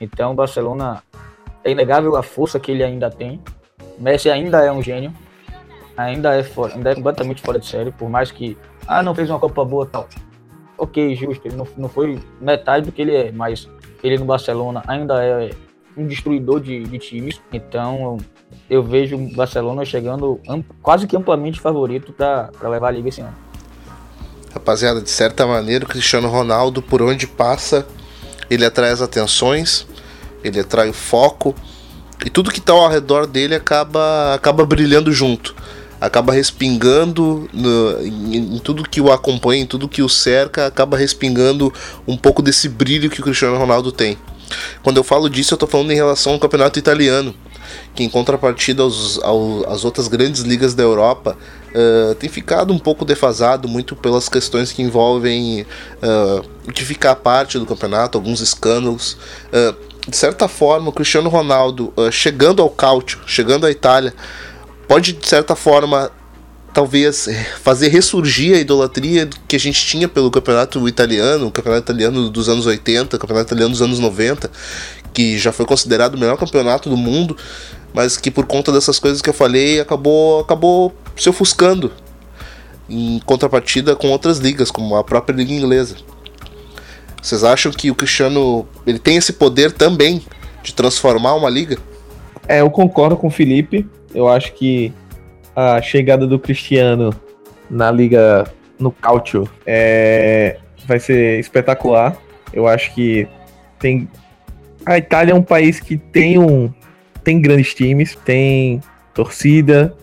Então 0.00 0.32
o 0.32 0.34
Barcelona 0.34 1.02
é 1.62 1.70
inegável 1.70 2.16
a 2.16 2.22
força 2.22 2.58
que 2.58 2.72
ele 2.72 2.82
ainda 2.82 3.08
tem. 3.08 3.40
Messi 3.98 4.28
ainda 4.28 4.64
é 4.64 4.72
um 4.72 4.82
gênio. 4.82 5.12
Ainda 5.96 6.34
é, 6.34 6.42
fora, 6.42 6.74
ainda 6.74 6.90
é 6.90 6.94
completamente 6.94 7.42
fora 7.42 7.58
de 7.58 7.66
série, 7.66 7.90
por 7.90 8.08
mais 8.08 8.30
que. 8.30 8.56
Ah, 8.86 9.02
não 9.02 9.14
fez 9.14 9.30
uma 9.30 9.38
Copa 9.38 9.64
boa 9.64 9.86
tal 9.86 10.08
ok, 10.78 11.14
justo, 11.14 11.46
ele 11.46 11.56
não, 11.56 11.66
não 11.76 11.88
foi 11.88 12.20
metade 12.40 12.86
do 12.86 12.92
que 12.92 13.02
ele 13.02 13.14
é, 13.14 13.32
mas 13.32 13.68
ele 14.02 14.18
no 14.18 14.24
Barcelona 14.24 14.82
ainda 14.86 15.22
é 15.24 15.50
um 15.96 16.06
destruidor 16.06 16.60
de, 16.60 16.84
de 16.84 16.98
times, 16.98 17.40
então 17.52 18.18
eu 18.68 18.82
vejo 18.82 19.16
o 19.16 19.34
Barcelona 19.34 19.84
chegando 19.84 20.40
quase 20.82 21.06
que 21.06 21.16
amplamente 21.16 21.60
favorito 21.60 22.12
para 22.12 22.50
levar 22.68 22.88
a 22.88 22.90
liga 22.90 23.08
esse 23.08 23.20
ano. 23.20 23.34
Rapaziada, 24.52 25.00
de 25.00 25.10
certa 25.10 25.46
maneira, 25.46 25.84
o 25.84 25.88
Cristiano 25.88 26.28
Ronaldo, 26.28 26.82
por 26.82 27.02
onde 27.02 27.26
passa, 27.26 27.86
ele 28.50 28.64
atrai 28.64 28.90
as 28.90 29.00
atenções, 29.00 29.86
ele 30.44 30.60
atrai 30.60 30.88
o 30.88 30.92
foco, 30.92 31.54
e 32.24 32.30
tudo 32.30 32.50
que 32.50 32.58
está 32.58 32.72
ao 32.72 32.88
redor 32.88 33.26
dele 33.26 33.54
acaba, 33.54 34.34
acaba 34.34 34.64
brilhando 34.64 35.12
junto 35.12 35.54
acaba 36.00 36.32
respingando 36.32 37.48
no, 37.52 38.00
em, 38.02 38.56
em, 38.56 38.58
tudo 38.58 38.88
que 38.88 39.00
o 39.00 39.10
acompanha, 39.10 39.62
em 39.62 39.66
tudo 39.66 39.88
que 39.88 40.02
o 40.02 40.08
cerca, 40.08 40.66
acaba 40.66 40.96
respingando 40.96 41.72
um 42.06 42.16
pouco 42.16 42.42
desse 42.42 42.68
brilho 42.68 43.10
que 43.10 43.20
o 43.20 43.24
Cristiano 43.24 43.56
Ronaldo 43.56 43.90
tem. 43.90 44.18
Quando 44.82 44.98
eu 44.98 45.04
falo 45.04 45.28
disso, 45.28 45.54
eu 45.54 45.56
estou 45.56 45.68
falando 45.68 45.90
em 45.90 45.96
relação 45.96 46.34
ao 46.34 46.38
campeonato 46.38 46.78
italiano, 46.78 47.34
que 47.94 48.04
em 48.04 48.08
contrapartida 48.08 48.82
aos, 48.82 49.18
aos, 49.22 49.64
às 49.66 49.84
outras 49.84 50.08
grandes 50.08 50.42
ligas 50.42 50.74
da 50.74 50.82
Europa, 50.82 51.36
uh, 51.74 52.14
tem 52.14 52.28
ficado 52.28 52.72
um 52.72 52.78
pouco 52.78 53.04
defasado, 53.04 53.66
muito 53.68 53.96
pelas 53.96 54.28
questões 54.28 54.72
que 54.72 54.82
envolvem 54.82 55.62
uh, 55.62 56.46
o 56.68 56.72
que 56.72 56.84
fica 56.84 57.14
parte 57.16 57.58
do 57.58 57.66
campeonato, 57.66 58.18
alguns 58.18 58.40
escândalos. 58.40 59.16
Uh, 59.48 59.96
de 60.08 60.16
certa 60.16 60.46
forma, 60.46 60.90
o 60.90 60.92
Cristiano 60.92 61.28
Ronaldo, 61.28 61.92
chegando 62.12 62.62
ao 62.62 62.70
Calcio, 62.70 63.18
chegando 63.26 63.66
à 63.66 63.72
Itália, 63.72 64.14
pode, 64.88 65.12
de 65.12 65.26
certa 65.26 65.54
forma, 65.54 66.10
talvez 66.72 67.28
fazer 67.62 67.88
ressurgir 67.88 68.56
a 68.56 68.60
idolatria 68.60 69.28
que 69.48 69.56
a 69.56 69.58
gente 69.58 69.84
tinha 69.84 70.08
pelo 70.08 70.30
campeonato 70.30 70.86
italiano, 70.88 71.46
o 71.46 71.50
campeonato 71.50 71.84
italiano 71.84 72.28
dos 72.28 72.48
anos 72.48 72.66
80, 72.66 73.16
o 73.16 73.18
campeonato 73.18 73.48
italiano 73.48 73.72
dos 73.72 73.82
anos 73.82 73.98
90, 73.98 74.50
que 75.12 75.38
já 75.38 75.52
foi 75.52 75.64
considerado 75.64 76.14
o 76.14 76.18
melhor 76.18 76.36
campeonato 76.36 76.90
do 76.90 76.96
mundo, 76.96 77.36
mas 77.94 78.18
que 78.18 78.30
por 78.30 78.44
conta 78.44 78.70
dessas 78.70 78.98
coisas 78.98 79.22
que 79.22 79.30
eu 79.30 79.34
falei 79.34 79.80
acabou, 79.80 80.40
acabou 80.40 80.94
se 81.16 81.28
ofuscando 81.28 81.90
em 82.88 83.20
contrapartida 83.24 83.96
com 83.96 84.08
outras 84.08 84.38
ligas, 84.38 84.70
como 84.70 84.96
a 84.96 85.02
própria 85.02 85.34
liga 85.34 85.52
inglesa. 85.52 85.96
Vocês 87.22 87.42
acham 87.42 87.72
que 87.72 87.90
o 87.90 87.94
Cristiano 87.94 88.68
ele 88.86 88.98
tem 88.98 89.16
esse 89.16 89.32
poder 89.32 89.72
também 89.72 90.22
de 90.62 90.74
transformar 90.74 91.34
uma 91.34 91.48
liga? 91.48 91.78
É, 92.46 92.60
eu 92.60 92.70
concordo 92.70 93.16
com 93.16 93.28
o 93.28 93.30
Felipe. 93.30 93.86
Eu 94.16 94.26
acho 94.28 94.54
que 94.54 94.90
a 95.54 95.80
chegada 95.82 96.26
do 96.26 96.38
Cristiano 96.38 97.14
na 97.68 97.90
liga 97.90 98.50
no 98.78 98.90
Calcio 98.90 99.46
é, 99.66 100.56
vai 100.86 100.98
ser 100.98 101.38
espetacular. 101.38 102.16
Eu 102.50 102.66
acho 102.66 102.94
que 102.94 103.28
tem 103.78 104.08
a 104.86 104.96
Itália 104.96 105.32
é 105.32 105.34
um 105.34 105.42
país 105.42 105.80
que 105.80 105.98
tem 105.98 106.38
um 106.38 106.72
tem 107.22 107.42
grandes 107.42 107.74
times, 107.74 108.16
tem 108.24 108.80
torcida, 109.12 109.94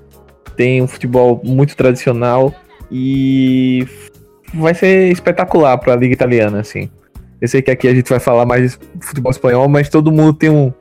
tem 0.56 0.80
um 0.84 0.88
futebol 0.88 1.42
muito 1.44 1.76
tradicional 1.76 2.54
e 2.92 3.88
vai 4.54 4.76
ser 4.76 5.12
espetacular 5.12 5.76
para 5.80 5.94
a 5.94 5.96
liga 5.96 6.14
italiana 6.14 6.60
assim. 6.60 6.88
Eu 7.42 7.48
sei 7.48 7.64
que 7.64 7.72
aqui 7.72 7.88
a 7.88 7.96
gente 7.96 8.10
vai 8.10 8.20
falar 8.20 8.46
mais 8.46 8.78
de 8.94 9.06
futebol 9.06 9.32
espanhol, 9.32 9.68
mas 9.68 9.90
todo 9.90 10.12
mundo 10.12 10.34
tem 10.34 10.52
um 10.52 10.72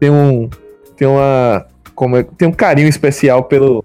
tem 0.00 0.10
um 0.10 0.50
tem 0.96 1.06
uma 1.06 1.64
como 1.94 2.16
é, 2.16 2.22
tem 2.22 2.48
um 2.48 2.52
carinho 2.52 2.88
especial 2.88 3.44
pelo, 3.44 3.84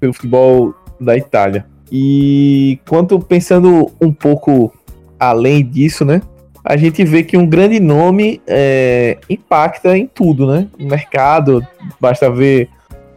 pelo 0.00 0.12
futebol 0.12 0.74
da 1.00 1.16
Itália. 1.16 1.66
E 1.90 2.78
quanto 2.88 3.18
pensando 3.18 3.90
um 4.00 4.12
pouco 4.12 4.72
além 5.18 5.64
disso, 5.64 6.04
né? 6.04 6.22
A 6.64 6.76
gente 6.76 7.02
vê 7.04 7.22
que 7.22 7.36
um 7.36 7.46
grande 7.46 7.80
nome 7.80 8.42
é, 8.46 9.16
impacta 9.28 9.96
em 9.96 10.06
tudo, 10.06 10.46
né? 10.46 10.68
No 10.78 10.86
mercado, 10.86 11.66
basta 12.00 12.30
ver 12.30 12.68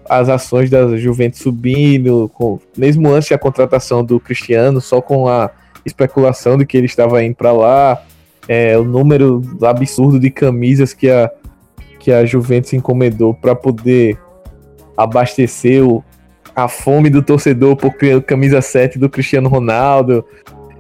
as 0.10 0.30
ações 0.30 0.70
da 0.70 0.96
Juventus 0.98 1.40
subindo, 1.40 2.30
com, 2.34 2.60
mesmo 2.78 3.10
antes 3.10 3.30
da 3.30 3.38
contratação 3.38 4.04
do 4.04 4.20
Cristiano, 4.20 4.80
só 4.80 5.02
com 5.02 5.28
a 5.28 5.50
especulação 5.86 6.58
de 6.58 6.66
que 6.66 6.78
ele 6.78 6.86
estava 6.86 7.24
indo 7.24 7.36
para 7.36 7.52
lá, 7.52 8.02
é, 8.48 8.78
o 8.78 8.84
número 8.84 9.42
absurdo 9.64 10.20
de 10.20 10.30
camisas 10.30 10.94
que 10.94 11.10
a, 11.10 11.30
que 12.00 12.12
a 12.12 12.26
Juventus 12.26 12.74
encomendou 12.74 13.34
para 13.34 13.56
poder 13.56 14.18
abasteceu 15.04 16.04
a 16.56 16.68
fome 16.68 17.10
do 17.10 17.22
torcedor 17.22 17.76
por 17.76 17.94
camisa 18.26 18.62
7 18.62 19.00
do 19.00 19.10
Cristiano 19.10 19.50
Ronaldo. 19.50 20.26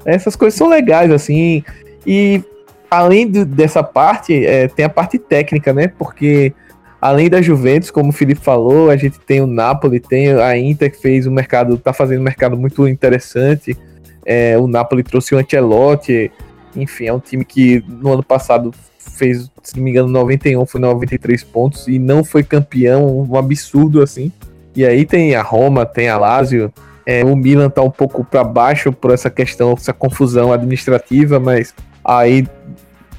Essas 0.05 0.36
coisas 0.36 0.57
são 0.57 0.67
legais, 0.67 1.11
assim. 1.11 1.63
E 2.05 2.43
além 2.89 3.28
do, 3.28 3.45
dessa 3.45 3.84
parte, 3.84 4.45
é, 4.45 4.67
tem 4.67 4.86
a 4.86 4.89
parte 4.89 5.17
técnica, 5.17 5.72
né? 5.72 5.88
Porque 5.88 6.53
além 6.99 7.30
da 7.30 7.41
Juventus, 7.41 7.89
como 7.89 8.09
o 8.09 8.13
Felipe 8.13 8.41
falou, 8.41 8.89
a 8.89 8.97
gente 8.97 9.19
tem 9.19 9.41
o 9.41 9.47
Napoli, 9.47 9.99
tem 9.99 10.34
a 10.34 10.57
Inter 10.57 10.91
que 10.91 11.01
fez 11.01 11.26
o 11.26 11.32
mercado, 11.32 11.78
tá 11.78 11.93
fazendo 11.93 12.19
um 12.19 12.24
mercado 12.24 12.57
muito 12.57 12.88
interessante. 12.88 13.78
É, 14.26 14.57
o 14.57 14.67
Napoli 14.67 15.03
trouxe 15.03 15.34
o 15.34 15.38
Ancelotti, 15.38 16.32
enfim, 16.76 17.05
é 17.05 17.13
um 17.13 17.19
time 17.19 17.43
que 17.43 17.84
no 17.88 18.13
ano 18.13 18.24
passado 18.24 18.72
fez, 19.02 19.52
se 19.64 19.76
não 19.76 19.84
me 19.84 19.91
engano, 19.91 20.08
91, 20.10 20.66
foi 20.66 20.80
93 20.82 21.43
pontos 21.43 21.88
e 21.88 21.99
não 21.99 22.24
foi 22.24 22.43
campeão, 22.43 23.28
um 23.30 23.36
absurdo 23.36 24.02
assim. 24.02 24.32
E 24.76 24.86
aí 24.86 25.06
tem 25.06 25.36
a 25.36 25.41
Roma, 25.41 25.86
tem 25.86 26.10
a 26.10 26.18
Lazio, 26.18 26.72
é, 27.06 27.24
o 27.24 27.36
Milan 27.36 27.70
tá 27.70 27.82
um 27.82 27.91
pouco 27.91 28.24
para 28.24 28.43
baixo 28.43 28.91
por 28.91 29.12
essa 29.12 29.30
questão, 29.30 29.74
essa 29.74 29.93
confusão 29.93 30.54
administrativa, 30.54 31.39
mas 31.39 31.74
aí 32.04 32.47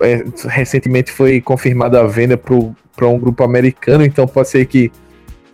é, 0.01 0.25
recentemente 0.49 1.11
foi 1.11 1.41
confirmada 1.41 2.01
a 2.01 2.07
venda 2.07 2.37
para 2.37 3.07
um 3.07 3.19
grupo 3.19 3.43
americano, 3.43 4.05
então 4.05 4.27
pode 4.27 4.49
ser 4.49 4.67
que 4.67 4.91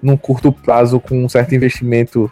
num 0.00 0.16
curto 0.16 0.52
prazo, 0.52 1.00
com 1.00 1.24
um 1.24 1.28
certo 1.28 1.54
investimento 1.54 2.30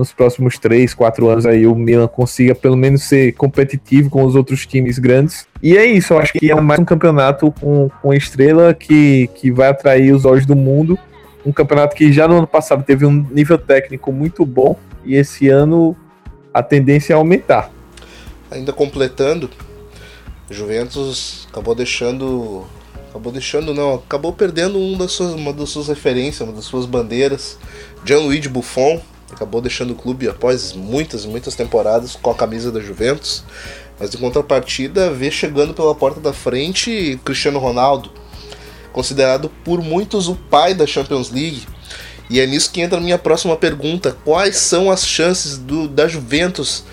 nos 0.00 0.14
próximos 0.14 0.58
3, 0.58 0.94
4 0.94 1.28
anos 1.28 1.44
aí 1.44 1.66
o 1.66 1.74
Milan 1.74 2.08
consiga 2.08 2.54
pelo 2.54 2.74
menos 2.74 3.02
ser 3.02 3.32
competitivo 3.32 4.08
com 4.08 4.24
os 4.24 4.34
outros 4.34 4.66
times 4.66 4.98
grandes. 4.98 5.46
E 5.62 5.76
é 5.76 5.84
isso, 5.84 6.14
eu 6.14 6.18
acho 6.18 6.32
que 6.32 6.50
é 6.50 6.54
mais 6.58 6.80
um 6.80 6.86
campeonato 6.86 7.52
com, 7.60 7.90
com 8.00 8.14
estrela 8.14 8.72
que, 8.72 9.28
que 9.34 9.52
vai 9.52 9.68
atrair 9.68 10.12
os 10.14 10.24
olhos 10.24 10.46
do 10.46 10.56
mundo. 10.56 10.98
Um 11.44 11.52
campeonato 11.52 11.94
que 11.94 12.10
já 12.10 12.26
no 12.26 12.38
ano 12.38 12.46
passado 12.46 12.82
teve 12.82 13.04
um 13.04 13.26
nível 13.30 13.58
técnico 13.58 14.10
muito 14.10 14.46
bom 14.46 14.74
e 15.04 15.16
esse 15.16 15.48
ano 15.48 15.94
a 16.52 16.62
tendência 16.62 17.12
é 17.12 17.16
aumentar. 17.16 17.70
Ainda 18.50 18.72
completando, 18.72 19.50
Juventus 20.50 21.46
acabou 21.50 21.74
deixando. 21.74 22.64
Acabou 23.10 23.32
deixando, 23.32 23.74
não, 23.74 23.94
acabou 23.94 24.32
perdendo 24.32 24.78
um 24.78 24.96
das 24.96 25.10
suas, 25.10 25.32
uma 25.32 25.52
das 25.52 25.68
suas 25.68 25.88
referências, 25.88 26.48
uma 26.48 26.54
das 26.54 26.64
suas 26.64 26.86
bandeiras. 26.86 27.58
Gianluigi 28.04 28.48
Buffon 28.48 29.00
acabou 29.34 29.60
deixando 29.60 29.92
o 29.92 29.96
clube 29.96 30.28
após 30.28 30.72
muitas, 30.72 31.24
muitas 31.24 31.54
temporadas 31.54 32.16
com 32.16 32.30
a 32.30 32.34
camisa 32.34 32.70
da 32.70 32.80
Juventus. 32.80 33.44
Mas 33.98 34.14
em 34.14 34.18
contrapartida, 34.18 35.10
vê 35.10 35.30
chegando 35.30 35.74
pela 35.74 35.94
porta 35.94 36.20
da 36.20 36.32
frente 36.32 37.20
Cristiano 37.24 37.58
Ronaldo, 37.58 38.10
considerado 38.92 39.50
por 39.64 39.82
muitos 39.82 40.26
o 40.26 40.34
pai 40.34 40.74
da 40.74 40.86
Champions 40.86 41.30
League. 41.30 41.66
E 42.30 42.40
é 42.40 42.46
nisso 42.46 42.70
que 42.70 42.80
entra 42.80 42.98
a 42.98 43.00
minha 43.00 43.18
próxima 43.18 43.56
pergunta: 43.56 44.16
quais 44.24 44.56
são 44.56 44.90
as 44.90 45.04
chances 45.06 45.58
do, 45.58 45.88
da 45.88 46.08
Juventus 46.08 46.84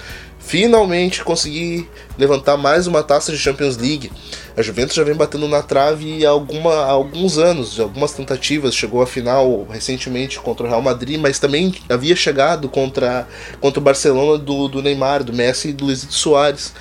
finalmente 0.48 1.26
conseguir 1.26 1.89
levantar 2.18 2.56
mais 2.56 2.88
uma 2.88 3.04
taça 3.04 3.34
de 3.34 3.38
Champions 3.38 3.76
League. 3.76 4.10
A 4.56 4.62
Juventus 4.62 4.95
já 4.95 5.04
vem 5.04 5.14
batendo 5.14 5.45
na 5.45 5.62
trave 5.62 6.26
há, 6.26 6.30
alguma, 6.30 6.74
há 6.74 6.91
alguns 6.91 7.38
anos, 7.38 7.78
algumas 7.78 8.14
tentativas, 8.14 8.74
chegou 8.74 9.02
à 9.02 9.06
final 9.06 9.68
recentemente 9.70 10.39
contra 10.39 10.66
o 10.66 10.70
Real 10.70 10.82
Madrid, 10.82 11.20
mas 11.20 11.38
também 11.38 11.76
havia 11.89 12.16
chegado 12.16 12.70
contra, 12.70 13.28
contra 13.60 13.82
o 13.82 13.84
Barcelona 13.84 14.38
do, 14.38 14.70
do 14.70 14.82
Neymar, 14.82 15.22
do 15.22 15.34
Messi 15.34 15.70
e 15.70 15.74
do 15.74 15.84
Luiz 15.84 16.08
Soares. 16.10 16.74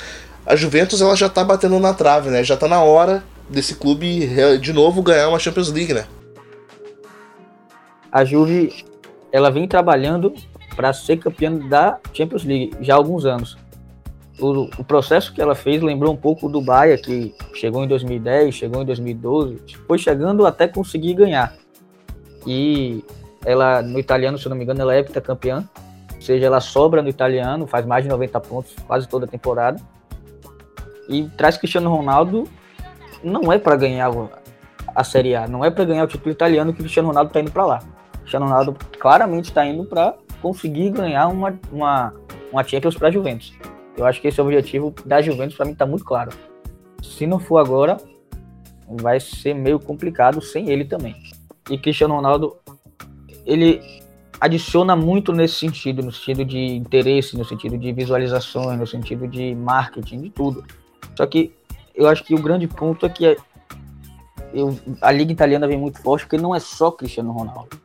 A 0.47 0.55
Juventus 0.55 1.03
ela 1.03 1.17
já 1.17 1.27
está 1.27 1.43
batendo 1.43 1.81
na 1.81 1.93
trave, 1.93 2.31
né? 2.31 2.45
Já 2.45 2.55
está 2.55 2.69
na 2.69 2.81
hora 2.81 3.25
desse 3.51 3.75
clube 3.75 4.31
de 4.61 4.73
novo 4.73 5.03
ganhar 5.03 5.29
uma 5.29 5.41
Champions 5.41 5.73
League, 5.73 5.93
né? 5.93 6.07
A 8.13 8.25
Juve 8.25 8.73
ela 9.33 9.51
vem 9.51 9.67
trabalhando 9.67 10.33
para 10.77 10.93
ser 10.93 11.17
campeã 11.17 11.53
da 11.57 11.99
Champions 12.13 12.45
League 12.45 12.73
já 12.81 12.95
há 12.95 12.97
alguns 12.97 13.25
anos. 13.25 13.57
O, 14.39 14.65
o, 14.79 14.85
processo 14.85 15.33
que 15.33 15.41
ela 15.41 15.55
fez 15.55 15.81
lembrou 15.81 16.13
um 16.13 16.17
pouco 16.17 16.47
do 16.47 16.61
Bahia, 16.61 16.99
que 16.99 17.35
chegou 17.55 17.83
em 17.83 17.89
2010, 17.89 18.55
chegou 18.55 18.83
em 18.83 18.85
2012, 18.85 19.63
foi 19.87 19.97
chegando 19.97 20.45
até 20.45 20.69
conseguir 20.69 21.15
ganhar. 21.15 21.55
E 22.47 23.03
ela, 23.47 23.81
no 23.81 23.99
italiano, 23.99 24.37
se 24.37 24.47
não 24.49 24.55
me 24.55 24.65
engano, 24.65 24.83
ela 24.83 24.95
é 24.95 25.03
campeã, 25.03 25.67
ou 26.15 26.21
seja, 26.21 26.45
ela 26.45 26.61
sobra 26.61 27.01
no 27.01 27.09
italiano, 27.09 27.67
faz 27.67 27.87
mais 27.87 28.05
de 28.05 28.11
90 28.11 28.41
pontos 28.41 28.75
quase 28.87 29.09
toda 29.09 29.25
a 29.25 29.29
temporada. 29.29 29.81
E 31.09 31.25
traz 31.31 31.57
Cristiano 31.57 31.89
Ronaldo, 31.89 32.45
não 33.25 33.51
é 33.51 33.59
para 33.59 33.75
ganhar 33.77 34.11
a 34.95 35.05
Série 35.05 35.35
A, 35.35 35.49
não 35.49 35.65
é 35.65 35.71
para 35.71 35.85
ganhar 35.85 36.05
o 36.05 36.07
título 36.07 36.31
italiano 36.31 36.73
que 36.75 36.81
Cristiano 36.81 37.09
Ronaldo 37.09 37.29
está 37.29 37.41
indo 37.41 37.51
para 37.51 37.65
lá. 37.65 37.79
Cristiano 38.21 38.45
Ronaldo 38.45 38.77
claramente 38.99 39.47
está 39.47 39.65
indo 39.65 39.85
para 39.85 40.15
conseguir 40.41 40.91
ganhar 40.91 41.29
uma, 41.29 41.59
uma, 41.71 42.15
uma 42.53 42.65
Champions 42.65 42.97
para 42.97 43.09
a 43.09 43.11
Juventus. 43.11 43.53
Eu 43.97 44.05
acho 44.05 44.21
que 44.21 44.29
esse 44.29 44.41
objetivo 44.41 44.95
da 45.05 45.23
Juventus 45.23 45.57
para 45.57 45.67
mim 45.67 45.73
está 45.73 45.87
muito 45.87 46.05
claro. 46.05 46.31
Se 47.03 47.27
não 47.27 47.39
for 47.39 47.59
agora, 47.59 47.97
vai 48.89 49.19
ser 49.19 49.55
meio 49.55 49.79
complicado 49.79 50.41
sem 50.43 50.71
ele 50.71 50.85
também. 50.85 51.17
E 51.71 51.79
Cristiano 51.79 52.15
Ronaldo, 52.15 52.57
ele 53.45 53.81
adiciona 54.41 54.95
muito 54.95 55.33
nesse 55.33 55.55
sentido, 55.55 56.03
no 56.03 56.13
sentido 56.13 56.45
de 56.45 56.59
interesse, 56.59 57.37
no 57.37 57.45
sentido 57.45 57.79
de 57.79 57.93
visualizações, 57.93 58.79
no 58.79 58.87
sentido 58.87 59.27
de 59.27 59.55
marketing, 59.55 60.23
de 60.23 60.31
tudo. 60.31 60.65
Só 61.17 61.27
que 61.27 61.53
eu 61.95 62.07
acho 62.07 62.23
que 62.23 62.35
o 62.35 62.43
grande 62.43 62.69
ponto 62.69 63.07
é 63.07 63.09
que 63.09 63.27
é, 63.27 63.37
eu, 64.53 64.79
a 65.01 65.11
liga 65.11 65.33
italiana 65.33 65.67
vem 65.67 65.79
muito 65.79 66.01
forte 66.01 66.25
porque 66.25 66.37
não 66.37 66.55
é 66.55 66.61
só 66.61 66.91
Cristiano 66.91 67.33
Ronaldo. 67.33 67.81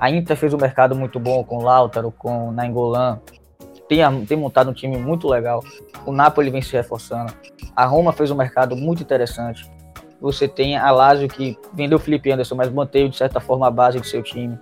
A 0.00 0.10
Inter 0.10 0.34
fez 0.34 0.54
um 0.54 0.56
mercado 0.56 0.96
muito 0.96 1.20
bom 1.20 1.44
com 1.44 1.58
o 1.58 1.62
Lautaro, 1.62 2.10
com 2.10 2.50
Nainggolan. 2.52 3.20
Tem, 3.86 4.24
tem 4.24 4.38
montado 4.38 4.70
um 4.70 4.72
time 4.72 4.96
muito 4.96 5.28
legal. 5.28 5.62
O 6.06 6.12
Napoli 6.12 6.48
vem 6.48 6.62
se 6.62 6.72
reforçando. 6.72 7.34
A 7.76 7.84
Roma 7.84 8.10
fez 8.10 8.30
um 8.30 8.34
mercado 8.34 8.74
muito 8.74 9.02
interessante. 9.02 9.70
Você 10.18 10.48
tem 10.48 10.78
a 10.78 10.90
Lazio 10.90 11.28
que 11.28 11.58
vendeu 11.74 11.98
o 11.98 12.00
Felipe 12.00 12.32
Anderson, 12.32 12.54
mas 12.54 12.70
manteve 12.70 13.10
de 13.10 13.16
certa 13.18 13.40
forma 13.40 13.66
a 13.66 13.70
base 13.70 13.98
do 13.98 14.06
seu 14.06 14.22
time. 14.22 14.58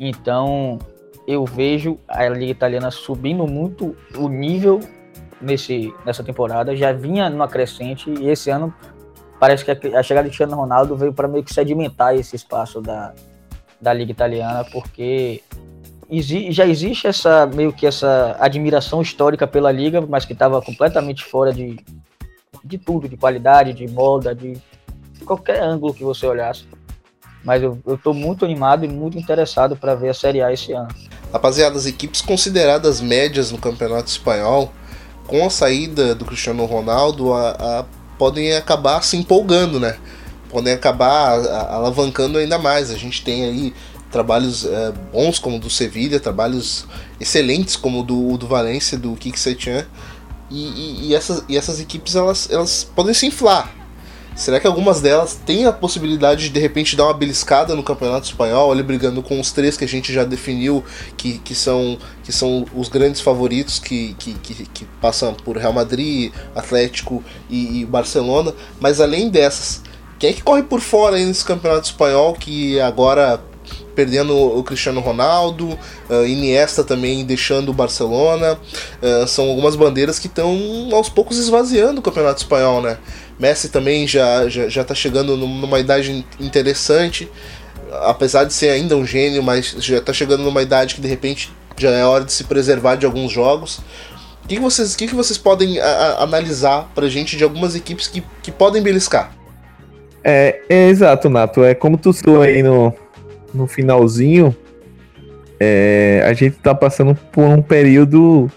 Então, 0.00 0.80
eu 1.28 1.44
vejo 1.44 1.96
a 2.08 2.28
Liga 2.28 2.50
Italiana 2.50 2.90
subindo 2.90 3.46
muito 3.46 3.96
o 4.16 4.28
nível 4.28 4.80
nesse, 5.40 5.94
nessa 6.04 6.24
temporada. 6.24 6.74
Já 6.74 6.92
vinha 6.92 7.30
numa 7.30 7.46
crescente 7.46 8.12
e 8.18 8.28
esse 8.28 8.50
ano 8.50 8.74
parece 9.38 9.64
que 9.64 9.70
a, 9.70 10.02
chegada 10.02 10.24
de 10.24 10.30
Cristiano 10.30 10.56
Ronaldo 10.56 10.96
veio 10.96 11.12
para 11.12 11.28
meio 11.28 11.44
que 11.44 11.54
sedimentar 11.54 12.16
esse 12.16 12.34
espaço 12.34 12.80
da, 12.80 13.12
da 13.82 13.92
liga 13.92 14.12
italiana, 14.12 14.64
porque 14.72 15.42
já 16.50 16.64
existe 16.64 17.08
essa 17.08 17.46
meio 17.46 17.72
que 17.72 17.86
essa 17.86 18.36
admiração 18.38 19.02
histórica 19.02 19.46
pela 19.46 19.72
liga, 19.72 20.00
mas 20.00 20.24
que 20.24 20.32
estava 20.32 20.62
completamente 20.62 21.24
fora 21.24 21.52
de, 21.52 21.80
de 22.64 22.78
tudo, 22.78 23.08
de 23.08 23.16
qualidade, 23.16 23.72
de 23.72 23.88
moda, 23.88 24.34
de 24.34 24.56
qualquer 25.24 25.60
ângulo 25.60 25.92
que 25.92 26.04
você 26.04 26.26
olhasse. 26.26 26.64
Mas 27.44 27.60
eu, 27.60 27.76
estou 27.88 28.14
muito 28.14 28.44
animado 28.44 28.84
e 28.84 28.88
muito 28.88 29.18
interessado 29.18 29.76
para 29.76 29.96
ver 29.96 30.10
a 30.10 30.14
Série 30.14 30.40
A 30.40 30.52
esse 30.52 30.72
ano. 30.72 30.88
Rapaziada, 31.32 31.76
as 31.76 31.86
equipes 31.86 32.20
consideradas 32.20 33.00
médias 33.00 33.50
no 33.50 33.58
Campeonato 33.58 34.08
Espanhol, 34.08 34.72
com 35.26 35.44
a 35.44 35.50
saída 35.50 36.14
do 36.14 36.24
Cristiano 36.24 36.64
Ronaldo, 36.66 37.32
a, 37.32 37.50
a, 37.50 37.84
podem 38.16 38.54
acabar 38.54 39.02
se 39.02 39.16
empolgando, 39.16 39.80
né? 39.80 39.96
Podem 40.52 40.74
acabar 40.74 41.30
alavancando 41.70 42.38
ainda 42.38 42.58
mais. 42.58 42.90
A 42.90 42.96
gente 42.96 43.24
tem 43.24 43.44
aí 43.44 43.74
trabalhos 44.10 44.66
é, 44.66 44.92
bons 45.10 45.38
como 45.38 45.56
o 45.56 45.58
do 45.58 45.70
Sevilha, 45.70 46.20
trabalhos 46.20 46.86
excelentes 47.18 47.74
como 47.74 48.00
o 48.00 48.02
do, 48.04 48.36
do 48.36 48.46
Valência, 48.46 48.98
do 48.98 49.16
Kik 49.16 49.40
Setien. 49.40 49.86
E, 50.50 50.68
e, 50.68 51.08
e, 51.08 51.14
essas, 51.14 51.42
e 51.48 51.56
essas 51.56 51.80
equipes 51.80 52.14
elas, 52.14 52.48
elas 52.50 52.84
podem 52.84 53.14
se 53.14 53.26
inflar. 53.26 53.74
Será 54.34 54.58
que 54.58 54.66
algumas 54.66 55.00
delas 55.00 55.38
têm 55.44 55.66
a 55.66 55.72
possibilidade 55.72 56.44
de 56.44 56.50
de 56.50 56.60
repente 56.60 56.96
dar 56.96 57.04
uma 57.04 57.14
beliscada 57.14 57.74
no 57.74 57.82
Campeonato 57.82 58.26
Espanhol, 58.26 58.72
ali 58.72 58.82
brigando 58.82 59.22
com 59.22 59.38
os 59.38 59.52
três 59.52 59.76
que 59.76 59.84
a 59.84 59.88
gente 59.88 60.12
já 60.12 60.24
definiu, 60.24 60.82
que, 61.18 61.38
que, 61.38 61.54
são, 61.54 61.98
que 62.24 62.32
são 62.32 62.66
os 62.74 62.88
grandes 62.88 63.20
favoritos 63.20 63.78
que, 63.78 64.14
que, 64.18 64.32
que, 64.34 64.66
que 64.66 64.84
passam 65.02 65.34
por 65.34 65.58
Real 65.58 65.72
Madrid, 65.72 66.32
Atlético 66.54 67.22
e, 67.50 67.80
e 67.80 67.84
Barcelona? 67.84 68.54
Mas 68.80 69.02
além 69.02 69.28
dessas, 69.28 69.82
quem 70.22 70.30
é 70.30 70.32
que 70.32 70.42
corre 70.44 70.62
por 70.62 70.80
fora 70.80 71.16
aí 71.16 71.24
nesse 71.24 71.44
campeonato 71.44 71.86
espanhol 71.86 72.32
que 72.34 72.78
agora 72.78 73.42
perdendo 73.92 74.36
o 74.36 74.62
Cristiano 74.62 75.00
Ronaldo, 75.00 75.76
uh, 76.08 76.24
Iniesta 76.24 76.84
também 76.84 77.24
deixando 77.24 77.70
o 77.70 77.72
Barcelona, 77.72 78.56
uh, 79.02 79.26
são 79.26 79.48
algumas 79.48 79.74
bandeiras 79.74 80.20
que 80.20 80.28
estão 80.28 80.90
aos 80.92 81.08
poucos 81.08 81.38
esvaziando 81.38 81.98
o 81.98 82.02
campeonato 82.02 82.40
espanhol, 82.40 82.80
né? 82.80 82.98
Messi 83.36 83.68
também 83.68 84.06
já 84.06 84.48
já, 84.48 84.68
já 84.68 84.84
tá 84.84 84.94
chegando 84.94 85.36
numa 85.36 85.80
idade 85.80 86.24
interessante, 86.38 87.28
apesar 88.04 88.44
de 88.44 88.52
ser 88.52 88.68
ainda 88.68 88.96
um 88.96 89.04
gênio, 89.04 89.42
mas 89.42 89.74
já 89.80 89.98
está 89.98 90.12
chegando 90.12 90.44
numa 90.44 90.62
idade 90.62 90.94
que 90.94 91.00
de 91.00 91.08
repente 91.08 91.50
já 91.76 91.90
é 91.90 92.04
hora 92.04 92.24
de 92.24 92.32
se 92.32 92.44
preservar 92.44 92.94
de 92.94 93.06
alguns 93.06 93.32
jogos. 93.32 93.80
O 94.44 94.46
que, 94.46 94.54
que 94.54 94.62
vocês, 94.62 94.94
que, 94.94 95.08
que 95.08 95.16
vocês 95.16 95.36
podem 95.36 95.80
a, 95.80 95.84
a, 95.84 96.22
analisar 96.22 96.88
pra 96.94 97.08
gente 97.08 97.36
de 97.36 97.42
algumas 97.42 97.74
equipes 97.74 98.06
que, 98.06 98.22
que 98.40 98.52
podem 98.52 98.80
beliscar? 98.80 99.41
É, 100.24 100.60
é 100.68 100.88
exato, 100.88 101.28
Nato. 101.28 101.64
É 101.64 101.74
como 101.74 101.96
tu 101.98 102.12
citou 102.12 102.42
aí 102.42 102.62
no, 102.62 102.94
no 103.52 103.66
finalzinho, 103.66 104.56
é, 105.58 106.22
a 106.26 106.32
gente 106.32 106.56
tá 106.58 106.74
passando 106.74 107.14
por 107.14 107.44
um 107.44 107.62
período 107.62 108.50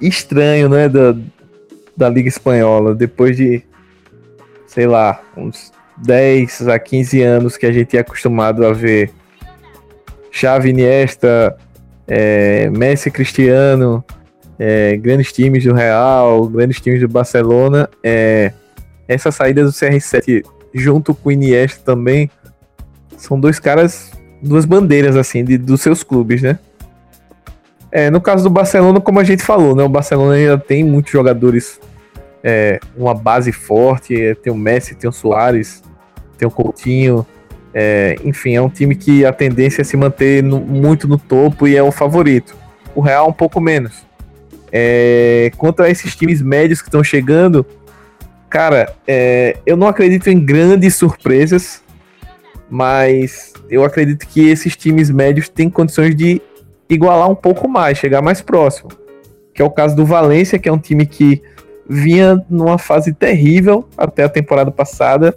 estranho, 0.00 0.68
né, 0.68 0.88
da, 0.88 1.14
da 1.96 2.08
Liga 2.08 2.28
Espanhola. 2.28 2.94
Depois 2.94 3.36
de, 3.36 3.62
sei 4.66 4.86
lá, 4.86 5.22
uns 5.36 5.72
10 5.98 6.68
a 6.68 6.78
15 6.78 7.22
anos 7.22 7.56
que 7.56 7.66
a 7.66 7.72
gente 7.72 7.96
é 7.96 8.00
acostumado 8.00 8.64
a 8.64 8.72
ver 8.72 9.10
Xavi, 10.30 10.70
Iniesta, 10.70 11.56
é, 12.06 12.70
Messi, 12.70 13.10
Cristiano, 13.10 14.04
é, 14.58 14.96
grandes 14.96 15.32
times 15.32 15.64
do 15.64 15.74
Real, 15.74 16.46
grandes 16.48 16.80
times 16.80 17.00
do 17.00 17.08
Barcelona, 17.08 17.88
é, 18.02 18.52
essa 19.06 19.30
saída 19.30 19.64
do 19.64 19.70
CR7 19.70 20.44
junto 20.74 21.14
com 21.14 21.28
o 21.28 21.32
Iniesta 21.32 21.80
também 21.84 22.30
são 23.16 23.38
dois 23.38 23.58
caras, 23.58 24.12
duas 24.42 24.64
bandeiras 24.64 25.16
assim 25.16 25.44
de, 25.44 25.58
dos 25.58 25.80
seus 25.80 26.02
clubes, 26.02 26.42
né? 26.42 26.58
É, 27.92 28.08
no 28.08 28.20
caso 28.20 28.44
do 28.44 28.50
Barcelona, 28.50 29.00
como 29.00 29.18
a 29.18 29.24
gente 29.24 29.42
falou, 29.42 29.74
né? 29.74 29.82
O 29.82 29.88
Barcelona 29.88 30.34
ainda 30.34 30.56
tem 30.56 30.84
muitos 30.84 31.12
jogadores, 31.12 31.80
é, 32.42 32.78
uma 32.96 33.14
base 33.14 33.52
forte. 33.52 34.20
É, 34.20 34.34
tem 34.34 34.52
o 34.52 34.56
Messi, 34.56 34.94
tem 34.94 35.10
o 35.10 35.12
Soares, 35.12 35.82
tem 36.38 36.46
o 36.46 36.50
Coutinho. 36.50 37.26
É, 37.74 38.16
enfim, 38.24 38.54
é 38.54 38.62
um 38.62 38.68
time 38.68 38.94
que 38.94 39.24
a 39.24 39.32
tendência 39.32 39.82
é 39.82 39.84
se 39.84 39.96
manter 39.96 40.42
no, 40.42 40.60
muito 40.60 41.06
no 41.06 41.18
topo 41.18 41.66
e 41.66 41.76
é 41.76 41.82
o 41.82 41.90
favorito. 41.90 42.56
O 42.94 43.00
Real 43.00 43.28
um 43.28 43.32
pouco 43.32 43.60
menos. 43.60 44.06
É, 44.72 45.50
quanto 45.56 45.82
a 45.82 45.90
esses 45.90 46.14
times 46.14 46.40
médios 46.40 46.80
que 46.80 46.88
estão 46.88 47.02
chegando, 47.02 47.66
cara, 48.50 48.92
é, 49.06 49.56
eu 49.64 49.76
não 49.76 49.86
acredito 49.86 50.28
em 50.28 50.38
grandes 50.38 50.96
surpresas, 50.96 51.82
mas 52.68 53.52
eu 53.70 53.84
acredito 53.84 54.26
que 54.26 54.48
esses 54.48 54.76
times 54.76 55.08
médios 55.08 55.48
têm 55.48 55.70
condições 55.70 56.14
de 56.16 56.42
igualar 56.88 57.30
um 57.30 57.34
pouco 57.34 57.68
mais, 57.68 57.96
chegar 57.96 58.20
mais 58.20 58.42
próximo. 58.42 58.90
Que 59.54 59.62
é 59.62 59.64
o 59.64 59.70
caso 59.70 59.94
do 59.94 60.04
Valência, 60.04 60.58
que 60.58 60.68
é 60.68 60.72
um 60.72 60.78
time 60.78 61.06
que 61.06 61.40
vinha 61.88 62.44
numa 62.50 62.78
fase 62.78 63.12
terrível 63.12 63.88
até 63.96 64.24
a 64.24 64.28
temporada 64.28 64.70
passada, 64.70 65.34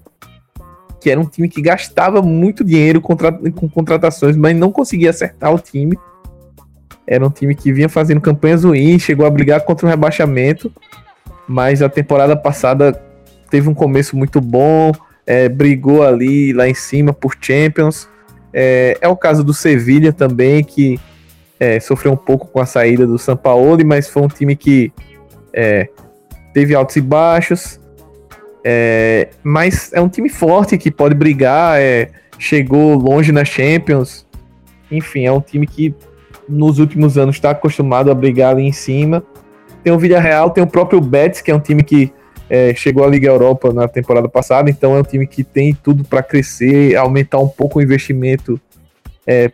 que 0.99 1.09
era 1.09 1.20
um 1.20 1.26
time 1.26 1.47
que 1.47 1.61
gastava 1.61 2.22
muito 2.22 2.64
dinheiro 2.64 3.01
com 3.01 3.70
contratações, 3.70 4.36
mas 4.36 4.55
não 4.55 4.72
conseguia 4.72 5.11
acertar 5.11 5.53
o 5.53 5.59
time. 5.59 5.97
Era 7.05 7.26
um 7.26 7.30
time 7.30 7.53
que 7.53 7.74
vinha 7.74 7.89
fazendo 7.89 8.22
campanhas 8.22 8.64
ruins, 8.64 9.01
chegou 9.01 9.26
a 9.26 9.30
brigar 9.30 9.61
contra 9.61 9.86
o 9.86 9.89
rebaixamento, 9.89 10.72
mas 11.48 11.82
a 11.82 11.89
temporada 11.89 12.36
passada 12.36 13.02
teve 13.50 13.70
um 13.70 13.74
começo 13.74 14.16
muito 14.16 14.41
bom, 14.41 14.91
é, 15.26 15.48
brigou 15.48 16.04
ali 16.04 16.54
lá 16.54 16.68
em 16.68 16.74
cima 16.74 17.14
por 17.14 17.36
Champions. 17.39 18.08
É, 18.54 18.98
é 19.02 19.08
o 19.08 19.16
caso 19.16 19.44
do 19.44 19.54
Sevilha 19.54 20.14
também, 20.14 20.64
que 20.64 21.00
é, 21.60 21.80
sofreu 21.80 22.12
um 22.12 22.18
pouco 22.18 22.48
com 22.48 22.60
a 22.60 22.66
saída 22.66 23.08
do 23.08 23.18
Sampaoli, 23.18 23.84
mas 23.84 24.10
foi 24.10 24.24
um 24.24 24.28
time 24.28 24.56
que 24.56 24.91
é, 25.54 25.88
teve 26.54 26.76
altos 26.76 26.96
e 26.96 27.02
baixos. 27.02 27.80
É, 28.64 29.30
mas 29.44 29.91
é 29.94 30.00
um 30.00 30.08
time 30.08 30.30
forte 30.30 30.78
que 30.78 30.89
pode 30.89 31.16
brigar, 31.16 31.80
é, 31.80 32.10
chegou 32.38 32.96
longe 32.96 33.32
na 33.32 33.44
Champions. 33.44 34.26
Enfim, 34.89 35.26
é 35.26 35.32
um 35.32 35.41
time 35.41 35.68
que 35.68 35.94
nos 36.48 36.80
últimos 36.80 37.18
anos 37.18 37.36
está 37.36 37.52
acostumado 37.52 38.12
a 38.12 38.16
brigar 38.16 38.52
ali 38.52 38.64
em 38.64 38.72
cima. 38.72 39.24
Tem 39.84 39.92
o 39.92 40.00
Villarreal, 40.00 40.50
tem 40.50 40.64
o 40.64 40.68
próprio 40.68 41.02
Betis, 41.02 41.42
que 41.42 41.52
é 41.52 41.56
um 41.56 41.60
time 41.60 41.84
que 41.84 42.14
é, 42.50 42.74
chegou 42.76 43.04
à 43.04 43.08
Liga 43.08 43.28
Europa 43.28 43.74
na 43.74 43.88
temporada 43.88 44.30
passada, 44.30 44.70
então 44.70 44.96
é 44.96 45.00
um 45.00 45.04
time 45.04 45.26
que 45.26 45.44
tem 45.44 45.74
tudo 45.74 46.04
para 46.04 46.22
crescer, 46.22 46.96
aumentar 46.96 47.40
um 47.40 47.48
pouco 47.48 47.80
o 47.80 47.82
investimento 47.82 48.60
é, 49.26 49.50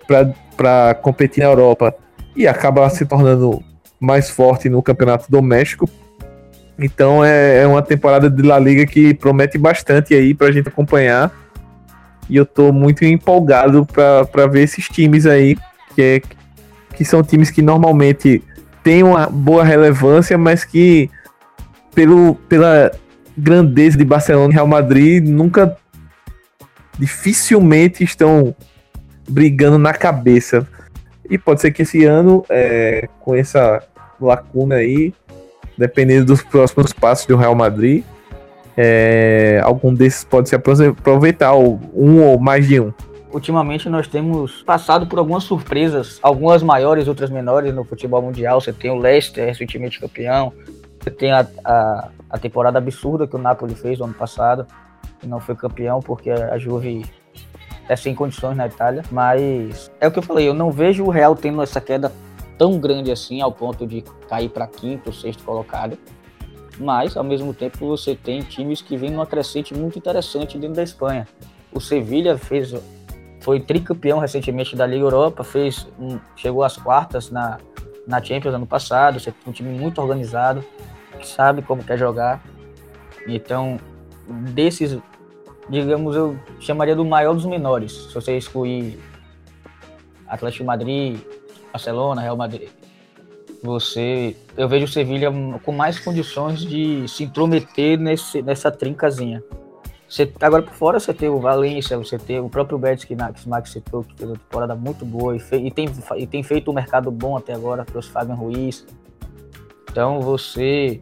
para 0.55 0.93
competir 0.95 1.43
na 1.43 1.49
Europa 1.49 1.95
e 2.35 2.47
acaba 2.47 2.89
se 2.89 3.05
tornando 3.05 3.63
mais 3.99 4.29
forte 4.29 4.69
no 4.69 4.81
campeonato 4.81 5.25
doméstico. 5.29 5.89
Então 6.77 7.23
é, 7.23 7.59
é 7.63 7.67
uma 7.67 7.81
temporada 7.81 8.29
de 8.29 8.41
La 8.41 8.57
Liga 8.57 8.85
que 8.85 9.13
promete 9.13 9.57
bastante 9.57 10.13
aí 10.13 10.33
para 10.33 10.47
a 10.47 10.51
gente 10.51 10.69
acompanhar. 10.69 11.31
E 12.29 12.37
eu 12.37 12.45
tô 12.45 12.71
muito 12.71 13.03
empolgado 13.03 13.85
para 13.85 14.47
ver 14.47 14.61
esses 14.61 14.87
times 14.87 15.25
aí, 15.25 15.57
que, 15.95 16.01
é, 16.01 16.21
que 16.95 17.03
são 17.03 17.23
times 17.23 17.49
que 17.49 17.61
normalmente 17.61 18.43
têm 18.83 19.03
uma 19.03 19.27
boa 19.27 19.63
relevância, 19.63 20.37
mas 20.37 20.63
que 20.63 21.09
pelo, 21.93 22.35
pela 22.35 22.91
grandeza 23.37 23.97
de 23.97 24.05
Barcelona 24.05 24.51
e 24.51 24.55
Real 24.55 24.67
Madrid 24.67 25.25
nunca 25.27 25.77
dificilmente 26.97 28.03
estão 28.03 28.55
brigando 29.27 29.77
na 29.77 29.93
cabeça. 29.93 30.67
E 31.29 31.37
pode 31.37 31.61
ser 31.61 31.71
que 31.71 31.83
esse 31.83 32.03
ano, 32.05 32.43
é, 32.49 33.07
com 33.19 33.35
essa 33.35 33.83
lacuna 34.19 34.75
aí, 34.75 35.13
dependendo 35.77 36.25
dos 36.25 36.41
próximos 36.41 36.91
passos 36.91 37.25
do 37.25 37.37
Real 37.37 37.55
Madrid, 37.55 38.03
é, 38.75 39.61
algum 39.63 39.93
desses 39.93 40.23
pode 40.23 40.49
se 40.49 40.55
aproveitar, 40.55 41.53
um 41.55 42.21
ou 42.21 42.39
mais 42.39 42.67
de 42.67 42.79
um. 42.79 42.93
Ultimamente 43.31 43.87
nós 43.89 44.07
temos 44.07 44.63
passado 44.63 45.05
por 45.05 45.19
algumas 45.19 45.43
surpresas, 45.43 46.19
algumas 46.21 46.63
maiores, 46.63 47.07
outras 47.07 47.29
menores 47.29 47.73
no 47.73 47.83
futebol 47.83 48.21
mundial. 48.21 48.59
Você 48.59 48.73
tem 48.73 48.89
o 48.89 48.97
Leicester, 48.97 49.45
recentemente 49.45 49.99
campeão. 49.99 50.51
Você 50.99 51.11
tem 51.11 51.31
a, 51.31 51.47
a, 51.63 52.09
a 52.29 52.37
temporada 52.39 52.79
absurda 52.79 53.27
que 53.27 53.35
o 53.35 53.39
Napoli 53.39 53.75
fez 53.75 53.99
no 53.99 54.05
ano 54.05 54.13
passado, 54.13 54.65
e 55.23 55.27
não 55.27 55.39
foi 55.39 55.55
campeão 55.55 55.99
porque 55.99 56.29
a 56.29 56.57
Juve 56.57 57.05
é 57.87 57.95
sem 57.95 58.13
condições 58.13 58.55
na 58.55 58.67
Itália, 58.67 59.03
mas 59.11 59.89
é 59.99 60.07
o 60.07 60.11
que 60.11 60.19
eu 60.19 60.23
falei, 60.23 60.47
eu 60.47 60.53
não 60.53 60.71
vejo 60.71 61.03
o 61.03 61.09
Real 61.09 61.35
tendo 61.35 61.61
essa 61.61 61.81
queda 61.81 62.11
tão 62.57 62.77
grande 62.77 63.11
assim 63.11 63.41
ao 63.41 63.51
ponto 63.51 63.87
de 63.87 64.03
cair 64.27 64.49
para 64.49 64.67
quinto, 64.67 65.13
sexto 65.13 65.43
colocado. 65.43 65.97
Mas 66.77 67.17
ao 67.17 67.23
mesmo 67.23 67.53
tempo 67.53 67.77
você 67.79 68.15
tem 68.15 68.41
times 68.41 68.81
que 68.81 68.95
vêm 68.95 69.11
numa 69.11 69.25
crescente 69.25 69.73
muito 69.73 69.97
interessante 69.97 70.57
dentro 70.57 70.75
da 70.75 70.83
Espanha. 70.83 71.27
O 71.71 71.81
Sevilha 71.81 72.37
fez 72.37 72.73
foi 73.49 73.59
tricampeão 73.59 74.19
recentemente 74.19 74.75
da 74.75 74.85
Liga 74.85 75.03
Europa, 75.03 75.43
fez 75.43 75.87
chegou 76.35 76.63
às 76.63 76.77
quartas 76.77 77.31
na 77.31 77.57
na 78.05 78.21
Champions 78.23 78.53
ano 78.53 78.67
passado, 78.67 79.19
você 79.19 79.31
tem 79.31 79.41
um 79.47 79.51
time 79.51 79.75
muito 79.75 79.99
organizado, 79.99 80.63
que 81.19 81.27
sabe 81.27 81.63
como 81.63 81.83
quer 81.83 81.97
jogar. 81.97 82.43
Então, 83.27 83.79
desses 84.53 84.99
digamos, 85.67 86.15
eu 86.15 86.37
chamaria 86.59 86.95
do 86.95 87.03
maior 87.03 87.33
dos 87.33 87.45
menores. 87.45 87.91
Se 87.91 88.13
você 88.13 88.37
excluir 88.37 88.99
Atlético 90.27 90.65
Madrid, 90.65 91.19
Barcelona, 91.73 92.21
Real 92.21 92.37
Madrid, 92.37 92.69
você, 93.63 94.35
eu 94.55 94.69
vejo 94.69 94.85
o 94.85 94.87
Sevilha 94.87 95.31
com 95.63 95.71
mais 95.71 95.97
condições 95.97 96.59
de 96.59 97.07
se 97.07 97.23
intrometer 97.23 97.97
nesse, 97.97 98.43
nessa 98.43 98.69
trincazinha. 98.69 99.43
Você, 100.09 100.33
agora 100.41 100.63
por 100.63 100.73
fora 100.73 100.99
você 100.99 101.13
tem 101.13 101.29
o 101.29 101.39
Valência, 101.39 101.95
você 101.95 102.17
tem 102.17 102.39
o 102.39 102.49
próprio 102.49 102.79
Betis 102.79 103.05
que, 103.05 103.13
o 103.13 103.17
Max 103.47 103.69
citou, 103.69 104.03
que 104.03 104.15
fez 104.15 104.27
uma 104.27 104.37
temporada 104.37 104.75
muito 104.75 105.05
boa 105.05 105.35
e, 105.35 105.39
fe, 105.39 105.57
e, 105.57 105.69
tem, 105.69 105.87
e 106.17 106.25
tem 106.25 106.41
feito 106.41 106.71
um 106.71 106.73
mercado 106.73 107.11
bom 107.11 107.37
até 107.37 107.53
agora, 107.53 107.85
trouxe 107.85 108.09
Fabian 108.09 108.33
Ruiz. 108.33 108.87
Então 109.91 110.19
você. 110.19 110.99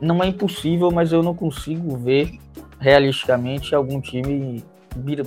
Não 0.00 0.22
é 0.22 0.26
impossível, 0.26 0.90
mas 0.90 1.12
eu 1.12 1.22
não 1.22 1.34
consigo 1.34 1.96
ver 1.96 2.38
realisticamente 2.78 3.74
algum 3.74 4.00
time 4.00 4.64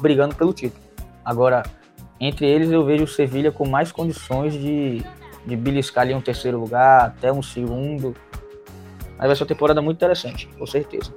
brigando 0.02 0.36
pelo 0.36 0.54
título. 0.54 0.82
Agora, 1.24 1.64
entre 2.20 2.48
eles 2.48 2.72
eu 2.72 2.84
vejo 2.84 3.04
o 3.04 3.08
Sevilha 3.08 3.52
com 3.52 3.68
mais 3.68 3.92
condições 3.92 4.54
de, 4.54 5.04
de 5.46 5.56
beliscar 5.56 6.04
ali 6.04 6.14
um 6.14 6.22
terceiro 6.22 6.60
lugar, 6.60 7.06
até 7.06 7.32
um 7.32 7.42
segundo. 7.42 8.16
Mas 9.18 9.28
vai 9.28 9.36
ser 9.36 9.44
uma 9.44 9.50
temporada 9.50 9.82
muito 9.82 9.98
interessante, 9.98 10.48
com 10.58 10.66
certeza. 10.66 11.12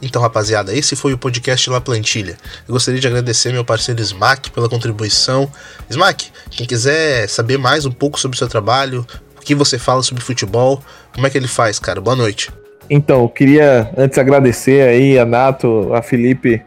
Então, 0.00 0.22
rapaziada, 0.22 0.72
esse 0.72 0.94
foi 0.94 1.12
o 1.12 1.18
podcast 1.18 1.68
La 1.68 1.80
Plantilha. 1.80 2.36
Eu 2.66 2.72
gostaria 2.72 3.00
de 3.00 3.06
agradecer 3.06 3.52
meu 3.52 3.64
parceiro 3.64 4.00
Smack 4.00 4.50
pela 4.52 4.68
contribuição. 4.68 5.50
Smack, 5.90 6.30
quem 6.50 6.66
quiser 6.66 7.28
saber 7.28 7.58
mais 7.58 7.84
um 7.84 7.90
pouco 7.90 8.18
sobre 8.18 8.36
o 8.36 8.38
seu 8.38 8.48
trabalho, 8.48 9.04
o 9.36 9.40
que 9.40 9.54
você 9.54 9.78
fala 9.78 10.02
sobre 10.02 10.22
futebol, 10.22 10.82
como 11.12 11.26
é 11.26 11.30
que 11.30 11.36
ele 11.36 11.48
faz, 11.48 11.80
cara? 11.80 12.00
Boa 12.00 12.14
noite. 12.14 12.52
Então, 12.88 13.22
eu 13.22 13.28
queria 13.28 13.90
antes 13.96 14.16
agradecer 14.18 14.88
aí 14.88 15.18
a 15.18 15.26
Nato, 15.26 15.92
a 15.92 16.00
Felipe, 16.00 16.62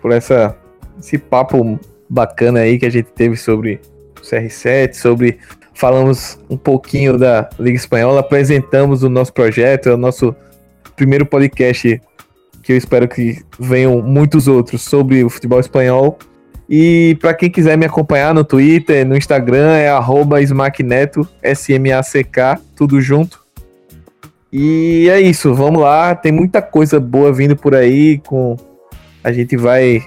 por 0.00 0.10
essa, 0.10 0.56
esse 0.98 1.16
papo 1.16 1.78
bacana 2.10 2.60
aí 2.60 2.78
que 2.78 2.86
a 2.86 2.90
gente 2.90 3.10
teve 3.12 3.36
sobre 3.36 3.80
o 4.18 4.22
CR7, 4.22 4.94
sobre. 4.94 5.38
Falamos 5.74 6.38
um 6.50 6.56
pouquinho 6.56 7.16
da 7.16 7.48
Liga 7.58 7.76
Espanhola, 7.76 8.20
apresentamos 8.20 9.02
o 9.02 9.08
nosso 9.08 9.32
projeto, 9.32 9.88
é 9.88 9.94
o 9.94 9.96
nosso 9.96 10.36
primeiro 10.94 11.24
podcast 11.24 11.98
que 12.62 12.72
eu 12.72 12.76
espero 12.76 13.08
que 13.08 13.42
venham 13.58 14.00
muitos 14.00 14.46
outros 14.46 14.82
sobre 14.82 15.24
o 15.24 15.30
futebol 15.30 15.60
espanhol. 15.60 16.18
E 16.68 17.16
para 17.20 17.34
quem 17.34 17.50
quiser 17.50 17.76
me 17.76 17.84
acompanhar 17.84 18.32
no 18.32 18.44
Twitter, 18.44 19.06
no 19.06 19.16
Instagram, 19.16 19.72
é 19.72 19.90
SmackNeto, 20.42 21.28
S-M-A-C-K, 21.42 22.60
tudo 22.76 23.00
junto. 23.00 23.42
E 24.52 25.08
é 25.10 25.20
isso, 25.20 25.54
vamos 25.54 25.82
lá. 25.82 26.14
Tem 26.14 26.30
muita 26.30 26.62
coisa 26.62 27.00
boa 27.00 27.32
vindo 27.32 27.56
por 27.56 27.74
aí. 27.74 28.18
Com 28.18 28.56
a 29.24 29.32
gente 29.32 29.56
vai 29.56 30.02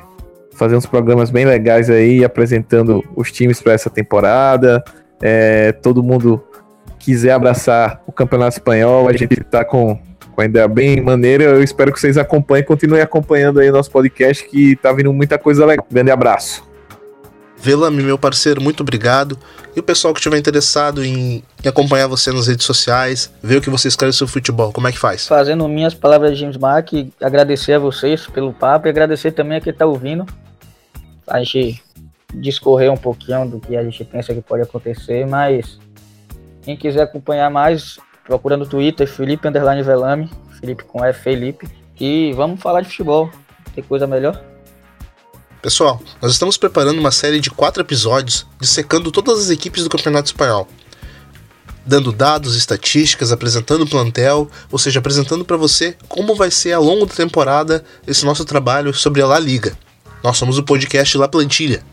fazer 0.55 0.75
uns 0.75 0.85
programas 0.85 1.29
bem 1.29 1.45
legais 1.45 1.89
aí, 1.89 2.23
apresentando 2.23 3.03
os 3.15 3.31
times 3.31 3.61
para 3.61 3.73
essa 3.73 3.89
temporada. 3.89 4.83
É, 5.21 5.71
todo 5.71 6.03
mundo 6.03 6.43
quiser 6.99 7.31
abraçar 7.31 8.01
o 8.07 8.11
Campeonato 8.11 8.57
Espanhol, 8.57 9.07
a 9.07 9.13
gente 9.13 9.39
está 9.39 9.63
com, 9.63 9.99
com 10.36 10.41
a 10.41 10.45
ideia 10.45 10.67
bem 10.67 11.01
maneira. 11.01 11.45
Eu 11.45 11.63
espero 11.63 11.91
que 11.91 11.99
vocês 11.99 12.17
acompanhem, 12.17 12.65
continuem 12.65 13.01
acompanhando 13.01 13.59
aí 13.59 13.69
o 13.69 13.73
nosso 13.73 13.89
podcast, 13.89 14.47
que 14.47 14.75
tá 14.75 14.91
vindo 14.91 15.11
muita 15.13 15.39
coisa 15.39 15.65
legal. 15.65 15.88
Grande 15.89 16.11
abraço. 16.11 16.63
Velame, 17.57 18.03
meu 18.03 18.17
parceiro, 18.17 18.61
muito 18.61 18.81
obrigado. 18.81 19.39
E 19.75 19.79
o 19.79 19.83
pessoal 19.83 20.13
que 20.13 20.19
estiver 20.19 20.38
interessado 20.38 21.03
em, 21.03 21.43
em, 21.63 21.67
acompanhar 21.67 22.05
você 22.05 22.31
nas 22.31 22.47
redes 22.47 22.65
sociais, 22.65 23.33
ver 23.41 23.57
o 23.57 23.61
que 23.61 23.69
você 23.69 23.88
escreve 23.88 24.13
sobre 24.13 24.31
futebol, 24.31 24.71
como 24.71 24.88
é 24.88 24.91
que 24.91 24.99
faz? 24.99 25.27
Fazendo 25.27 25.67
minhas 25.67 25.93
palavras 25.93 26.31
de 26.31 26.41
James 26.41 26.57
Mack, 26.57 27.11
agradecer 27.19 27.73
a 27.73 27.79
vocês 27.79 28.27
pelo 28.27 28.53
papo 28.53 28.88
e 28.88 28.89
agradecer 28.89 29.31
também 29.31 29.57
a 29.57 29.61
quem 29.61 29.71
está 29.71 29.86
ouvindo. 29.86 30.25
A 31.25 31.39
gente 31.39 31.81
discorrer 32.36 32.91
um 32.91 32.97
pouquinho 32.97 33.47
do 33.47 33.59
que 33.59 33.75
a 33.75 33.83
gente 33.83 34.03
pensa 34.03 34.33
que 34.33 34.41
pode 34.41 34.61
acontecer, 34.61 35.25
mas 35.25 35.79
quem 36.61 36.75
quiser 36.75 37.03
acompanhar 37.03 37.49
mais, 37.49 37.97
procura 38.26 38.57
no 38.57 38.65
Twitter, 38.65 39.07
Felipe 39.07 39.47
Underline 39.47 39.84
Velame, 39.84 40.30
Felipe 40.59 40.84
com 40.84 41.05
F, 41.05 41.21
Felipe. 41.21 41.67
E 41.99 42.34
vamos 42.34 42.59
falar 42.59 42.82
de 42.82 42.89
futebol. 42.89 43.30
Tem 43.73 43.84
coisa 43.84 44.05
melhor? 44.05 44.43
Pessoal, 45.61 46.01
nós 46.21 46.32
estamos 46.32 46.57
preparando 46.57 46.99
uma 46.99 47.11
série 47.11 47.39
de 47.39 47.49
quatro 47.49 47.82
episódios 47.82 48.45
dissecando 48.59 49.11
todas 49.11 49.39
as 49.39 49.49
equipes 49.49 49.84
do 49.84 49.89
Campeonato 49.89 50.28
Espanhol. 50.28 50.67
Dando 51.86 52.11
dados, 52.11 52.55
estatísticas, 52.55 53.32
apresentando 53.32 53.84
o 53.84 53.89
plantel, 53.89 54.49
ou 54.71 54.78
seja, 54.80 54.99
apresentando 54.99 55.45
para 55.45 55.57
você 55.57 55.95
como 56.07 56.36
vai 56.36 56.49
ser 56.49 56.73
ao 56.73 56.84
longo 56.84 57.05
da 57.05 57.13
temporada 57.13 57.84
esse 58.07 58.26
nosso 58.26 58.43
trabalho 58.43 58.93
sobre 58.93 59.21
a 59.21 59.28
La 59.28 59.39
Liga. 59.39 59.78
Nós 60.23 60.38
somos 60.38 60.57
o 60.57 60.63
podcast 60.63 61.17
La 61.17 61.28
Plantilha. 61.28 61.84